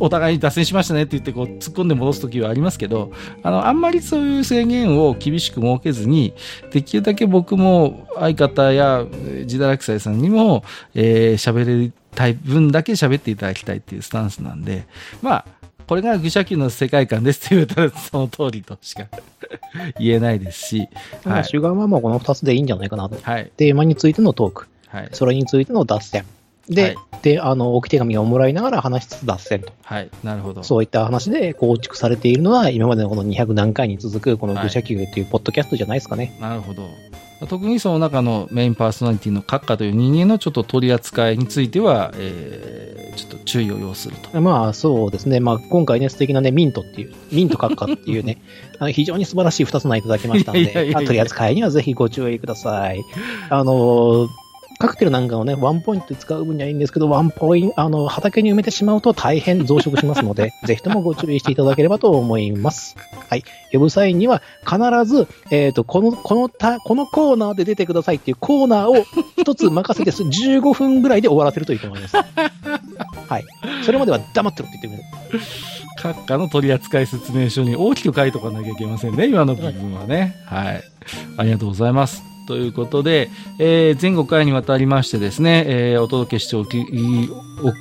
[0.00, 6.34] お互いに脱線しましたねって言ってこう突っ込んで戻す時はありますけどあのあんまりそういう制限を厳しく設けずに
[6.70, 10.62] できるだけ僕も相方や自堕落斎さんにも
[10.94, 14.86] 喋、えー、れるたい分だけ喋っていただきたいっていうスタンスなんで
[15.22, 15.44] まあ
[15.86, 19.08] これが愚者級の世界観ですって言ったらその通りとしか
[19.98, 20.88] 言えないですし、
[21.24, 23.18] はい、主眼はもうこの2つでいいんじゃないかなと。
[23.20, 26.24] はい、テーマについてのトーク、はい、それについての脱線。
[26.68, 29.72] で、はい、で、あの、置き手紙をもらいながら話しつつ脱線と。
[29.82, 30.62] はい、なるほど。
[30.62, 36.36] そういった話で構築されているのは、今までのこの200何回に続く、この愚者級っていうポッドキャストじゃないですかね。
[36.40, 36.82] はい、なるほど。
[37.46, 44.28] 特にその中のメインパーソナリティの閣下という人間のちょっと取り扱いについては、えー、ちょっと注意を要すると。
[44.40, 45.40] まあそうですね。
[45.40, 48.38] まあ今回ね、素敵なね、ミントっていう、ミント閣下っていうね、
[48.78, 53.02] あの非常に素晴らしい2つのいただきましたので、取り扱いにはぜひご注意ください。
[53.50, 54.28] あのー
[54.82, 62.96] カクテルなんかをね、ワンポイントで使う分にはいいんですけど、ワンポイント、あの、畑に埋めてしまうと大変増殖しますので、 ぜひともご注意していただければと思います。
[63.28, 63.44] はい。
[63.70, 69.04] 呼ぶ際には、必ず、えっ、ー、と、この、このた、このコーナーで出てくださいっていうコーナーを
[69.38, 72.16] 一つ任せてす、15分ぐらいで終わらせるといいと思います。
[73.28, 73.44] はい。
[73.84, 75.44] それまでは黙ってろって言ってくれる。
[75.96, 80.34] 閣下の取扱説明書に大きく書いとかなきゃいけませんね、今の部分はね。
[80.46, 80.82] はい。
[81.36, 82.31] ありがとうございます。
[82.46, 86.82] ということで、えー、前後回にわたりましてですね、えー、お届けしておき、お,、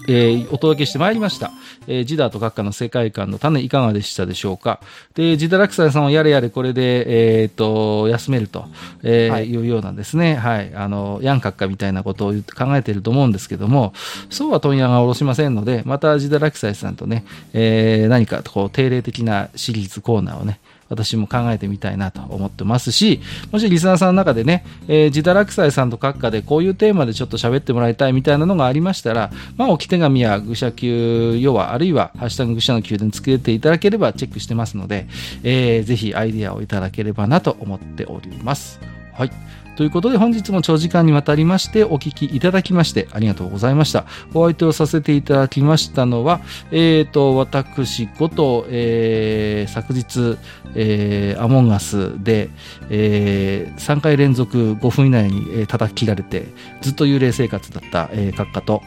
[0.08, 1.52] えー、お届けしてまいりました。
[1.88, 4.80] えー、ジダーと閣下の世界観の種いかがでしたでしょうか。
[5.16, 8.66] で、ジダラクサイさんはやれやれこれで、えっ、ー、と、休めると、
[9.04, 10.36] えー、はい、いうようなんですね。
[10.36, 10.74] はい。
[10.76, 13.94] あの、ヤン閣下みたいなことを考えていると思うんですけども、
[14.30, 20.60] そうは問屋が下ろしませんので、またジダラクサイさんとね、えー、何かこう、定例的なシリーズコーナーをね、
[20.92, 35.08] 私も考えてみたいなと思ってますし、もしリスナーさんの中でね、えー、自堕落斎さんと閣下でこういうテーマでちょっと喋ってもらいたいみたいなのがありましたら、まあ、置き手紙や愚者級要は、あるいは、ハッシュタグ愚者の宮殿つけていただければチェックしてますので、
[35.44, 38.80] えー、ぜひアイディアをいただければなと思っております。
[39.14, 39.32] はい。
[39.82, 44.06] ということで本日も長時間にわたりましてお聞きいただきましてありがとうございました。
[44.36, 46.40] お相手をさせていただきましたのは、
[46.70, 50.38] えっ、ー、と、私こと、えー、昨日、
[50.76, 52.52] えー、アモンガスで、
[52.92, 56.46] えー、3回連続5分以内に、えー、叩き切られて、
[56.82, 58.84] ずっと幽霊生活だった、えー、閣下と、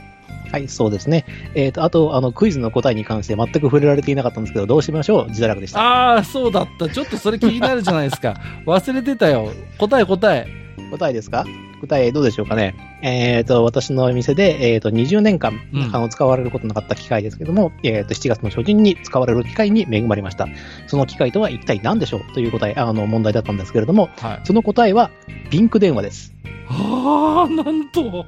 [0.52, 1.24] はい、そうですね。
[1.56, 5.28] えっ、ー、と、あと、あの、クイズの答えに関して全く触れられていなかったんですけど、どうしましょう？
[5.30, 5.80] 自堕落でした。
[5.80, 6.88] ああ、そうだった。
[6.88, 8.40] ちょっとそれ気になるじゃないですか。
[8.64, 9.50] 忘れてたよ。
[9.78, 10.63] 答え答え。
[10.90, 11.44] 答えですか？
[11.80, 12.74] 答えどうでしょうかね？
[13.02, 15.60] えっ、ー、と、私の店で、えっ、ー、と、20年間、
[15.92, 20.48] あの、使われることなかった機械ですけども、えっ、と、7月の初旬に使われる機械に恵まれました。
[20.86, 22.32] その機械とは一体何でしょう？
[22.32, 25.10] という答え、あの、問題だったんですけれども、はい、その答えは、
[25.50, 26.34] ピンク電話です。
[26.68, 28.24] ああ、なんと、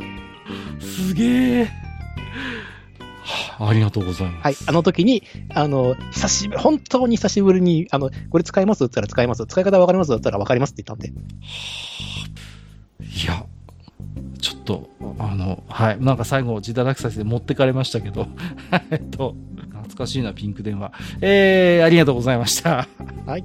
[0.81, 1.69] すげえ。
[3.59, 4.43] ありがとうございます。
[4.45, 4.57] はい。
[4.67, 5.23] あの時に、
[5.55, 8.85] あの、久しぶり、本当に久しぶりに、あの、これ使います？
[8.85, 9.47] って言ったら使います？
[9.47, 10.09] 使い方わかります？
[10.09, 11.13] って言ったらわかりますって言ったんで。
[13.01, 13.45] いや、
[14.41, 16.01] ちょっと、あの、はい。
[16.01, 18.29] なんか最後、自堕落させて持ってかれましたけど、
[18.91, 19.35] えっと、
[19.71, 20.93] 懐かしいな、ピンク電話。
[21.21, 22.87] えー、ありがとうございました。
[23.27, 23.45] はい。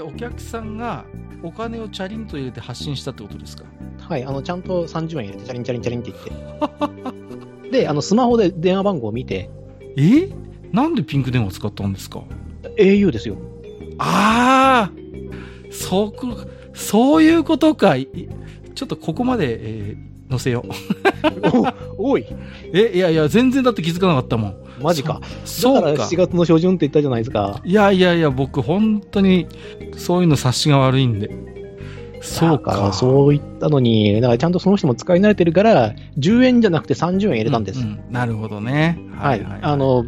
[0.00, 1.04] じゃお客さんが
[1.42, 3.64] お金をチャリンと入れて発信したってことですか？
[4.00, 7.70] はいあのちゃんと30円入れてチャリンチャリンチャリンって言って。
[7.70, 9.50] であのスマホで電話番号を見て。
[9.98, 10.30] え？
[10.72, 12.22] なんでピンク電話使ったんですか
[12.78, 13.36] ？au ですよ。
[13.98, 14.92] ああ
[15.70, 16.28] そこ
[16.72, 17.96] そういうことか。
[17.98, 20.70] ちょっとここまで、えー、載せよう。
[21.98, 22.26] おい。
[22.72, 25.20] えいやいや全然だって気づかなかったもんマジか。
[25.44, 25.90] そうか。
[25.90, 27.60] だから7月の初旬って言ったじゃないですか。
[27.64, 29.46] いやいやいや、僕本当に
[29.96, 31.30] そういうの察しが悪いんで。
[32.22, 32.92] そうか。
[32.92, 37.80] そう言ったのに、だからちゃんとその人も使い慣れてるから、10円じゃなくて30円入れたんです。
[37.80, 38.98] うんうん、なるほどね。
[39.16, 39.40] はい。
[39.42, 40.04] はい、はい、あの、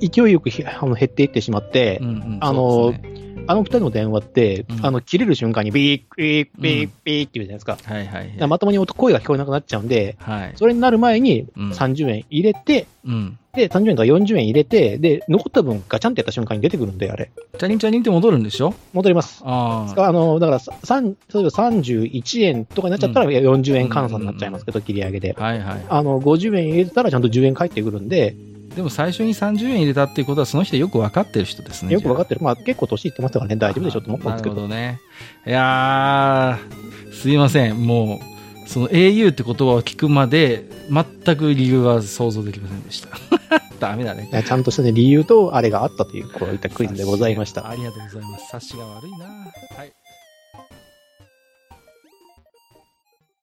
[0.00, 3.02] 勢いよくあの減っていってしまって、うんうん、あの、ね、
[3.46, 7.78] あの二人の電話って、うんあの、切れる瞬間にビーッ、ビーッ、ビーッ、ビーッって言うじゃないですか。
[7.82, 10.52] はいはいだからまともに音声が聞こえなくなっちゃうんで、はい。
[10.56, 13.38] それになる前にうん30円入れて、うん。
[13.54, 17.32] で、30円とか40円入れて、で、残った分ガチャンってやった瞬間に出てくるんで、あれ。
[17.58, 18.72] チャリンチャリンって戻るんでしょ？
[18.92, 19.42] 戻ります。
[19.44, 20.08] ああ。
[20.08, 25.32] あの、だから、さ三例えば31円とかになっちゃったら40円換算になっちゃいますけど、切り上げで。
[25.32, 25.84] はいはい。
[25.88, 28.36] あの、50円入れてたらちゃんと10円返ってくるんで、
[28.74, 31.88] でも最初に30円入れたっていうことは、その人よく分かってる人ですね。
[31.88, 32.40] っよくわかってる。
[32.40, 34.54] まあ結構年いってますからね、大丈夫でしょと思ったんですけど。
[34.54, 35.00] なるほどね。
[35.46, 37.84] いやー、すいません。
[37.84, 43.08] もう、その au って言葉を聞くまで、全く理由は想像できませんでした。
[43.80, 44.28] ダメだね。
[44.46, 47.68] ちゃんとしたね、理由とあれがあったという、こういったクイズでございました。
[47.68, 48.44] ありがとうございます。
[48.44, 49.26] 察しが悪いな。
[49.76, 49.99] はい。